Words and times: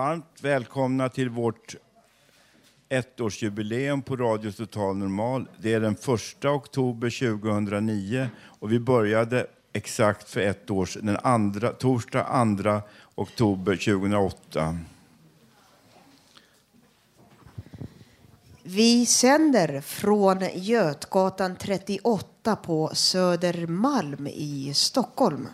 Varmt 0.00 0.38
välkomna 0.40 1.08
till 1.08 1.30
vårt 1.30 1.76
ettårsjubileum 2.88 4.02
på 4.02 4.16
Radio 4.16 4.52
Total 4.52 4.96
Normal. 4.96 5.48
Det 5.58 5.72
är 5.72 5.80
den 5.80 5.92
1 5.92 6.44
oktober 6.44 7.38
2009 7.40 8.28
och 8.42 8.72
vi 8.72 8.80
började 8.80 9.46
exakt 9.72 10.30
för 10.30 10.40
ett 10.40 10.70
år 10.70 10.86
sedan, 10.86 11.06
den 11.06 11.16
andra, 11.22 11.72
torsdag 11.72 12.46
2 12.62 12.82
oktober 13.14 13.76
2008. 13.76 14.78
Vi 18.62 19.06
sänder 19.06 19.80
från 19.80 20.40
Götgatan 20.54 21.56
38 21.56 22.56
på 22.56 22.90
Södermalm 22.94 24.26
i 24.26 24.72
Stockholm. 24.74 25.48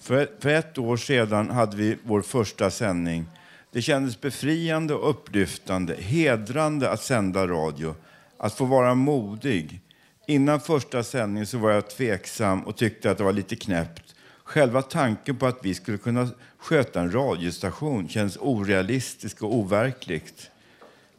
För, 0.00 0.28
för 0.40 0.48
ett 0.48 0.78
år 0.78 0.96
sedan 0.96 1.50
hade 1.50 1.76
vi 1.76 1.96
vår 2.02 2.22
första 2.22 2.70
sändning. 2.70 3.26
Det 3.72 3.82
kändes 3.82 4.20
befriande 4.20 4.94
och 4.94 5.10
upplyftande, 5.10 5.94
hedrande 5.94 6.90
att 6.90 7.02
sända 7.02 7.46
radio, 7.46 7.94
att 8.38 8.54
få 8.54 8.64
vara 8.64 8.94
modig. 8.94 9.80
Innan 10.26 10.60
första 10.60 11.02
sändningen 11.02 11.46
så 11.46 11.58
var 11.58 11.70
jag 11.70 11.90
tveksam 11.90 12.62
och 12.62 12.76
tyckte 12.76 13.10
att 13.10 13.18
det 13.18 13.24
var 13.24 13.32
lite 13.32 13.56
knäppt. 13.56 14.14
Själva 14.44 14.82
tanken 14.82 15.36
på 15.36 15.46
att 15.46 15.58
vi 15.62 15.74
skulle 15.74 15.98
kunna 15.98 16.28
sköta 16.58 17.00
en 17.00 17.14
radiostation 17.14 18.08
känns 18.08 18.36
orealistisk 18.40 19.42
och 19.42 19.54
overkligt. 19.54 20.50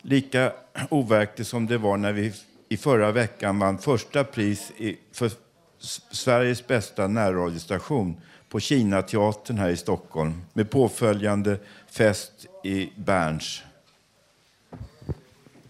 Lika 0.02 0.52
overkligt 0.90 1.48
som 1.48 1.68
det 1.68 1.78
var 1.78 1.98
när 1.98 2.12
vi 2.14 2.34
i 2.70 2.78
förra 2.78 3.12
veckan 3.12 3.59
vann 3.59 3.78
första 3.78 4.24
pris 4.24 4.72
i, 4.78 4.98
för 5.12 5.32
Sveriges 6.12 6.68
bästa 6.68 7.08
närradiostation 7.08 8.22
på 8.52 8.60
Kinateatern 8.60 9.58
här 9.58 9.70
i 9.70 9.78
Stockholm 9.78 10.42
med 10.54 10.70
påföljande 10.70 11.60
fest 11.88 12.32
i 12.64 12.90
Berns. 12.96 13.62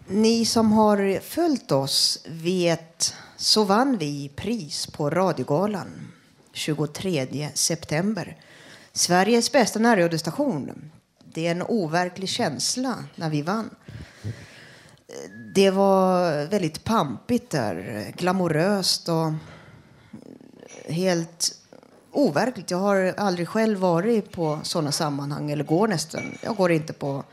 Ni 0.06 0.44
som 0.44 0.72
har 0.72 1.20
följt 1.20 1.72
oss 1.72 2.24
vet 2.28 3.14
så 3.36 3.64
vann 3.64 3.98
vi 3.98 4.30
pris 4.36 4.86
på 4.86 5.10
Radiogalan 5.10 6.12
23 6.52 7.48
september. 7.54 8.36
Sveriges 8.92 9.52
bästa 9.52 9.78
närradiostation. 9.78 10.90
Det 11.24 11.46
är 11.46 11.50
en 11.50 11.62
overklig 11.62 12.28
känsla 12.28 13.04
när 13.14 13.30
vi 13.30 13.42
vann. 13.42 13.70
Det 15.54 15.70
var 15.70 16.46
väldigt 16.46 16.84
pampigt 16.84 17.50
där, 17.50 18.06
glamoröst 18.16 19.08
och 19.08 19.32
helt 20.88 21.61
overkligt. 22.12 22.70
Jag 22.70 22.78
har 22.78 23.14
aldrig 23.16 23.48
själv 23.48 23.78
varit 23.78 24.32
på 24.32 24.60
sådana 24.62 24.92
sammanhang, 24.92 25.50
eller 25.50 25.64
går 25.64 25.88
nästan. 25.88 26.38
Jag 26.42 26.56
går 26.56 26.72
inte 26.72 26.92
på 26.92 27.24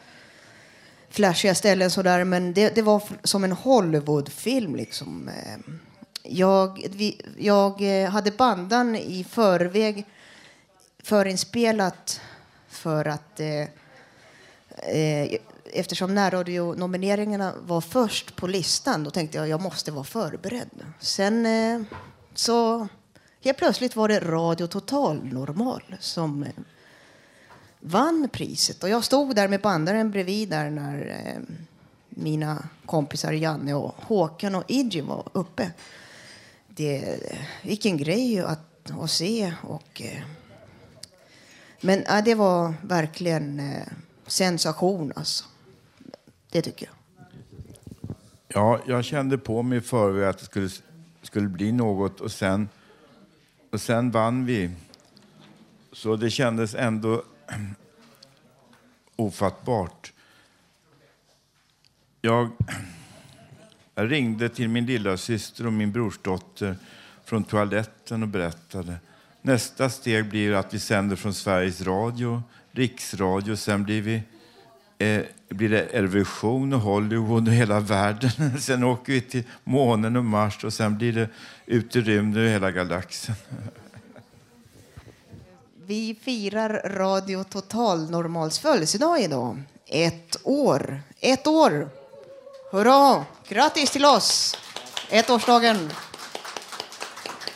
flashiga 1.10 1.56
ställen 1.56 1.92
sådär, 1.92 2.24
men 2.24 2.54
det, 2.54 2.76
det 2.76 2.82
var 2.82 3.04
som 3.24 3.44
en 3.44 3.52
Hollywoodfilm 3.52 4.76
liksom. 4.76 5.30
Ehm, 5.30 5.80
jag, 6.24 6.88
vi, 6.92 7.22
jag 7.38 8.04
eh, 8.04 8.10
hade 8.10 8.32
bandan 8.32 8.96
i 8.96 9.24
förväg 9.24 10.06
förinspelat 11.04 12.22
för 12.70 13.06
att 13.06 13.40
eh, 13.40 13.62
eh, 14.96 15.40
eftersom 15.74 16.16
närradionomineringarna 16.16 17.54
var 17.62 17.82
först 17.82 18.36
på 18.36 18.48
listan, 18.48 19.04
då 19.04 19.12
tänkte 19.12 19.38
jag 19.38 19.48
jag 19.48 19.62
måste 19.62 19.92
vara 19.92 20.04
förberedd. 20.04 20.70
Sen 21.00 21.46
eh, 21.46 21.82
så 22.34 22.88
helt 23.42 23.58
plötsligt 23.58 23.96
var 23.96 24.08
det 24.08 24.20
Radio 24.20 24.68
Total 24.68 25.24
Normal 25.24 25.84
som 26.00 26.44
eh, 26.44 26.50
vann 27.80 28.30
priset. 28.32 28.84
Och 28.84 28.90
jag 28.90 29.04
stod 29.04 29.36
där 29.36 29.48
med 29.48 29.62
bandaren 29.62 30.12
bredvid 30.12 30.50
där 30.50 30.70
när 30.70 31.08
eh, 31.26 31.56
mina 32.10 32.70
kompisar 32.86 33.32
Janne 33.32 33.74
och 33.74 33.96
Håkan 33.98 34.56
och 34.56 34.64
Idje 34.68 35.02
var 35.02 35.24
uppe. 35.34 35.72
Det, 36.68 36.98
eh, 37.32 37.40
vilken 37.64 37.98
grej 37.98 38.40
att, 38.40 38.92
att 39.00 39.12
se. 39.12 39.54
Och, 39.62 40.02
eh, 40.02 40.22
men 41.82 42.04
det 42.26 42.36
var 42.36 42.74
verkligen 42.82 43.60
eh, 43.60 43.88
sensation 44.28 45.14
alltså. 45.16 45.46
Det 46.52 46.62
tycker 46.62 46.86
jag. 46.86 46.96
Ja, 48.48 48.80
jag 48.88 49.06
kände 49.06 49.38
på 49.38 49.64
mig 49.64 49.78
i 49.78 49.82
förväg 49.82 50.30
att 50.30 50.38
det 50.38 50.46
skulle, 50.46 50.70
skulle 51.22 51.48
bli 51.48 51.72
något 51.72 52.22
och 52.22 52.32
sen, 52.32 52.70
och 53.70 53.82
sen 53.82 54.12
vann 54.12 54.46
vi. 54.46 54.72
Så 55.92 56.16
det 56.16 56.30
kändes 56.30 56.76
ändå 56.76 57.24
ofattbart. 59.16 60.14
Jag, 62.22 62.50
jag 63.96 64.12
ringde 64.12 64.50
till 64.50 64.70
min 64.70 64.86
lilla 64.86 65.18
syster 65.18 65.68
och 65.68 65.74
min 65.74 65.92
brorsdotter 65.92 66.78
från 67.26 67.44
toaletten 67.44 68.24
och 68.24 68.30
berättade. 68.30 68.96
Nästa 69.42 69.90
steg 69.90 70.30
blir 70.30 70.54
att 70.54 70.74
vi 70.74 70.80
sänder 70.80 71.16
från 71.16 71.34
Sveriges 71.34 71.82
Radio, 71.82 72.44
Riksradio, 72.72 73.56
sen 73.56 73.84
blir 73.84 74.02
vi 74.02 74.22
eh, 75.00 75.22
blir 75.50 75.70
det 75.70 75.82
Eurovision 75.82 76.74
och 76.74 76.80
Hollywood 76.80 77.48
och 77.48 77.54
hela 77.54 77.80
världen. 77.80 78.60
Sen 78.60 78.84
åker 78.84 79.14
vi 79.14 79.22
till 79.22 79.44
månen 79.64 80.16
och 80.16 80.26
Mars 80.26 80.64
och 80.64 80.74
sen 80.74 80.98
blir 80.98 81.14
det 81.14 81.30
ut 81.66 81.96
i 81.96 82.02
rymden 82.02 82.44
och 82.44 82.50
hela 82.50 82.72
galaxen. 82.72 83.36
Vi 85.86 86.16
firar 86.22 86.70
Radio 86.90 87.44
Total 87.44 88.10
Normals 88.10 88.60
födelsedag 88.60 89.22
idag. 89.22 89.64
Ett 89.88 90.38
år. 90.44 91.02
Ett 91.20 91.48
år! 91.48 91.90
Hurra! 92.72 93.26
Grattis 93.48 93.92
till 93.92 94.06
oss! 94.06 94.58
Ettårsdagen. 95.10 95.90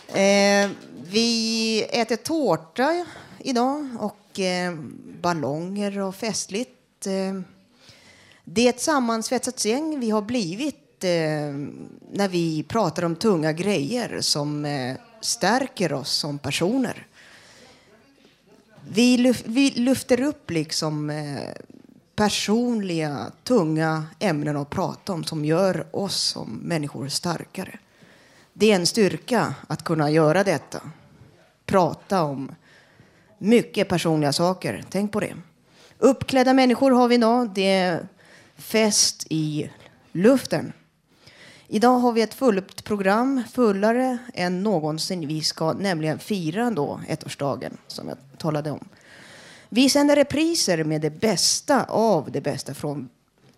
Eh, 0.07 0.69
vi 1.03 1.83
äter 1.89 2.15
tårta 2.15 3.05
idag 3.39 3.87
och 3.99 4.39
eh, 4.39 4.73
ballonger 5.21 5.99
och 5.99 6.15
festligt. 6.15 6.82
Eh, 7.07 7.41
det 8.43 8.65
är 8.65 8.69
ett 8.69 8.81
sammansvetsat 8.81 9.65
gäng 9.65 9.99
vi 9.99 10.09
har 10.09 10.21
blivit 10.21 11.03
eh, 11.03 11.09
när 12.11 12.27
vi 12.27 12.63
pratar 12.63 13.03
om 13.03 13.15
tunga 13.15 13.53
grejer 13.53 14.21
som 14.21 14.65
eh, 14.65 14.95
stärker 15.21 15.93
oss 15.93 16.11
som 16.11 16.39
personer. 16.39 17.07
Vi, 18.89 19.17
luf 19.17 19.43
vi 19.45 19.71
lyfter 19.71 20.21
upp 20.21 20.51
liksom 20.51 21.09
eh, 21.09 21.49
personliga, 22.15 23.31
tunga 23.43 24.05
ämnen 24.19 24.57
att 24.57 24.69
prata 24.69 25.13
om 25.13 25.23
som 25.23 25.45
gör 25.45 25.87
oss 25.91 26.15
som 26.15 26.49
människor 26.49 27.07
starkare. 27.07 27.79
Det 28.53 28.71
är 28.71 28.75
en 28.75 28.87
styrka 28.87 29.55
att 29.67 29.83
kunna 29.83 30.11
göra 30.11 30.43
detta. 30.43 30.81
Prata 31.65 32.23
om 32.23 32.55
mycket 33.37 33.89
personliga 33.89 34.33
saker. 34.33 34.83
Tänk 34.89 35.11
på 35.11 35.19
det. 35.19 35.33
Uppklädda 36.03 36.53
människor 36.53 36.91
har 36.91 37.07
vi 37.07 37.15
idag. 37.15 37.49
Det 37.55 37.71
är 37.71 38.07
fest 38.55 39.27
i 39.29 39.69
luften. 40.11 40.73
Idag 41.67 41.99
har 41.99 42.11
vi 42.11 42.21
ett 42.21 42.33
fullt 42.33 42.83
program, 42.83 43.43
fullare 43.53 44.17
än 44.33 44.63
någonsin. 44.63 45.27
Vi 45.27 45.41
ska 45.41 45.73
nämligen 45.73 46.19
fira 46.19 46.71
då 46.71 46.99
ettårsdagen, 47.07 47.77
som 47.87 48.07
jag 48.07 48.17
talade 48.37 48.71
om. 48.71 48.87
Vi 49.69 49.89
sänder 49.89 50.15
repriser 50.15 50.83
med 50.83 51.01
det 51.01 51.09
bästa 51.09 51.83
av 51.83 52.31
det 52.31 52.41
bästa 52.41 52.73
från 52.73 53.09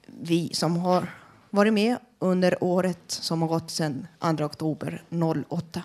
vi 0.06 0.50
som 0.54 0.78
har 0.78 1.14
varit 1.50 1.74
med 1.74 1.98
under 2.20 2.64
året 2.64 3.04
som 3.08 3.42
har 3.42 3.50
gått 3.50 3.72
sedan 3.72 4.08
2 4.38 4.46
oktober 4.46 5.04
08. 5.50 5.84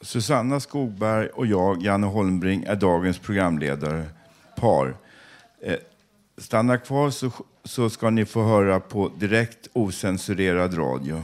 Susanna 0.00 0.60
Skogberg 0.60 1.28
och 1.28 1.46
jag, 1.46 1.82
Janne 1.82 2.06
Holmbring, 2.06 2.64
är 2.64 2.76
dagens 2.76 3.18
programledare. 3.18 4.04
Par. 4.56 4.96
Eh, 5.60 5.76
stanna 6.36 6.78
kvar 6.78 7.10
så, 7.10 7.30
så 7.64 7.90
ska 7.90 8.10
ni 8.10 8.24
få 8.24 8.42
höra 8.42 8.80
på 8.80 9.08
direkt 9.08 9.68
osensurerad 9.72 10.78
radio. 10.78 11.22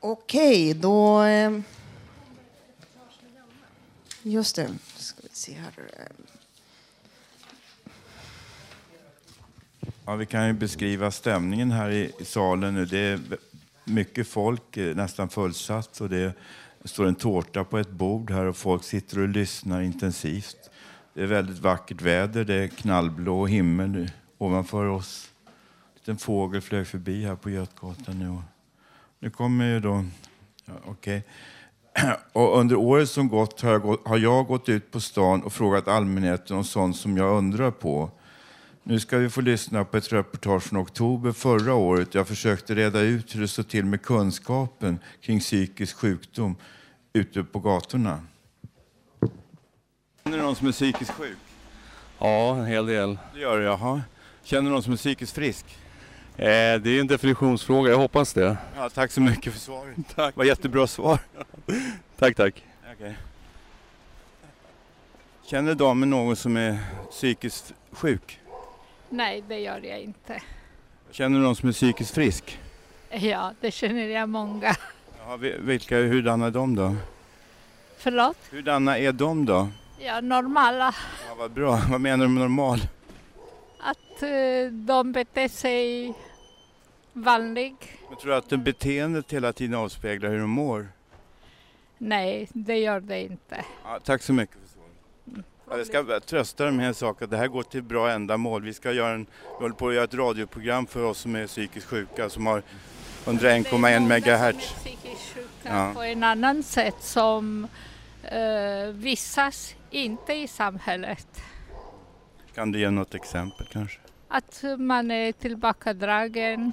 Okej, 0.00 0.74
då... 0.74 1.22
Eh, 1.22 1.60
just 4.22 4.56
det. 4.56 4.68
Ska 4.96 5.20
vi 5.22 5.28
se 5.32 5.52
här. 5.52 5.72
Ja, 10.08 10.14
vi 10.14 10.26
kan 10.26 10.46
ju 10.46 10.52
beskriva 10.52 11.10
stämningen 11.10 11.70
här 11.70 11.90
i, 11.90 12.12
i 12.18 12.24
salen 12.24 12.74
nu. 12.74 12.84
Det 12.84 12.98
är 12.98 13.20
mycket 13.88 14.28
folk, 14.28 14.76
eh, 14.76 14.96
nästan 14.96 15.28
fullsatt. 15.28 16.00
Och 16.00 16.08
det 16.08 16.34
står 16.84 17.06
en 17.06 17.14
tårta 17.14 17.64
på 17.64 17.78
ett 17.78 17.90
bord 17.90 18.30
här 18.30 18.44
och 18.44 18.56
folk 18.56 18.84
sitter 18.84 19.20
och 19.20 19.28
lyssnar 19.28 19.82
intensivt. 19.82 20.70
Det 21.14 21.22
är 21.22 21.26
väldigt 21.26 21.58
vackert 21.58 22.02
väder, 22.02 22.44
det 22.44 22.54
är 22.54 22.68
knallblå 22.68 23.46
himmel 23.46 24.10
ovanför 24.38 24.84
oss. 24.84 25.30
En 25.46 25.52
liten 25.94 26.18
fågel 26.18 26.60
flög 26.60 26.86
förbi 26.86 27.24
här 27.24 27.34
på 27.34 27.50
Götgatan 27.50 28.18
nu. 28.18 28.42
Nu 29.18 29.30
kommer 29.30 29.66
ju 29.66 29.80
då... 29.80 30.04
Ja, 30.64 30.72
okay. 30.90 31.22
Och 32.32 32.58
under 32.58 32.76
året 32.76 33.10
som 33.10 33.28
gått 33.28 33.60
har 33.60 33.70
jag, 33.70 33.82
gått 33.82 34.06
har 34.06 34.18
jag 34.18 34.46
gått 34.46 34.68
ut 34.68 34.90
på 34.90 35.00
stan 35.00 35.42
och 35.42 35.52
frågat 35.52 35.88
allmänheten 35.88 36.56
om 36.56 36.64
sånt 36.64 36.96
som 36.96 37.16
jag 37.16 37.36
undrar 37.36 37.70
på. 37.70 38.10
Nu 38.88 39.00
ska 39.00 39.18
vi 39.18 39.30
få 39.30 39.40
lyssna 39.40 39.84
på 39.84 39.96
ett 39.96 40.12
reportage 40.12 40.62
från 40.62 40.82
oktober 40.82 41.32
förra 41.32 41.74
året. 41.74 42.14
Jag 42.14 42.28
försökte 42.28 42.74
reda 42.74 43.00
ut 43.00 43.34
hur 43.34 43.40
det 43.40 43.48
står 43.48 43.62
till 43.62 43.84
med 43.84 44.02
kunskapen 44.02 44.98
kring 45.20 45.40
psykisk 45.40 45.96
sjukdom 45.96 46.56
ute 47.12 47.44
på 47.44 47.58
gatorna. 47.58 48.20
Känner 50.24 50.38
du 50.38 50.42
någon 50.44 50.56
som 50.56 50.66
är 50.68 50.72
psykiskt 50.72 51.10
sjuk? 51.10 51.38
Ja, 52.18 52.56
en 52.56 52.66
hel 52.66 52.86
del. 52.86 53.18
Det 53.34 53.40
gör 53.40 53.58
du, 53.58 53.64
jaha. 53.64 54.02
Känner 54.42 54.62
du 54.62 54.70
någon 54.70 54.82
som 54.82 54.92
är 54.92 54.96
psykiskt 54.96 55.34
frisk? 55.34 55.66
Eh, 56.36 56.44
det 56.46 56.90
är 56.90 57.00
en 57.00 57.06
definitionsfråga, 57.06 57.90
jag 57.90 57.98
hoppas 57.98 58.32
det. 58.32 58.56
Ja, 58.76 58.90
tack 58.90 59.12
så 59.12 59.20
mycket 59.20 59.52
för 59.52 59.60
svaret. 59.60 59.96
Tack. 60.14 60.34
Det 60.34 60.38
var 60.38 60.44
jättebra 60.44 60.86
svar. 60.86 61.18
tack, 62.18 62.36
tack. 62.36 62.64
Okay. 62.96 63.12
Känner 65.46 65.74
damen 65.74 66.10
någon 66.10 66.36
som 66.36 66.56
är 66.56 66.78
psykiskt 67.10 67.74
sjuk? 67.92 68.37
Nej, 69.10 69.44
det 69.48 69.58
gör 69.58 69.80
jag 69.84 70.00
inte. 70.00 70.42
Känner 71.10 71.38
du 71.38 71.44
någon 71.44 71.56
som 71.56 71.68
är 71.68 71.72
psykiskt 71.72 72.14
frisk? 72.14 72.58
Ja, 73.10 73.52
det 73.60 73.70
känner 73.70 74.06
jag 74.06 74.28
många. 74.28 74.76
Ja, 75.26 75.36
vilka, 75.60 75.96
hurdana 75.96 76.46
är 76.46 76.50
de 76.50 76.74
då? 76.74 76.96
Förlåt? 77.98 78.36
Hurdana 78.50 78.98
är 78.98 79.12
de 79.12 79.46
då? 79.46 79.68
Ja, 79.98 80.20
normala. 80.20 80.94
Ja, 81.28 81.34
vad 81.38 81.50
bra. 81.50 81.80
Vad 81.90 82.00
menar 82.00 82.24
du 82.26 82.32
med 82.32 82.40
normal? 82.42 82.80
Att 83.78 84.22
uh, 84.22 84.72
de 84.72 85.12
beter 85.12 85.48
sig 85.48 86.14
vanligt. 87.12 87.88
Men 88.08 88.18
tror 88.18 88.30
du 88.30 88.36
att 88.36 88.64
beteendet 88.64 89.32
hela 89.32 89.52
tiden 89.52 89.74
avspeglar 89.74 90.30
hur 90.30 90.38
de 90.38 90.50
mår? 90.50 90.88
Nej, 91.98 92.48
det 92.52 92.78
gör 92.78 93.00
det 93.00 93.22
inte. 93.22 93.64
Ja, 93.84 93.98
tack 94.04 94.22
så 94.22 94.32
mycket 94.32 94.67
jag 95.70 95.86
ska 95.86 96.20
trösta 96.20 96.64
dig 96.64 96.72
med 96.72 96.88
en 96.88 96.94
sak, 96.94 97.22
att 97.22 97.30
det 97.30 97.36
här 97.36 97.48
går 97.48 97.62
till 97.62 97.82
bra 97.82 98.10
ändamål. 98.10 98.62
Vi 98.62 98.74
ska 98.74 98.92
göra 98.92 99.14
en, 99.14 99.26
vi 99.58 99.62
håller 99.62 99.74
på 99.74 99.88
att 99.88 99.94
göra 99.94 100.04
ett 100.04 100.14
radioprogram 100.14 100.86
för 100.86 101.04
oss 101.04 101.18
som 101.18 101.36
är 101.36 101.46
psykiskt 101.46 101.86
sjuka 101.86 102.30
som 102.30 102.46
har 102.46 102.62
101,1 103.24 104.06
megahertz. 104.06 104.72
psykiskt 104.72 105.34
sjuka 105.34 105.48
ja. 105.62 105.92
på 105.94 106.02
en 106.02 106.22
annan 106.22 106.62
sätt 106.62 106.96
som 107.00 107.68
uh, 108.32 108.92
visas 108.92 109.74
inte 109.90 110.32
i 110.32 110.48
samhället. 110.48 111.42
Kan 112.54 112.72
du 112.72 112.80
ge 112.80 112.90
något 112.90 113.14
exempel 113.14 113.66
kanske? 113.72 113.98
Att 114.28 114.64
man 114.78 115.10
är 115.10 115.32
tillbakadragen, 115.32 116.72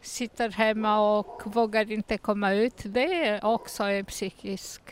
sitter 0.00 0.50
hemma 0.50 1.18
och 1.18 1.42
vågar 1.44 1.92
inte 1.92 2.18
komma 2.18 2.52
ut. 2.52 2.82
Det 2.84 3.26
är 3.26 3.44
också 3.44 3.82
en 3.84 4.04
psykisk... 4.04 4.82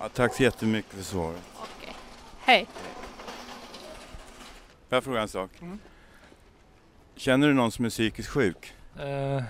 Ja, 0.00 0.08
tack 0.08 0.34
så 0.34 0.42
jättemycket 0.42 0.92
för 0.92 1.02
svaret. 1.02 1.42
Okej. 1.54 1.94
Hej. 2.40 2.66
Får 4.88 4.96
jag 4.96 5.04
fråga 5.04 5.20
en 5.20 5.28
sak? 5.28 5.50
Mm. 5.60 5.78
Känner 7.16 7.48
du 7.48 7.54
någon 7.54 7.72
som 7.72 7.84
är 7.84 7.90
psykiskt 7.90 8.28
sjuk? 8.28 8.74
Uh, 9.00 9.42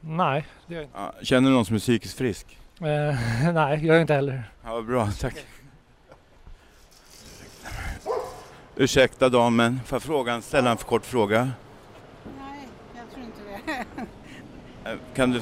nej, 0.00 0.46
det 0.66 0.74
gör 0.74 0.80
jag 0.80 0.86
inte. 0.88 0.98
Ja, 0.98 1.12
känner 1.22 1.50
du 1.50 1.54
någon 1.54 1.64
som 1.64 1.76
är 1.76 1.80
psykiskt 1.80 2.18
frisk? 2.18 2.58
Uh, 2.80 2.86
nej, 3.54 3.86
gör 3.86 3.94
jag 3.94 4.00
inte 4.00 4.14
heller. 4.14 4.50
Ja, 4.64 4.72
vad 4.72 4.86
bra, 4.86 5.10
tack. 5.20 5.34
Ursäkta 8.76 9.28
damen, 9.28 9.80
får 9.86 9.96
jag 9.96 10.02
fråga, 10.02 10.40
ställa 10.40 10.70
en 10.70 10.76
för 10.76 10.86
kort 10.86 11.06
fråga? 11.06 11.50
Nej, 12.38 12.68
jag 12.96 13.10
tror 13.12 13.24
inte 13.24 13.40
det. 14.84 14.98
Kan 15.14 15.30
du, 15.30 15.40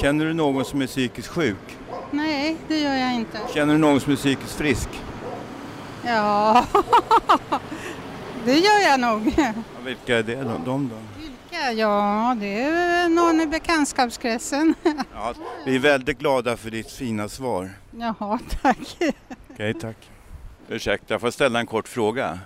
känner 0.00 0.24
du 0.24 0.34
någon 0.34 0.64
som 0.64 0.82
är 0.82 0.86
psykiskt 0.86 1.28
sjuk? 1.28 1.78
Nej, 2.10 2.56
det 2.68 2.80
gör 2.80 2.94
jag 2.94 3.14
inte. 3.14 3.40
Känner 3.54 3.72
du 3.74 3.78
någon 3.78 4.00
som 4.00 4.12
är 4.12 4.16
psykiskt 4.16 4.52
frisk? 4.56 4.88
Ja, 6.06 6.66
det 8.44 8.54
gör 8.58 8.80
jag 8.90 9.00
nog. 9.00 9.34
Ja, 9.36 9.52
vilka 9.84 10.18
är 10.18 10.22
det 10.22 10.34
då? 10.42 10.60
De 10.64 10.88
då? 10.88 10.96
Vilka? 11.20 11.72
Ja, 11.72 12.36
det 12.40 12.60
är 12.62 13.08
någon 13.08 13.40
i 13.40 13.46
bekantskapskretsen. 13.46 14.74
Ja, 15.14 15.34
vi 15.66 15.74
är 15.76 15.78
väldigt 15.78 16.18
glada 16.18 16.56
för 16.56 16.70
ditt 16.70 16.90
fina 16.92 17.28
svar. 17.28 17.70
Jaha, 17.98 18.38
tack. 18.62 18.96
Okej, 19.52 19.74
tack. 19.74 19.96
Ursäkta, 20.68 21.18
får 21.18 21.26
jag 21.26 21.34
ställa 21.34 21.60
en 21.60 21.66
kort 21.66 21.88
fråga? 21.88 22.38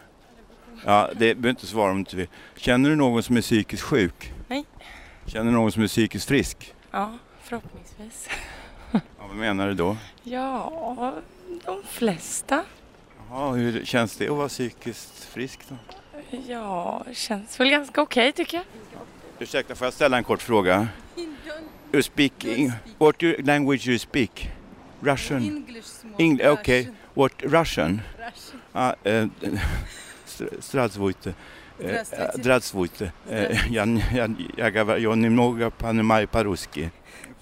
Ja, 0.84 1.08
det 1.12 1.18
behöver 1.34 1.48
inte 1.50 1.66
svara 1.66 1.90
om 1.90 1.96
du 1.96 2.00
inte 2.00 2.16
vill. 2.16 2.28
Känner 2.56 2.90
du 2.90 2.96
någon 2.96 3.22
som 3.22 3.36
är 3.36 3.40
psykiskt 3.40 3.82
sjuk? 3.82 4.32
Nej. 4.48 4.64
Känner 5.26 5.44
du 5.44 5.56
någon 5.56 5.72
som 5.72 5.82
är 5.82 5.86
psykiskt 5.88 6.28
frisk? 6.28 6.74
Ja, 6.90 7.12
förhoppningsvis. 7.42 8.28
Ja, 8.93 8.99
vad 9.27 9.35
menar 9.35 9.67
du 9.67 9.73
då? 9.73 9.97
Ja, 10.23 11.13
de 11.65 11.83
flesta. 11.83 12.63
Jaha, 13.29 13.51
hur 13.51 13.85
känns 13.85 14.15
det 14.17 14.29
att 14.29 14.35
vara 14.35 14.47
psykiskt 14.47 15.25
frisk 15.25 15.59
då? 15.69 15.75
Ja, 16.47 17.03
det 17.07 17.15
känns 17.15 17.59
väl 17.59 17.69
ganska 17.69 18.01
okej 18.01 18.29
okay, 18.29 18.45
tycker 18.45 18.57
jag. 18.57 18.65
Ursäkta, 19.39 19.75
får 19.75 19.85
jag 19.85 19.93
ställa 19.93 20.17
en 20.17 20.23
kort 20.23 20.41
fråga? 20.41 20.87
You 21.91 22.03
speak, 22.03 22.33
what 22.97 23.21
language 23.21 23.87
you 23.87 23.99
speak? 23.99 24.49
Russian? 25.01 25.43
English. 25.43 26.05
Eng 26.17 26.41
okay. 26.41 26.87
What 27.13 27.31
Russian? 27.43 28.01
Russian. 28.17 28.61
Ah, 28.73 28.93
eh, 29.03 29.27
Здравствуйте. 30.59 31.33
Здравствуйте. 32.33 33.13
Я, 33.69 33.85
я, 34.11 34.29
я 34.57 34.71
говорю 34.71 35.15
немного 35.15 35.69
понимаю 35.71 36.27
по-русски. 36.27 36.91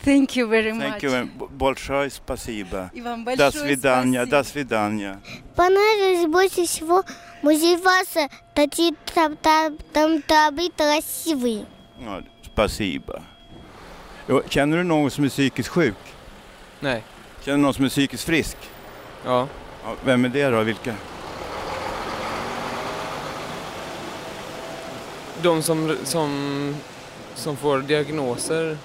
Thank 0.03 0.35
you 0.35 0.47
very 0.47 0.71
much. 0.73 1.01
Thank 1.01 1.03
you. 1.03 1.49
Большое 1.49 2.09
спасибо. 2.09 2.91
И 2.93 3.01
вам 3.01 3.25
большое 3.25 3.51
До 3.51 3.57
свидания. 3.57 4.25
спасибо. 4.25 4.37
До 4.37 4.43
свидания. 4.43 5.21
Понравилось 5.55 6.27
больше 6.27 6.65
всего 6.65 7.03
музей 7.41 7.77
Васа. 7.77 8.29
Там, 8.53 9.35
там, 9.37 9.77
там 9.93 10.21
табы 10.21 10.69
красивые. 10.77 11.65
Ja, 11.99 12.23
spasiba. 12.43 13.23
Känner 14.49 14.77
du 14.77 14.83
någon 14.83 15.11
som 15.11 15.23
är 15.23 15.29
psykiskt 15.29 15.69
sjuk? 15.69 15.95
Nej. 16.79 17.03
Känner 17.41 17.57
du 17.57 17.63
någon 17.63 17.73
som 17.73 17.85
är 17.85 17.89
psykiskt 17.89 18.23
frisk? 18.23 18.57
Ja. 19.25 19.47
ja 19.83 19.95
vem 20.05 20.25
är 20.25 20.29
det 20.29 20.49
då? 20.49 20.63
Vilka? 20.63 20.95
De 25.41 25.63
som, 25.63 25.97
som, 26.03 26.75
som 27.35 27.57
får 27.57 27.81
diagnoser. 27.81 28.77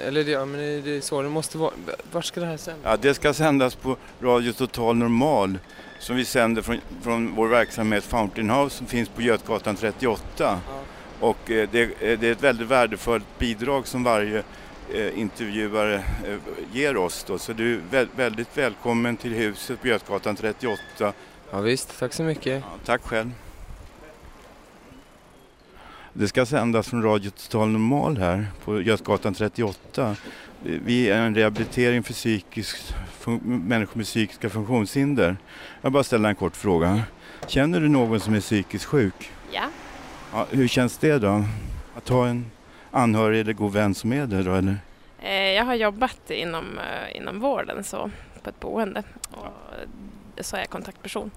eller 0.00 0.24
ja, 0.24 0.44
men 0.44 0.60
det 0.84 0.96
är 0.96 1.00
så 1.00 1.22
det 1.22 1.28
måste 1.28 1.58
vara. 1.58 1.72
Var 2.12 2.22
ska 2.22 2.40
det 2.40 2.46
här 2.46 2.56
sändas? 2.56 2.82
Ja, 2.84 2.96
det 2.96 3.14
ska 3.14 3.34
sändas 3.34 3.74
på 3.74 3.96
Radio 4.20 4.52
Total 4.52 4.96
Normal 4.96 5.58
som 5.98 6.16
vi 6.16 6.24
sänder 6.24 6.62
från, 6.62 6.80
från 7.02 7.34
vår 7.34 7.48
verksamhet 7.48 8.04
Fountain 8.04 8.50
House 8.50 8.76
som 8.76 8.86
finns 8.86 9.08
på 9.08 9.22
Götgatan 9.22 9.76
38. 9.76 10.22
Ja. 10.38 10.58
Och 11.20 11.50
eh, 11.50 11.68
det, 11.72 11.90
det, 12.00 12.28
är 12.28 12.32
ett 12.32 12.42
väldigt 12.42 12.68
värdefullt 12.68 13.38
bidrag 13.38 13.86
som 13.86 14.04
varje 14.04 14.42
eh, 14.94 15.18
intervjuare 15.18 15.94
eh, 15.94 16.36
ger 16.72 16.96
oss. 16.96 17.24
Då. 17.24 17.38
Så 17.38 17.52
du 17.52 17.74
är 17.74 17.80
vä 17.90 18.06
väldigt 18.16 18.58
välkommen 18.58 19.16
till 19.16 19.32
huset 19.32 19.80
på 19.80 19.88
Götgatan 19.88 20.36
38. 20.36 20.82
Ja, 21.50 21.60
visst, 21.60 21.98
tack 21.98 22.12
så 22.12 22.22
mycket. 22.22 22.62
Ja, 22.62 22.78
tack 22.84 23.02
själv. 23.02 23.30
Det 26.12 26.28
ska 26.28 26.46
sändas 26.46 26.88
från 26.88 27.02
Radio 27.02 27.30
Total 27.30 27.68
Normal 27.68 28.16
här 28.18 28.46
på 28.64 28.80
Götgatan 28.82 29.34
38. 29.34 30.16
Vi 30.62 31.10
är 31.10 31.18
en 31.18 31.34
rehabilitering 31.34 32.02
för 32.02 32.12
psykisk, 32.12 32.94
fun- 33.20 33.40
människor 33.44 33.96
med 33.96 34.06
psykiska 34.06 34.50
funktionshinder. 34.50 35.36
Jag 35.82 35.92
bara 35.92 36.04
ställa 36.04 36.28
en 36.28 36.34
kort 36.34 36.56
fråga. 36.56 37.02
Känner 37.46 37.80
du 37.80 37.88
någon 37.88 38.20
som 38.20 38.34
är 38.34 38.40
psykiskt 38.40 38.84
sjuk? 38.84 39.30
Ja. 39.52 39.64
Ja, 40.32 40.46
hur 40.50 40.68
känns 40.68 40.98
det 40.98 41.18
då? 41.18 41.44
Att 41.96 42.08
ha 42.08 42.26
en 42.26 42.46
anhörig 42.90 43.40
eller 43.40 43.52
god 43.52 43.72
vän 43.72 43.94
som 43.94 44.12
är 44.12 44.26
det 44.26 44.42
då 44.42 44.54
eller? 44.54 44.76
Eh, 45.22 45.32
Jag 45.52 45.64
har 45.64 45.74
jobbat 45.74 46.30
inom, 46.30 46.78
eh, 46.78 47.16
inom 47.16 47.40
vården 47.40 47.84
så, 47.84 48.10
på 48.42 48.50
ett 48.50 48.60
boende 48.60 49.02
och 49.30 49.46
så 50.44 50.56
är 50.56 50.60
jag 50.60 50.68
kontaktperson. 50.70 51.30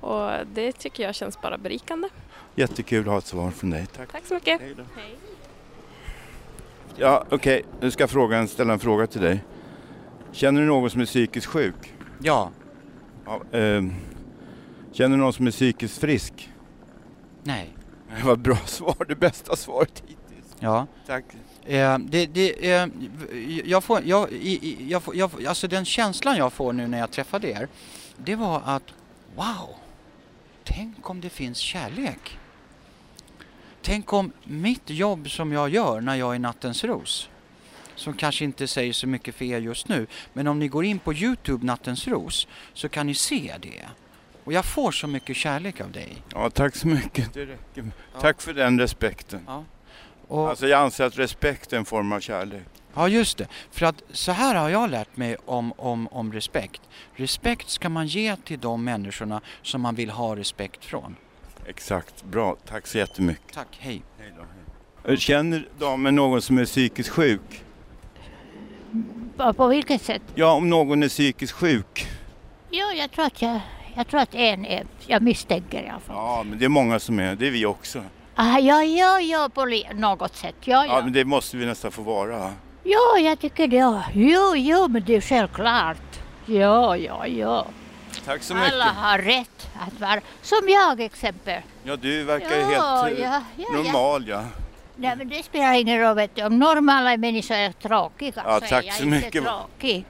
Och 0.00 0.30
det 0.54 0.72
tycker 0.72 1.02
jag 1.02 1.14
känns 1.14 1.40
bara 1.42 1.58
berikande. 1.58 2.08
Jättekul 2.54 3.00
att 3.00 3.06
ha 3.06 3.18
ett 3.18 3.26
svar 3.26 3.50
från 3.50 3.70
dig. 3.70 3.86
Tack. 3.96 4.12
Tack 4.12 4.26
så 4.26 4.34
mycket. 4.34 4.60
Hej 4.60 4.74
då. 4.76 4.82
Hej. 4.96 5.16
Ja, 6.96 7.24
okej. 7.30 7.62
Nu 7.80 7.90
ska 7.90 8.02
jag 8.02 8.10
fråga, 8.10 8.46
ställa 8.46 8.72
en 8.72 8.78
fråga 8.78 9.06
till 9.06 9.20
dig. 9.20 9.44
Känner 10.32 10.60
du 10.60 10.66
någon 10.66 10.90
som 10.90 11.00
är 11.00 11.04
psykiskt 11.06 11.46
sjuk? 11.46 11.94
Ja. 12.22 12.50
ja 13.26 13.42
ehm, 13.58 13.94
känner 14.92 15.16
du 15.16 15.22
någon 15.22 15.32
som 15.32 15.46
är 15.46 15.50
psykiskt 15.50 15.98
frisk? 15.98 16.50
Nej. 17.42 17.70
Det 18.18 18.24
var 18.24 18.32
ett 18.32 18.38
bra 18.38 18.56
svar, 18.56 19.04
det 19.08 19.14
bästa 19.14 19.56
svaret 19.56 20.02
hittills. 20.06 20.56
Ja. 20.58 20.86
Tack. 21.06 21.24
Eh, 21.64 21.98
det, 21.98 22.26
det, 22.26 22.72
eh, 22.74 22.86
jag 23.64 23.84
får, 23.84 24.00
jag, 24.04 24.30
i- 24.32 24.86
jag, 24.90 25.02
får, 25.02 25.16
jag, 25.16 25.46
alltså 25.46 25.68
den 25.68 25.84
känslan 25.84 26.36
jag 26.36 26.52
får 26.52 26.72
nu 26.72 26.86
när 26.88 26.98
jag 26.98 27.10
träffade 27.10 27.48
er, 27.50 27.68
det 28.16 28.34
var 28.36 28.62
att 28.64 28.82
wow, 29.36 29.68
tänk 30.64 31.10
om 31.10 31.20
det 31.20 31.28
finns 31.30 31.58
kärlek. 31.58 32.38
Tänk 33.82 34.12
om 34.12 34.32
mitt 34.44 34.90
jobb 34.90 35.30
som 35.30 35.52
jag 35.52 35.68
gör 35.68 36.00
när 36.00 36.14
jag 36.14 36.34
är 36.34 36.38
Nattens 36.38 36.84
Ros, 36.84 37.28
som 37.94 38.14
kanske 38.14 38.44
inte 38.44 38.66
säger 38.66 38.92
så 38.92 39.06
mycket 39.06 39.34
för 39.34 39.44
er 39.44 39.60
just 39.60 39.88
nu, 39.88 40.06
men 40.32 40.46
om 40.46 40.58
ni 40.58 40.68
går 40.68 40.84
in 40.84 40.98
på 40.98 41.14
Youtube 41.14 41.66
Nattens 41.66 42.08
Ros 42.08 42.46
så 42.72 42.88
kan 42.88 43.06
ni 43.06 43.14
se 43.14 43.54
det. 43.60 43.84
Och 44.44 44.52
jag 44.52 44.64
får 44.64 44.92
så 44.92 45.06
mycket 45.06 45.36
kärlek 45.36 45.80
av 45.80 45.92
dig. 45.92 46.16
Ja, 46.34 46.50
tack 46.50 46.76
så 46.76 46.86
mycket. 46.86 47.34
Det 47.34 47.46
räcker. 47.46 47.90
Tack 48.20 48.42
för 48.42 48.54
den 48.54 48.80
respekten. 48.80 49.40
Ja. 49.46 49.64
Alltså 50.48 50.68
jag 50.68 50.80
anser 50.80 51.04
att 51.04 51.18
respekt 51.18 51.72
är 51.72 51.76
en 51.76 51.84
form 51.84 52.12
av 52.12 52.20
kärlek. 52.20 52.62
Ja, 52.94 53.08
just 53.08 53.38
det. 53.38 53.46
För 53.70 53.86
att 53.86 54.02
så 54.10 54.32
här 54.32 54.54
har 54.54 54.68
jag 54.68 54.90
lärt 54.90 55.16
mig 55.16 55.36
om, 55.44 55.72
om, 55.76 56.08
om 56.08 56.32
respekt. 56.32 56.82
Respekt 57.14 57.68
ska 57.68 57.88
man 57.88 58.06
ge 58.06 58.36
till 58.36 58.58
de 58.60 58.84
människorna 58.84 59.40
som 59.62 59.80
man 59.80 59.94
vill 59.94 60.10
ha 60.10 60.36
respekt 60.36 60.84
från. 60.84 61.16
Exakt, 61.66 62.24
bra. 62.24 62.56
Tack 62.68 62.86
så 62.86 62.98
jättemycket. 62.98 63.54
Tack, 63.54 63.68
hej. 63.80 64.02
Eh, 65.04 65.16
Känner 65.16 65.68
damen 65.78 66.14
någon 66.14 66.42
som 66.42 66.58
är 66.58 66.64
psykiskt 66.64 67.08
sjuk? 67.08 67.64
På, 69.36 69.52
på 69.52 69.66
vilket 69.66 70.02
sätt? 70.02 70.22
Ja, 70.34 70.52
om 70.52 70.70
någon 70.70 71.02
är 71.02 71.08
psykiskt 71.08 71.52
sjuk. 71.52 72.06
Ja, 72.70 72.92
jag 72.92 73.10
tror 73.10 73.24
att 73.24 73.42
jag, 73.42 73.60
jag 73.96 74.08
tror 74.08 74.20
att 74.20 74.34
en 74.34 74.66
är, 74.66 74.86
jag 75.06 75.22
misstänker 75.22 75.82
i 75.82 75.88
alla 75.88 76.00
fall. 76.00 76.16
Ja, 76.16 76.42
men 76.48 76.58
det 76.58 76.64
är 76.64 76.68
många 76.68 76.98
som 77.00 77.18
är. 77.20 77.34
Det 77.36 77.46
är 77.46 77.50
vi 77.50 77.66
också. 77.66 78.02
Ah, 78.34 78.58
ja, 78.58 78.82
ja, 78.82 79.20
ja, 79.20 79.50
på 79.54 79.64
något 79.94 80.36
sätt. 80.36 80.54
Ja, 80.60 80.86
Ja, 80.86 80.96
ja. 80.98 81.04
men 81.04 81.12
det 81.12 81.24
måste 81.24 81.56
vi 81.56 81.66
nästan 81.66 81.92
få 81.92 82.02
vara. 82.02 82.52
Ja, 82.84 83.18
jag 83.18 83.38
tycker 83.38 83.66
det. 83.68 83.76
Ja. 83.76 84.02
Jo, 84.14 84.52
jo, 84.56 84.88
men 84.88 85.04
det 85.04 85.16
är 85.16 85.20
självklart. 85.20 86.20
Ja, 86.46 86.96
ja, 86.96 87.26
ja. 87.26 87.66
Tack 88.24 88.42
så 88.42 88.54
mycket. 88.54 88.72
Alla 88.72 88.84
har 88.84 89.18
rätt 89.18 89.68
att 89.86 90.00
vara, 90.00 90.20
som 90.42 90.68
jag 90.68 91.00
exempel. 91.00 91.62
Ja, 91.84 91.96
du 91.96 92.24
verkar 92.24 92.56
ju 92.56 92.60
Ja, 92.72 93.02
helt 93.04 93.18
eh, 93.18 93.24
ja, 93.24 93.42
ja, 93.56 93.72
normal, 93.72 94.28
ja. 94.28 94.44
Nej, 94.96 95.16
men 95.16 95.28
det 95.28 95.42
spelar 95.42 95.72
ingen 95.72 96.00
roll, 96.00 96.16
vet 96.16 96.34
du. 96.36 96.44
Om 96.44 96.58
normala 96.58 97.16
människor 97.16 97.54
är 97.54 97.72
tråkiga 97.72 98.32
Ja, 98.46 98.54
så 98.60 98.66
tack 98.66 98.72
är 98.84 98.86
jag 98.86 98.94
så 98.94 99.02
inte 99.04 99.16
mycket. 99.16 99.44
tråkig. 99.44 100.04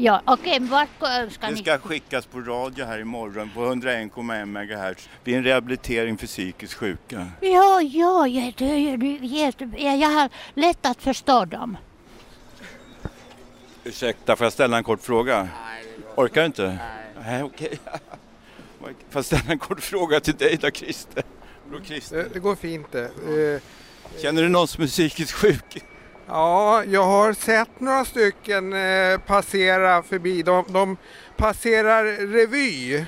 Ja, 0.00 0.22
okej, 0.24 0.60
men 0.60 0.68
vart 0.68 0.88
ska 1.30 1.46
Det 1.46 1.52
ni? 1.54 1.62
ska 1.62 1.78
skickas 1.78 2.26
på 2.26 2.40
radio 2.40 2.84
här 2.84 2.98
imorgon 3.00 3.50
på 3.54 3.60
101,1 3.60 4.44
MHz. 4.46 5.08
Det 5.24 5.34
är 5.34 5.38
en 5.38 5.44
rehabilitering 5.44 6.18
för 6.18 6.26
psykiskt 6.26 6.74
sjuka. 6.74 7.26
Ja, 7.40 7.80
ja, 7.82 8.26
ja, 8.26 8.52
det 8.56 8.64
är 8.70 8.76
ju 8.76 9.18
jätte- 9.26 9.70
ja, 9.76 9.94
jag 9.94 10.08
har 10.08 10.28
lätt 10.54 10.86
att 10.86 11.02
förstå 11.02 11.44
dem. 11.44 11.76
Ursäkta, 13.84 14.36
får 14.36 14.44
jag 14.44 14.52
ställa 14.52 14.76
en 14.76 14.84
kort 14.84 15.02
fråga? 15.02 15.42
Nej, 15.42 15.84
Orkar 16.16 16.40
du 16.40 16.46
inte? 16.46 16.78
Nej. 17.30 17.42
okej. 17.42 17.78
Får 18.80 18.94
jag 19.12 19.24
ställa 19.24 19.52
en 19.52 19.58
kort 19.58 19.80
fråga 19.80 20.20
till 20.20 20.36
dig 20.36 20.58
då, 20.60 20.70
Christer? 20.70 21.22
Bror 21.70 21.80
Christer. 21.84 22.16
Det, 22.16 22.28
det 22.32 22.38
går 22.38 22.54
fint 22.54 22.86
det. 22.92 23.04
Eh, 23.04 23.60
Känner 24.22 24.42
du 24.42 24.48
någon 24.48 24.68
som 24.68 24.84
är 24.84 24.88
psykiskt 24.88 25.32
sjuk? 25.32 25.84
Ja, 26.26 26.84
jag 26.84 27.04
har 27.04 27.32
sett 27.32 27.80
några 27.80 28.04
stycken 28.04 28.72
eh, 28.72 29.18
passera 29.18 30.02
förbi. 30.02 30.42
De, 30.42 30.64
de 30.68 30.96
passerar 31.36 32.04
revy. 32.04 33.04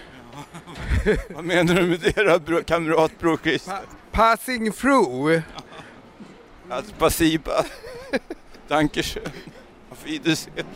Vad 1.30 1.44
menar 1.44 1.74
du 1.74 1.86
med 1.86 2.00
det 2.00 2.22
då, 2.24 2.38
bro, 2.38 2.62
kamrat 2.62 3.18
Bror 3.18 3.38
Christer? 3.42 3.80
Passing 4.12 4.72
through. 4.72 5.40
Alltså, 6.70 6.92
passiva. 6.98 7.64
Dankeschön. 8.68 9.22
Auf 9.90 10.06
Wiedersehen. 10.06 10.66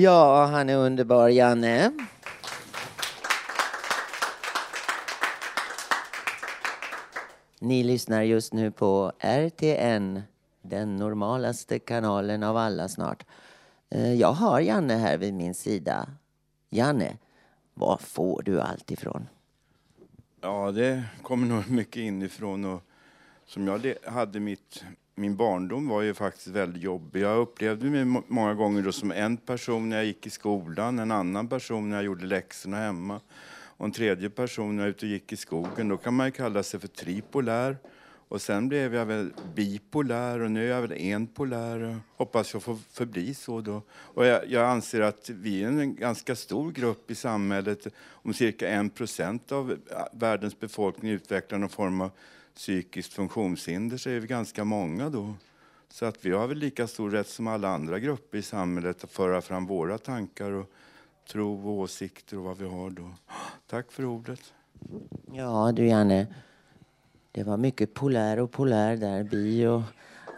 Ja, 0.00 0.46
han 0.46 0.68
är 0.68 0.76
underbar, 0.76 1.28
Janne. 1.28 1.92
Ni 7.60 7.82
lyssnar 7.82 8.22
just 8.22 8.52
nu 8.52 8.70
på 8.70 9.12
RTN, 9.18 10.22
den 10.62 10.96
normalaste 10.96 11.78
kanalen 11.78 12.42
av 12.42 12.56
alla 12.56 12.88
snart. 12.88 13.26
Eh, 13.90 14.14
jag 14.14 14.32
har 14.32 14.60
Janne 14.60 14.94
här 14.94 15.18
vid 15.18 15.34
min 15.34 15.54
sida. 15.54 16.08
Janne, 16.70 17.16
var 17.74 17.96
får 17.96 18.42
du 18.42 18.60
allt 18.60 18.90
ifrån? 18.90 19.28
Ja, 20.40 20.70
det 20.70 21.04
kommer 21.22 21.46
nog 21.46 21.70
mycket 21.70 21.96
inifrån. 21.96 22.64
Och 22.64 22.82
som 23.46 23.66
jag 23.66 23.94
hade 24.06 24.40
mitt, 24.40 24.84
min 25.18 25.36
barndom 25.36 25.88
var 25.88 26.02
ju 26.02 26.14
faktiskt 26.14 26.46
väldigt 26.46 26.82
jobbig. 26.82 27.20
Jag 27.20 27.38
upplevde 27.38 27.90
mig 27.90 28.22
många 28.28 28.54
gånger 28.54 28.82
då 28.82 28.92
som 28.92 29.12
en 29.12 29.36
person 29.36 29.88
när 29.88 29.96
jag 29.96 30.06
gick 30.06 30.26
i 30.26 30.30
skolan, 30.30 30.98
en 30.98 31.10
annan 31.10 31.48
person 31.48 31.90
när 31.90 31.96
jag 31.96 32.04
gjorde 32.04 32.26
läxorna 32.26 32.76
hemma 32.76 33.20
och 33.78 33.84
en 33.84 33.92
tredje 33.92 34.30
person 34.30 34.76
när 34.76 34.82
jag 34.82 34.90
ute 34.90 35.06
och 35.06 35.12
gick 35.12 35.32
i 35.32 35.36
skogen. 35.36 35.88
Då 35.88 35.96
kan 35.96 36.14
man 36.14 36.26
ju 36.26 36.32
kalla 36.32 36.62
sig 36.62 36.80
för 36.80 36.88
tripolär. 36.88 37.76
Och 38.28 38.42
sen 38.42 38.68
blev 38.68 38.94
jag 38.94 39.06
väl 39.06 39.32
bipolär 39.54 40.40
och 40.40 40.50
nu 40.50 40.64
är 40.64 40.70
jag 40.70 40.82
väl 40.82 40.92
enpolär. 40.92 42.00
Hoppas 42.16 42.52
jag 42.52 42.62
får 42.62 42.78
förbli 42.92 43.34
så 43.34 43.60
då. 43.60 43.82
Och 43.90 44.26
jag, 44.26 44.50
jag 44.50 44.64
anser 44.64 45.00
att 45.00 45.30
vi 45.30 45.62
är 45.62 45.68
en 45.68 45.96
ganska 45.96 46.36
stor 46.36 46.72
grupp 46.72 47.10
i 47.10 47.14
samhället. 47.14 47.86
Om 48.06 48.34
cirka 48.34 48.68
en 48.68 48.90
procent 48.90 49.52
av 49.52 49.70
äh, 49.70 49.76
världens 50.12 50.60
befolkning 50.60 51.12
utvecklar 51.12 51.58
någon 51.58 51.68
form 51.68 52.00
av 52.00 52.10
psykiskt 52.58 53.12
funktionshinder 53.12 53.96
så 53.96 54.10
är 54.10 54.20
vi 54.20 54.26
ganska 54.26 54.64
många 54.64 55.10
då. 55.10 55.34
Så 55.88 56.06
att 56.06 56.24
vi 56.24 56.30
har 56.30 56.46
väl 56.46 56.58
lika 56.58 56.86
stor 56.86 57.10
rätt 57.10 57.28
som 57.28 57.46
alla 57.46 57.68
andra 57.68 57.98
grupper 57.98 58.38
i 58.38 58.42
samhället 58.42 59.04
att 59.04 59.10
föra 59.10 59.40
fram 59.40 59.66
våra 59.66 59.98
tankar 59.98 60.50
och 60.50 60.70
tro 61.32 61.68
och 61.68 61.72
åsikter 61.72 62.38
och 62.38 62.44
vad 62.44 62.58
vi 62.58 62.68
har 62.68 62.90
då. 62.90 63.10
Tack 63.66 63.92
för 63.92 64.04
ordet. 64.04 64.52
Ja, 65.32 65.72
du 65.72 65.86
Janne. 65.86 66.26
Det 67.32 67.44
var 67.44 67.56
mycket 67.56 67.94
polär 67.94 68.38
och 68.38 68.50
polär 68.50 68.96
där, 68.96 69.24
bi 69.24 69.66
och 69.66 69.82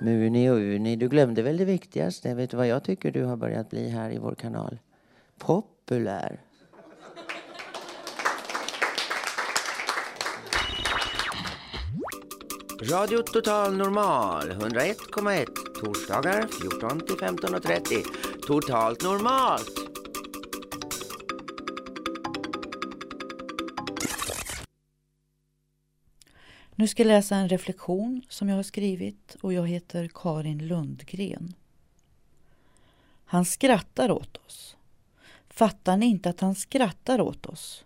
muni 0.00 0.50
och 0.50 0.56
uni. 0.56 0.96
Du 0.96 1.08
glömde 1.08 1.42
väl 1.42 1.56
det 1.56 1.64
viktigaste? 1.64 2.34
Vet 2.34 2.50
du 2.50 2.56
vad 2.56 2.66
jag 2.66 2.84
tycker 2.84 3.10
du 3.10 3.24
har 3.24 3.36
börjat 3.36 3.70
bli 3.70 3.88
här 3.88 4.10
i 4.10 4.18
vår 4.18 4.34
kanal? 4.34 4.78
Populär. 5.38 6.40
Radio 12.82 13.22
Total 13.22 13.76
Normal 13.76 14.50
101,1 14.50 15.46
torsdagar 15.80 16.46
14 16.46 17.00
till 17.00 17.16
15.30. 17.16 18.04
Totalt 18.46 19.02
normalt! 19.02 19.70
Nu 26.74 26.88
ska 26.88 27.02
jag 27.02 27.08
läsa 27.08 27.36
en 27.36 27.48
reflektion 27.48 28.22
som 28.28 28.48
jag 28.48 28.56
har 28.56 28.62
skrivit 28.62 29.36
och 29.40 29.52
jag 29.52 29.68
heter 29.68 30.10
Karin 30.14 30.66
Lundgren. 30.66 31.54
Han 33.24 33.44
skrattar 33.44 34.10
åt 34.10 34.36
oss. 34.46 34.76
Fattar 35.48 35.96
ni 35.96 36.06
inte 36.06 36.30
att 36.30 36.40
han 36.40 36.54
skrattar 36.54 37.20
åt 37.20 37.46
oss? 37.46 37.84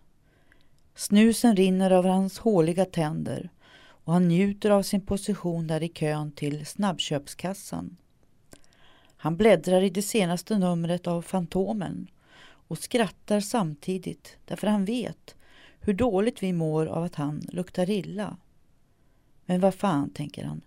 Snusen 0.95 1.55
rinner 1.55 1.91
över 1.91 2.09
hans 2.09 2.39
håliga 2.39 2.85
tänder 2.85 3.49
och 4.05 4.13
han 4.13 4.27
njuter 4.27 4.69
av 4.69 4.83
sin 4.83 5.01
position 5.01 5.67
där 5.67 5.83
i 5.83 5.89
kön 5.89 6.31
till 6.31 6.65
snabbköpskassan. 6.65 7.97
Han 9.17 9.37
bläddrar 9.37 9.81
i 9.81 9.89
det 9.89 10.01
senaste 10.01 10.57
numret 10.57 11.07
av 11.07 11.21
Fantomen 11.21 12.07
och 12.67 12.77
skrattar 12.77 13.39
samtidigt 13.39 14.37
därför 14.45 14.67
han 14.67 14.85
vet 14.85 15.35
hur 15.79 15.93
dåligt 15.93 16.43
vi 16.43 16.53
mår 16.53 16.85
av 16.85 17.03
att 17.03 17.15
han 17.15 17.41
luktar 17.49 17.89
illa. 17.89 18.37
Men 19.45 19.59
vad 19.59 19.75
fan, 19.75 20.09
tänker 20.09 20.45
han. 20.45 20.61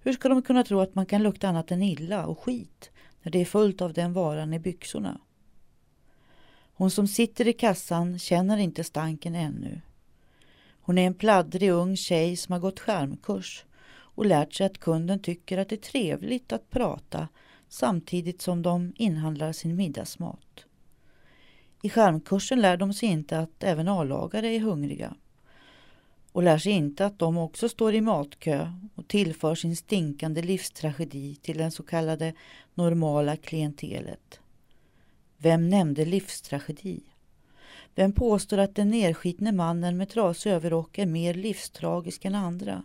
Hur 0.00 0.12
ska 0.12 0.28
de 0.28 0.42
kunna 0.42 0.64
tro 0.64 0.80
att 0.80 0.94
man 0.94 1.06
kan 1.06 1.22
lukta 1.22 1.48
annat 1.48 1.70
än 1.70 1.82
illa 1.82 2.26
och 2.26 2.38
skit 2.38 2.90
när 3.22 3.32
det 3.32 3.38
är 3.38 3.44
fullt 3.44 3.80
av 3.80 3.92
den 3.92 4.12
varan 4.12 4.54
i 4.54 4.58
byxorna? 4.58 5.20
Hon 6.74 6.90
som 6.90 7.08
sitter 7.08 7.48
i 7.48 7.52
kassan 7.52 8.18
känner 8.18 8.58
inte 8.58 8.84
stanken 8.84 9.34
ännu. 9.34 9.80
Hon 10.84 10.98
är 10.98 11.06
en 11.06 11.14
pladdrig 11.14 11.70
ung 11.70 11.96
tjej 11.96 12.36
som 12.36 12.52
har 12.52 12.60
gått 12.60 12.80
skärmkurs 12.80 13.64
och 14.14 14.26
lärt 14.26 14.54
sig 14.54 14.66
att 14.66 14.78
kunden 14.78 15.18
tycker 15.18 15.58
att 15.58 15.68
det 15.68 15.74
är 15.74 15.90
trevligt 15.90 16.52
att 16.52 16.70
prata 16.70 17.28
samtidigt 17.68 18.42
som 18.42 18.62
de 18.62 18.92
inhandlar 18.96 19.52
sin 19.52 19.76
middagsmat. 19.76 20.64
I 21.82 21.90
skärmkursen 21.90 22.60
lär 22.60 22.76
de 22.76 22.94
sig 22.94 23.08
inte 23.08 23.38
att 23.38 23.64
även 23.64 23.88
A-lagare 23.88 24.48
är 24.48 24.60
hungriga 24.60 25.14
och 26.32 26.42
lär 26.42 26.58
sig 26.58 26.72
inte 26.72 27.06
att 27.06 27.18
de 27.18 27.38
också 27.38 27.68
står 27.68 27.94
i 27.94 28.00
matkö 28.00 28.72
och 28.94 29.08
tillför 29.08 29.54
sin 29.54 29.76
stinkande 29.76 30.42
livstragedi 30.42 31.36
till 31.36 31.58
den 31.58 31.72
så 31.72 31.82
kallade 31.82 32.34
normala 32.74 33.36
klientelet. 33.36 34.40
Vem 35.38 35.68
nämnde 35.68 36.04
livstragedi? 36.04 37.00
Vem 37.94 38.12
påstår 38.12 38.58
att 38.58 38.74
den 38.74 38.90
nerskitne 38.90 39.52
mannen 39.52 39.96
med 39.96 40.08
trasig 40.08 40.50
överrock 40.50 40.98
är 40.98 41.06
mer 41.06 41.34
livstragisk 41.34 42.24
än 42.24 42.34
andra? 42.34 42.82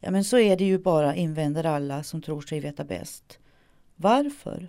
Ja, 0.00 0.10
men 0.10 0.24
så 0.24 0.38
är 0.38 0.56
det 0.56 0.64
ju 0.64 0.78
bara, 0.78 1.14
invänder 1.14 1.66
alla 1.66 2.02
som 2.02 2.22
tror 2.22 2.40
sig 2.40 2.60
veta 2.60 2.84
bäst. 2.84 3.38
Varför? 3.96 4.68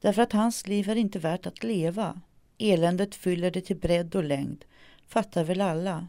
Därför 0.00 0.22
att 0.22 0.32
hans 0.32 0.66
liv 0.66 0.90
är 0.90 0.96
inte 0.96 1.18
värt 1.18 1.46
att 1.46 1.64
leva. 1.64 2.20
Eländet 2.58 3.14
fyller 3.14 3.50
det 3.50 3.60
till 3.60 3.76
bredd 3.76 4.14
och 4.14 4.24
längd. 4.24 4.64
Fattar 5.06 5.44
väl 5.44 5.60
alla? 5.60 6.08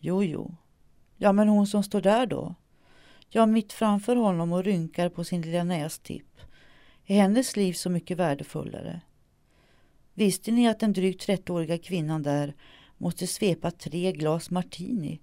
Jo, 0.00 0.24
jo. 0.24 0.54
Ja, 1.16 1.32
men 1.32 1.48
hon 1.48 1.66
som 1.66 1.82
står 1.82 2.00
där 2.00 2.26
då? 2.26 2.54
Ja, 3.30 3.46
mitt 3.46 3.72
framför 3.72 4.16
honom 4.16 4.52
och 4.52 4.64
rynkar 4.64 5.08
på 5.08 5.24
sin 5.24 5.42
lilla 5.42 5.64
nästipp. 5.64 6.40
Är 7.06 7.20
hennes 7.20 7.56
liv 7.56 7.72
så 7.72 7.90
mycket 7.90 8.18
värdefullare? 8.18 9.00
Visste 10.18 10.50
ni 10.50 10.68
att 10.68 10.80
den 10.80 10.92
drygt 10.92 11.26
30-åriga 11.28 11.78
kvinnan 11.78 12.22
där 12.22 12.54
måste 12.96 13.26
svepa 13.26 13.70
tre 13.70 14.12
glas 14.12 14.50
martini 14.50 15.20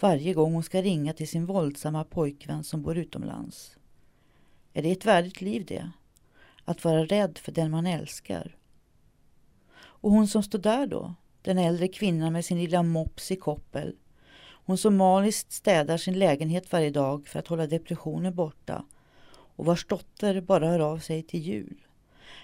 varje 0.00 0.34
gång 0.34 0.52
hon 0.52 0.62
ska 0.62 0.82
ringa 0.82 1.12
till 1.12 1.28
sin 1.28 1.46
våldsamma 1.46 2.04
pojkvän 2.04 2.64
som 2.64 2.82
bor 2.82 2.98
utomlands? 2.98 3.76
Är 4.72 4.82
det 4.82 4.90
ett 4.90 5.04
värdigt 5.04 5.40
liv 5.40 5.64
det? 5.66 5.90
Att 6.64 6.84
vara 6.84 7.04
rädd 7.04 7.38
för 7.38 7.52
den 7.52 7.70
man 7.70 7.86
älskar? 7.86 8.56
Och 9.74 10.10
hon 10.10 10.28
som 10.28 10.42
står 10.42 10.58
där 10.58 10.86
då? 10.86 11.14
Den 11.42 11.58
äldre 11.58 11.88
kvinnan 11.88 12.32
med 12.32 12.44
sin 12.44 12.58
lilla 12.58 12.82
mops 12.82 13.30
i 13.30 13.36
koppel. 13.36 13.96
Hon 14.40 14.78
som 14.78 14.96
maniskt 14.96 15.52
städar 15.52 15.96
sin 15.96 16.18
lägenhet 16.18 16.72
varje 16.72 16.90
dag 16.90 17.26
för 17.26 17.38
att 17.38 17.48
hålla 17.48 17.66
depressionen 17.66 18.34
borta 18.34 18.84
och 19.30 19.64
vars 19.64 19.86
dotter 19.86 20.40
bara 20.40 20.68
hör 20.68 20.80
av 20.80 20.98
sig 20.98 21.22
till 21.22 21.40
jul. 21.40 21.87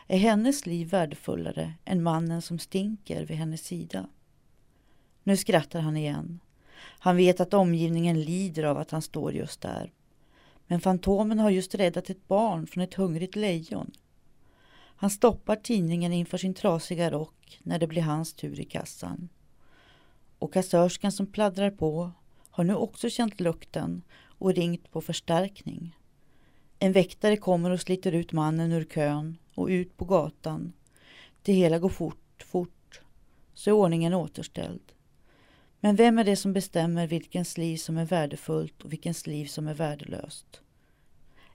Är 0.07 0.19
hennes 0.19 0.67
liv 0.67 0.89
värdefullare 0.89 1.75
än 1.85 2.03
mannen 2.03 2.43
som 2.43 2.59
stinker 2.59 3.25
vid 3.25 3.37
hennes 3.37 3.65
sida? 3.65 4.07
Nu 5.23 5.37
skrattar 5.37 5.81
han 5.81 5.97
igen. 5.97 6.41
Han 6.79 7.17
vet 7.17 7.41
att 7.41 7.55
omgivningen 7.55 8.21
lider 8.21 8.65
av 8.65 8.79
att 8.79 8.91
han 8.91 9.03
står 9.03 9.33
just 9.33 9.61
där. 9.61 9.93
Men 10.67 10.81
Fantomen 10.81 11.39
har 11.39 11.51
just 11.51 11.75
räddat 11.75 12.11
ett 12.11 12.29
barn 12.29 12.67
från 12.67 12.85
ett 12.85 12.95
hungrigt 12.95 13.37
lejon. 13.37 13.91
Han 14.97 15.11
stoppar 15.11 15.57
tidningen 15.57 16.13
inför 16.13 16.39
sin 16.39 16.55
trasiga 16.55 17.11
rock 17.11 17.61
när 17.63 17.79
det 17.79 17.87
blir 17.87 18.03
hans 18.03 18.33
tur 18.33 18.61
i 18.61 18.65
kassan. 18.65 19.29
Och 20.39 20.53
kassörskan 20.53 21.13
som 21.13 21.27
pladdrar 21.27 21.71
på 21.71 22.11
har 22.51 22.65
nu 22.65 22.75
också 22.75 23.11
känt 23.11 23.41
lukten 23.41 24.03
och 24.39 24.55
ringt 24.55 24.91
på 24.91 25.01
förstärkning. 25.01 25.97
En 26.79 26.93
väktare 26.93 27.37
kommer 27.37 27.71
och 27.71 27.81
sliter 27.81 28.13
ut 28.13 28.33
mannen 28.33 28.73
ur 28.73 28.85
kön 28.85 29.39
och 29.55 29.67
ut 29.69 29.97
på 29.97 30.05
gatan. 30.05 30.73
Det 31.43 31.53
hela 31.53 31.79
går 31.79 31.89
fort, 31.89 32.45
fort, 32.47 33.01
så 33.55 33.71
är 33.71 33.75
ordningen 33.75 34.15
återställd. 34.15 34.93
Men 35.81 35.97
vem 35.97 36.19
är 36.19 36.25
det 36.25 36.37
som 36.37 36.53
bestämmer 36.53 37.07
vilkens 37.07 37.59
liv 37.59 37.77
som 37.77 37.99
är 37.99 38.05
värdefullt 38.05 38.83
och 38.83 38.93
vilkens 38.93 39.27
liv 39.27 39.47
som 39.47 39.69
är 39.69 39.75
värdelöst? 39.75 40.61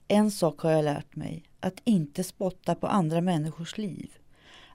En 0.08 0.30
sak 0.30 0.60
har 0.60 0.70
jag 0.70 0.84
lärt 0.84 1.16
mig, 1.16 1.42
att 1.60 1.80
inte 1.84 2.24
spotta 2.24 2.74
på 2.74 2.86
andra 2.86 3.20
människors 3.20 3.78
liv. 3.78 4.10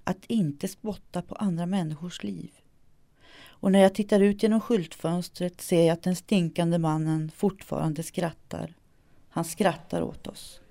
Att 0.03 0.25
inte 0.27 0.67
spotta 0.67 1.21
på 1.21 1.35
andra 1.35 1.65
människors 1.65 2.23
liv. 2.23 2.51
Och 3.65 3.71
när 3.71 3.79
jag 3.79 3.95
tittar 3.95 4.19
ut 4.19 4.43
genom 4.43 4.61
skyltfönstret 4.61 5.61
ser 5.61 5.83
jag 5.83 5.93
att 5.93 6.03
den 6.03 6.15
stinkande 6.15 6.77
mannen 6.77 7.31
fortfarande 7.35 8.03
skrattar. 8.03 8.73
Han 9.29 9.45
skrattar 9.45 10.01
åt 10.01 10.27
oss. 10.27 10.61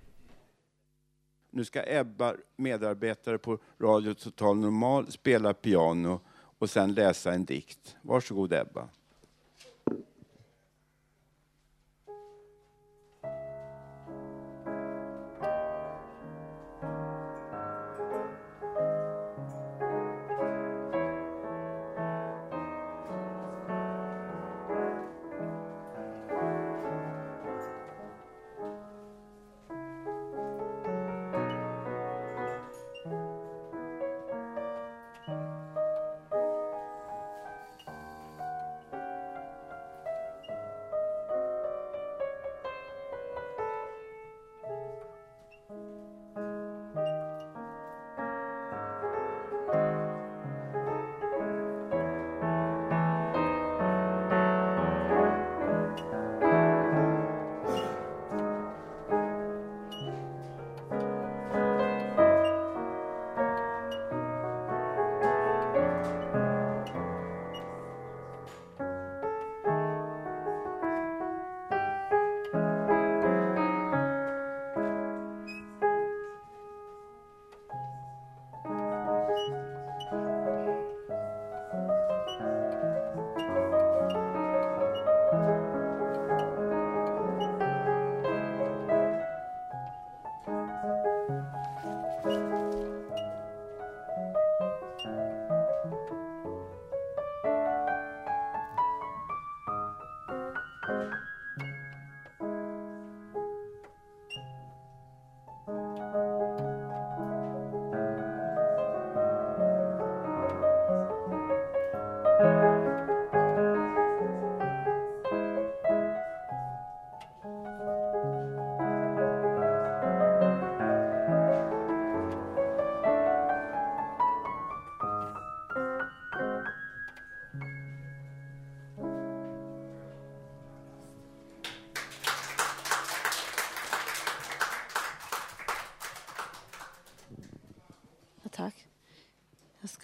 Nu 1.56 1.64
ska 1.64 1.82
Ebba, 1.86 2.34
medarbetare 2.56 3.38
på 3.38 3.58
Radio 3.80 4.14
Total 4.14 4.56
Normal, 4.56 5.12
spela 5.12 5.54
piano 5.54 6.20
och 6.58 6.70
sen 6.70 6.94
läsa 6.94 7.32
en 7.32 7.44
dikt. 7.44 7.96
Varsågod 8.02 8.52
Ebba. 8.52 8.88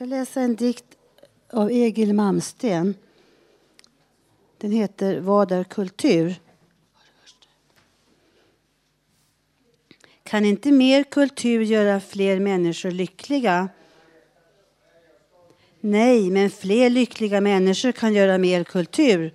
Ska 0.01 0.05
läsa 0.07 0.41
en 0.41 0.57
dikt 0.57 0.85
av 1.53 1.71
Egil 1.71 2.15
Malmsten. 2.15 2.95
Den 4.59 4.73
heter 4.73 5.21
Vad 5.21 5.53
är 5.53 5.65
kultur? 5.65 6.35
Kan 10.23 10.45
inte 10.45 10.73
mer 10.73 11.03
kultur 11.03 11.61
göra 11.63 12.01
fler 12.01 12.41
människor 12.41 12.91
lyckliga? 12.91 13.69
Nej, 15.81 16.31
men 16.31 16.51
fler 16.51 16.91
lyckliga 16.91 17.41
människor 17.41 17.93
kan 17.93 18.15
göra 18.15 18.39
mer 18.39 18.65
kultur. 18.65 19.35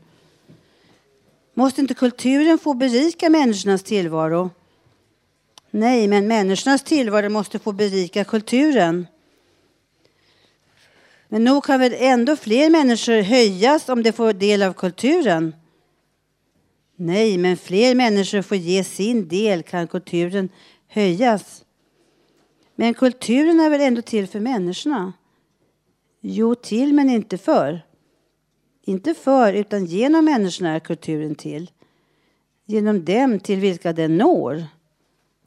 Måste 1.53 1.81
inte 1.81 1.93
kulturen 1.93 2.59
få 2.59 2.73
berika 2.73 3.29
människornas 3.29 3.83
tillvaro? 3.83 4.49
Nej, 5.71 6.07
men 6.07 6.27
människornas 6.27 6.83
tillvaro 6.83 7.29
måste 7.29 7.59
få 7.59 7.71
berika 7.71 8.23
kulturen. 8.23 9.07
Men 11.35 11.43
nog 11.43 11.63
kan 11.63 11.79
väl 11.79 11.95
ändå 11.97 12.35
fler 12.35 12.69
människor 12.69 13.21
höjas 13.21 13.89
om 13.89 14.03
de 14.03 14.11
får 14.11 14.33
del 14.33 14.63
av 14.63 14.73
kulturen? 14.73 15.55
Nej, 16.95 17.37
men 17.37 17.57
fler 17.57 17.95
människor 17.95 18.41
får 18.41 18.57
ge 18.57 18.83
sin 18.83 19.27
del 19.27 19.63
kan 19.63 19.87
kulturen 19.87 20.49
höjas. 20.87 21.65
Men 22.75 22.93
kulturen 22.93 23.59
är 23.59 23.69
väl 23.69 23.81
ändå 23.81 24.01
till 24.01 24.27
för 24.27 24.39
människorna? 24.39 25.13
Jo, 26.21 26.55
till 26.55 26.93
men 26.93 27.09
inte 27.09 27.37
för. 27.37 27.85
Inte 28.81 29.13
för, 29.13 29.53
utan 29.53 29.85
genom 29.85 30.25
människorna 30.25 30.69
är 30.69 30.79
kulturen 30.79 31.35
till. 31.35 31.71
Genom 32.65 33.05
dem 33.05 33.39
till 33.39 33.59
vilka 33.59 33.93
den 33.93 34.17
når. 34.17 34.63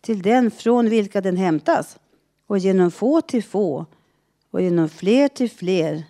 Till 0.01 0.23
den 0.23 0.51
från 0.51 0.89
vilka 0.91 1.21
den 1.21 1.37
hämtas. 1.37 1.99
Och 2.47 2.59
genom 2.59 2.91
få 2.91 3.21
till 3.21 3.45
få. 3.45 3.87
Och 4.51 4.63
genom 4.63 4.89
fler 4.89 5.29
till 5.29 5.51
fler. 5.51 6.05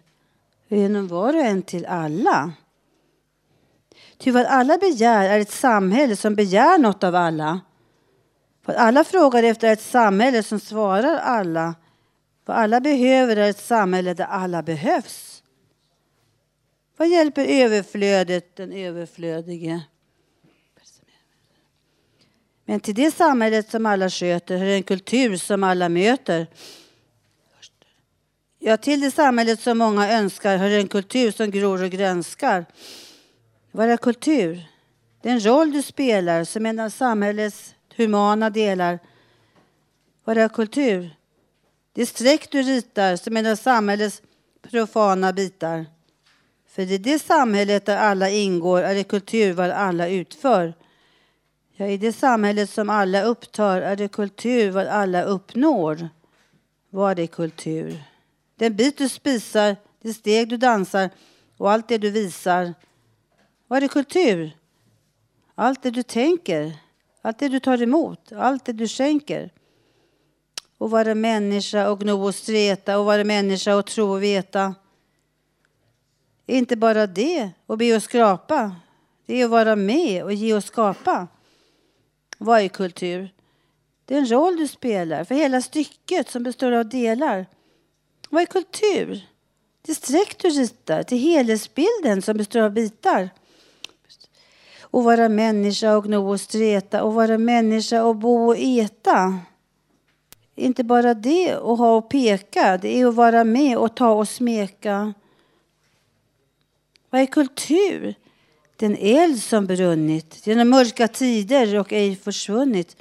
Och 0.70 0.76
genom 0.76 1.08
var 1.08 1.34
och 1.34 1.40
en 1.40 1.62
till 1.62 1.86
alla. 1.86 2.52
Ty 4.18 4.30
vad 4.30 4.46
alla 4.46 4.78
begär 4.78 5.30
är 5.30 5.40
ett 5.40 5.50
samhälle 5.50 6.16
som 6.16 6.34
begär 6.34 6.78
något 6.78 7.04
av 7.04 7.14
alla. 7.14 7.60
Vad 8.64 8.76
alla 8.76 9.04
frågar 9.04 9.42
efter 9.42 9.68
är 9.68 9.72
ett 9.72 9.80
samhälle 9.80 10.42
som 10.42 10.60
svarar 10.60 11.18
alla. 11.18 11.74
Vad 12.44 12.56
alla 12.56 12.80
behöver 12.80 13.36
är 13.36 13.50
ett 13.50 13.60
samhälle 13.60 14.14
där 14.14 14.24
alla 14.24 14.62
behövs. 14.62 15.42
Vad 16.96 17.08
hjälper 17.08 17.44
överflödet 17.44 18.56
den 18.56 18.72
överflödige? 18.72 19.80
Men 22.64 22.80
till 22.80 22.94
det 22.94 23.10
samhället 23.10 23.70
som 23.70 23.86
alla 23.86 24.10
sköter 24.10 24.56
hör 24.56 24.66
en 24.66 24.82
kultur 24.82 25.36
som 25.36 25.64
alla 25.64 25.88
möter. 25.88 26.46
Ja, 28.60 28.76
till 28.76 29.00
det 29.00 29.10
samhället 29.10 29.60
som 29.60 29.78
många 29.78 30.12
önskar 30.12 30.56
hör 30.56 30.70
en 30.70 30.88
kultur 30.88 31.30
som 31.30 31.50
gror 31.50 31.82
och 31.82 31.90
grönskar. 31.90 32.66
Vad 33.70 33.90
är 33.90 33.96
kultur? 33.96 34.68
Det 35.22 35.28
är 35.28 35.32
en 35.32 35.46
roll 35.46 35.72
du 35.72 35.82
spelar 35.82 36.44
som 36.44 36.66
en 36.66 36.80
av 36.80 36.90
samhällets 36.90 37.74
humana 37.96 38.50
delar. 38.50 38.98
Vad 40.24 40.38
är 40.38 40.48
kultur? 40.48 41.10
Det 41.92 42.02
är 42.02 42.06
streck 42.06 42.50
du 42.50 42.62
ritar 42.62 43.16
som 43.16 43.36
en 43.36 43.46
av 43.46 43.56
samhällets 43.56 44.22
profana 44.70 45.32
bitar. 45.32 45.86
För 46.68 46.82
i 46.82 46.98
det 46.98 47.18
samhället 47.18 47.86
där 47.86 47.96
alla 47.96 48.30
ingår 48.30 48.82
är 48.82 48.94
det 48.94 49.04
kultur 49.04 49.52
vad 49.52 49.70
alla 49.70 50.08
utför. 50.08 50.74
Ja, 51.76 51.86
i 51.86 51.96
det 51.96 52.12
samhället 52.12 52.70
som 52.70 52.90
alla 52.90 53.22
upptar 53.22 53.80
är 53.80 53.96
det 53.96 54.08
kultur 54.08 54.70
vad 54.70 54.86
alla 54.86 55.22
uppnår. 55.22 56.08
Vad 56.90 57.18
är 57.18 57.26
kultur? 57.26 58.02
Den 58.58 58.76
bit 58.76 58.98
du 58.98 59.08
spisar, 59.08 59.76
det 60.02 60.14
steg 60.14 60.48
du 60.48 60.56
dansar 60.56 61.10
och 61.56 61.70
allt 61.70 61.88
det 61.88 61.98
du 61.98 62.10
visar. 62.10 62.74
Vad 63.66 63.82
är 63.82 63.88
kultur? 63.88 64.56
Allt 65.54 65.82
det 65.82 65.90
du 65.90 66.02
tänker, 66.02 66.72
allt 67.22 67.38
det 67.38 67.48
du 67.48 67.60
tar 67.60 67.82
emot, 67.82 68.32
allt 68.32 68.64
det 68.64 68.72
du 68.72 68.88
skänker. 68.88 69.50
Och 70.78 70.90
vara 70.90 71.14
människa 71.14 71.90
och 71.90 72.00
gno 72.00 72.24
och 72.24 72.34
streta 72.34 72.98
och 72.98 73.04
vara 73.04 73.24
människa 73.24 73.76
och 73.76 73.86
tro 73.86 74.10
och 74.10 74.22
veta. 74.22 74.74
Inte 76.46 76.76
bara 76.76 77.06
det 77.06 77.50
och 77.66 77.78
be 77.78 77.96
och 77.96 78.02
skrapa. 78.02 78.76
Det 79.26 79.40
är 79.40 79.44
att 79.44 79.50
vara 79.50 79.76
med 79.76 80.24
och 80.24 80.32
ge 80.32 80.54
och 80.54 80.64
skapa. 80.64 81.28
Vad 82.38 82.60
är 82.60 82.68
kultur? 82.68 83.34
Det 84.04 84.14
är 84.14 84.18
en 84.18 84.30
roll 84.30 84.56
du 84.56 84.68
spelar 84.68 85.24
för 85.24 85.34
hela 85.34 85.60
stycket 85.60 86.30
som 86.30 86.42
består 86.42 86.72
av 86.72 86.88
delar. 86.88 87.46
Vad 88.30 88.42
är 88.42 88.46
kultur? 88.46 89.26
Det 89.82 89.92
är 89.92 89.96
streck 89.96 90.42
du 90.42 90.48
ritar 90.48 91.02
till 91.02 91.18
helhetsbilden 91.18 92.22
som 92.22 92.36
består 92.36 92.60
av 92.60 92.72
bitar. 92.72 93.30
Och 94.80 95.04
vara 95.04 95.28
människa 95.28 95.96
och 95.96 96.04
gno 96.04 96.30
och 96.30 96.40
streta 96.40 97.02
och 97.02 97.14
vara 97.14 97.38
människa 97.38 98.04
och 98.04 98.16
bo 98.16 98.48
och 98.48 98.56
äta. 98.58 99.38
Inte 100.54 100.84
bara 100.84 101.14
det 101.14 101.56
och 101.56 101.78
ha 101.78 101.96
och 101.96 102.10
peka, 102.10 102.78
det 102.78 103.00
är 103.00 103.06
att 103.06 103.14
vara 103.14 103.44
med 103.44 103.78
och 103.78 103.96
ta 103.96 104.10
och 104.10 104.28
smeka. 104.28 105.14
Vad 107.10 107.20
är 107.20 107.26
kultur? 107.26 108.14
Den 108.76 108.96
eld 108.96 109.42
som 109.42 109.66
brunnit 109.66 110.46
genom 110.46 110.68
mörka 110.68 111.08
tider 111.08 111.78
och 111.78 111.92
ej 111.92 112.16
försvunnit. 112.16 112.96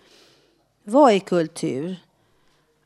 Vad 0.84 1.14
är 1.14 1.20
kultur? 1.20 1.96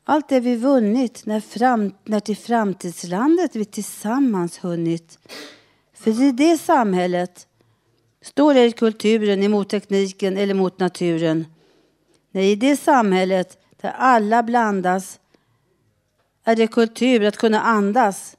Allt 0.04 0.28
det 0.28 0.40
vi 0.40 0.56
vunnit 0.56 1.26
när, 1.26 1.40
fram, 1.40 1.94
när 2.04 2.20
till 2.20 2.36
framtidslandet 2.36 3.56
vi 3.56 3.64
tillsammans 3.64 4.58
hunnit. 4.58 5.18
För 5.94 6.22
i 6.22 6.32
det 6.32 6.58
samhället 6.58 7.46
står 8.20 8.54
ej 8.54 8.72
kulturen 8.72 9.42
emot 9.42 9.68
tekniken 9.68 10.36
eller 10.36 10.54
mot 10.54 10.78
naturen. 10.78 11.46
Nej, 12.30 12.52
i 12.52 12.56
det 12.56 12.76
samhället 12.76 13.58
där 13.80 13.90
alla 13.90 14.42
blandas 14.42 15.20
är 16.44 16.56
det 16.56 16.66
kultur 16.66 17.24
att 17.24 17.36
kunna 17.36 17.60
andas. 17.60 18.36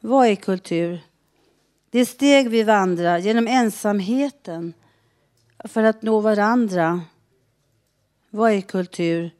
Vad 0.00 0.26
är 0.26 0.34
kultur? 0.34 1.00
Det 1.90 2.06
steg 2.06 2.48
vi 2.48 2.62
vandrar 2.62 3.18
genom 3.18 3.46
ensamheten 3.46 4.74
för 5.64 5.82
att 5.82 6.02
nå 6.02 6.20
varandra. 6.20 7.00
Vad 8.30 8.52
är 8.52 8.60
kultur? 8.60 9.30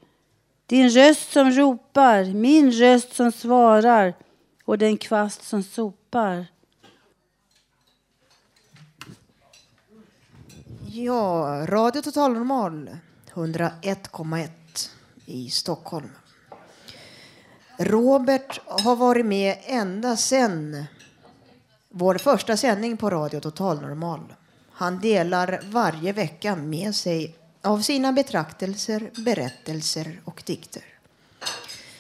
Din 0.67 0.91
röst 0.91 1.33
som 1.33 1.51
ropar, 1.51 2.25
min 2.25 2.73
röst 2.73 3.15
som 3.15 3.33
svarar 3.33 4.15
och 4.65 4.79
den 4.79 4.97
kvast 4.97 5.43
som 5.43 5.63
sopar. 5.63 6.47
Ja, 10.87 11.67
Radio 11.69 12.03
Total 12.03 12.33
Normal 12.33 12.97
101,1 13.35 14.49
i 15.27 15.51
Stockholm. 15.51 16.11
Robert 17.79 18.61
har 18.67 18.97
varit 18.97 19.27
med 19.27 19.59
ända 19.65 20.17
sedan 20.17 20.85
vår 21.89 22.19
första 22.19 22.57
sändning 22.57 22.97
på 22.97 23.11
Radio 23.11 23.41
Total 23.41 23.81
Normal. 23.81 24.35
Han 24.71 25.01
delar 25.01 25.61
varje 25.65 26.13
vecka 26.13 26.57
med 26.57 26.95
sig 26.95 27.37
av 27.67 27.79
sina 27.79 28.13
betraktelser, 28.13 29.11
berättelser 29.25 30.21
och 30.25 30.43
dikter. 30.47 30.83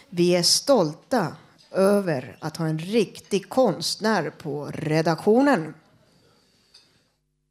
Vi 0.08 0.36
är 0.36 0.42
stolta 0.42 1.36
över 1.70 2.36
att 2.40 2.56
ha 2.56 2.66
en 2.66 2.78
riktig 2.78 3.48
konstnär 3.48 4.30
på 4.30 4.70
redaktionen. 4.74 5.74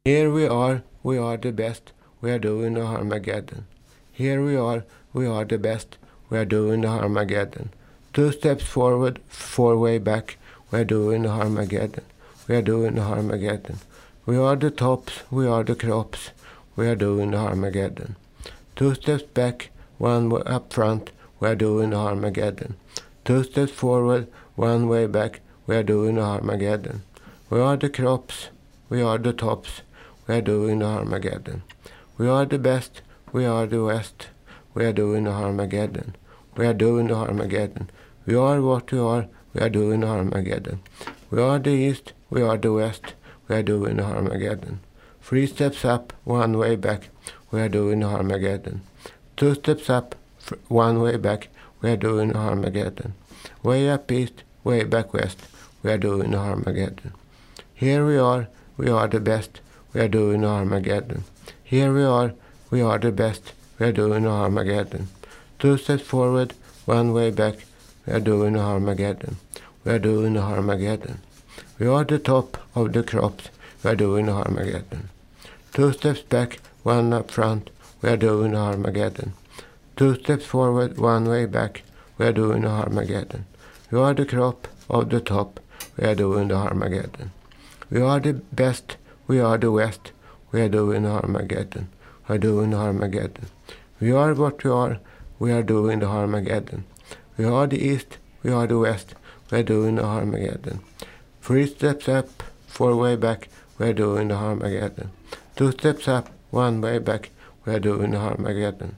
Here 0.04 0.28
we 0.28 0.48
are, 0.48 0.80
we 1.02 1.20
are 1.20 1.38
the 1.38 1.52
best, 1.52 1.82
we 2.20 2.30
are 2.30 2.38
doing 2.38 2.74
the 2.74 2.80
Armageddon. 2.80 3.64
Here 4.12 4.40
we 4.40 4.60
are, 4.60 4.82
we 5.12 5.28
are 5.28 5.46
the 5.46 5.58
best, 5.58 5.88
we 6.28 6.38
are 6.38 6.46
doing 6.46 6.82
the 6.82 6.88
Armageddon. 6.88 7.68
Two 8.12 8.32
steps 8.32 8.64
forward, 8.64 9.18
four 9.28 9.76
way 9.76 9.98
back, 9.98 10.38
we 10.70 10.78
are 10.78 10.84
doing 10.84 11.22
the 11.22 11.28
Armageddon. 11.28 12.04
We 12.48 12.56
are 12.56 12.62
doing 12.62 12.94
the 12.94 13.02
Armageddon. 13.02 13.78
We 14.24 14.36
are 14.38 14.56
the 14.56 14.70
tops, 14.70 15.12
we 15.30 15.46
are 15.46 15.64
the 15.64 15.74
crops, 15.74 16.30
we 16.76 16.86
are 16.86 16.94
doing 16.94 17.30
the 17.30 17.38
Armageddon. 17.38 18.16
Two 18.76 18.94
steps 18.94 19.22
back, 19.22 19.70
one 19.96 20.28
way 20.28 20.42
up 20.44 20.72
front, 20.72 21.10
we 21.40 21.48
are 21.48 21.56
doing 21.56 21.90
the 21.90 21.96
Armageddon. 21.96 22.76
Two 23.24 23.42
steps 23.44 23.72
forward, 23.72 24.28
one 24.54 24.86
way 24.86 25.06
back, 25.06 25.40
we 25.66 25.74
are 25.74 25.82
doing 25.82 26.16
the 26.16 26.20
Armageddon. 26.20 27.02
We 27.48 27.60
are 27.60 27.76
the 27.78 27.88
crops, 27.88 28.50
we 28.90 29.00
are 29.00 29.18
the 29.18 29.32
tops, 29.32 29.80
we 30.28 30.34
are 30.34 30.42
doing 30.42 30.80
the 30.80 30.86
Armageddon. 30.86 31.62
We 32.18 32.28
are 32.28 32.44
the 32.44 32.58
best, 32.58 33.00
we 33.32 33.46
are 33.46 33.66
the 33.66 33.82
West, 33.82 34.28
we 34.74 34.84
are 34.84 34.92
doing 34.92 35.24
the 35.24 35.30
Armageddon. 35.30 36.14
We 36.56 36.66
are 36.66 36.74
doing 36.74 37.08
the 37.08 37.14
Armageddon. 37.14 37.90
We 38.26 38.34
are 38.34 38.60
what 38.60 38.90
we 38.92 38.98
are, 38.98 39.28
we 39.54 39.60
are 39.60 39.68
doing 39.70 40.00
the 40.00 40.08
Armageddon. 40.08 40.80
We 41.30 41.40
are 41.40 41.58
the 41.58 41.70
East, 41.70 42.12
we 42.30 42.42
are 42.42 42.56
the 42.58 42.72
West, 42.72 43.14
we 43.48 43.56
are 43.56 43.62
doing 43.62 43.96
the 43.96 44.04
Armageddon. 44.04 44.80
Three 45.28 45.48
steps 45.48 45.84
up, 45.84 46.12
one 46.22 46.56
way 46.56 46.76
back, 46.76 47.08
we 47.50 47.60
are 47.60 47.68
doing 47.68 48.04
Armageddon. 48.04 48.82
Two 49.36 49.56
steps 49.56 49.90
up, 49.90 50.14
one 50.68 51.00
way 51.00 51.16
back, 51.16 51.48
we 51.80 51.90
are 51.90 51.96
doing 51.96 52.36
Armageddon. 52.36 53.12
Way 53.60 53.90
up 53.90 54.12
east, 54.12 54.44
way 54.62 54.84
back 54.84 55.12
west, 55.12 55.40
we 55.82 55.90
are 55.90 55.98
doing 55.98 56.32
Armageddon. 56.32 57.12
Here 57.74 58.06
we 58.06 58.16
are, 58.16 58.46
we 58.76 58.88
are 58.88 59.08
the 59.08 59.18
best, 59.18 59.58
we 59.92 60.00
are 60.00 60.06
doing 60.06 60.44
Armageddon. 60.44 61.24
Here 61.64 61.92
we 61.92 62.04
are, 62.04 62.32
we 62.70 62.80
are 62.80 63.00
the 63.00 63.10
best, 63.10 63.52
we 63.80 63.86
are 63.86 63.92
doing 63.92 64.28
Armageddon. 64.28 65.08
Two 65.58 65.76
steps 65.76 66.04
forward, 66.04 66.54
one 66.84 67.12
way 67.12 67.32
back, 67.32 67.56
we 68.06 68.12
are 68.12 68.20
doing 68.20 68.56
Armageddon. 68.56 69.38
We 69.84 69.90
are 69.90 69.98
doing 69.98 70.38
Armageddon. 70.38 71.18
We 71.80 71.88
are 71.88 72.04
the 72.04 72.20
top 72.20 72.58
of 72.76 72.92
the 72.92 73.02
crops, 73.02 73.48
we 73.82 73.90
are 73.90 73.96
doing 73.96 74.28
Armageddon. 74.28 75.08
Two 75.76 75.92
steps 75.92 76.22
back, 76.22 76.58
one 76.84 77.12
up 77.12 77.30
front, 77.30 77.68
we 78.00 78.08
are 78.08 78.16
doing 78.16 78.56
Armageddon. 78.56 79.34
Two 79.94 80.14
steps 80.14 80.46
forward, 80.46 80.96
one 80.96 81.28
way 81.28 81.44
back, 81.44 81.82
we 82.16 82.24
are 82.24 82.32
doing 82.32 82.64
Armageddon. 82.64 83.44
We 83.90 83.98
are 83.98 84.14
the 84.14 84.24
crop 84.24 84.68
of 84.88 85.10
the 85.10 85.20
top, 85.20 85.60
we 85.98 86.06
are 86.06 86.14
doing 86.14 86.48
the 86.48 86.54
Armageddon. 86.54 87.30
We 87.90 88.00
are 88.00 88.18
the 88.20 88.32
best, 88.32 88.96
we 89.26 89.38
are 89.38 89.58
the 89.58 89.70
west, 89.70 90.12
we 90.50 90.62
are 90.62 90.70
doing 90.70 91.04
Armageddon. 91.04 91.88
We 92.26 92.36
are 92.36 92.38
doing 92.38 92.72
Armageddon. 92.72 93.48
We 94.00 94.12
are 94.12 94.32
what 94.32 94.64
we 94.64 94.70
are, 94.70 94.98
we 95.38 95.52
are 95.52 95.62
doing 95.62 95.98
the 95.98 96.06
Armageddon. 96.06 96.84
We 97.36 97.44
are 97.44 97.66
the 97.66 97.78
east, 97.78 98.16
we 98.42 98.50
are 98.50 98.66
the 98.66 98.78
west, 98.78 99.14
we 99.50 99.58
are 99.58 99.62
doing 99.62 99.96
the 99.96 100.04
Armageddon. 100.04 100.80
Three 101.42 101.66
steps 101.66 102.08
up, 102.08 102.42
four 102.66 102.96
way 102.96 103.14
back, 103.16 103.50
we 103.78 103.88
are 103.88 103.92
doing 103.92 104.28
the 104.28 104.36
Armageddon. 104.36 105.10
Two 105.56 105.72
steps 105.72 106.06
up, 106.06 106.28
one 106.50 106.82
way 106.82 106.98
back, 106.98 107.30
we 107.64 107.72
are 107.72 107.80
doing 107.80 108.10
the 108.10 108.18
Armageddon. 108.18 108.96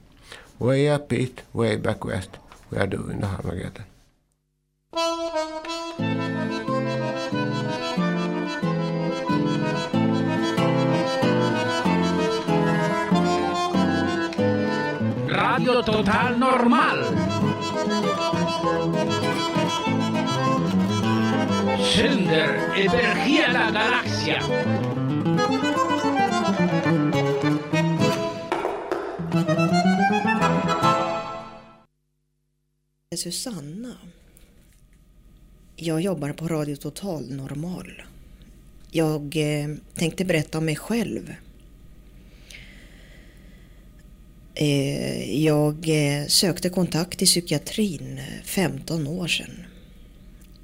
Way 0.59 0.89
up 0.89 1.13
east, 1.13 1.41
way 1.53 1.77
back 1.77 2.03
west, 2.03 2.31
we 2.69 2.77
are 2.77 2.85
doing 2.85 3.21
the 3.21 3.27
Armageddon. 3.27 3.85
Radio 15.27 15.81
Total 15.81 16.37
Normal. 16.37 16.99
Sänder 21.95 22.59
över 22.75 23.15
hela 23.15 23.71
galaxen. 23.71 25.08
Susanna. 33.17 33.95
Jag 35.75 36.01
jobbar 36.01 36.33
på 36.33 36.47
Radio 36.47 36.75
Total 36.75 37.31
Normal. 37.31 38.01
Jag 38.91 39.35
eh, 39.35 39.75
tänkte 39.93 40.25
berätta 40.25 40.57
om 40.57 40.65
mig 40.65 40.75
själv. 40.75 41.33
Eh, 44.55 45.43
jag 45.43 45.89
eh, 45.89 46.27
sökte 46.27 46.69
kontakt 46.69 47.21
i 47.21 47.25
psykiatrin 47.25 48.17
eh, 48.17 48.43
15 48.43 49.07
år 49.07 49.27
sedan. 49.27 49.65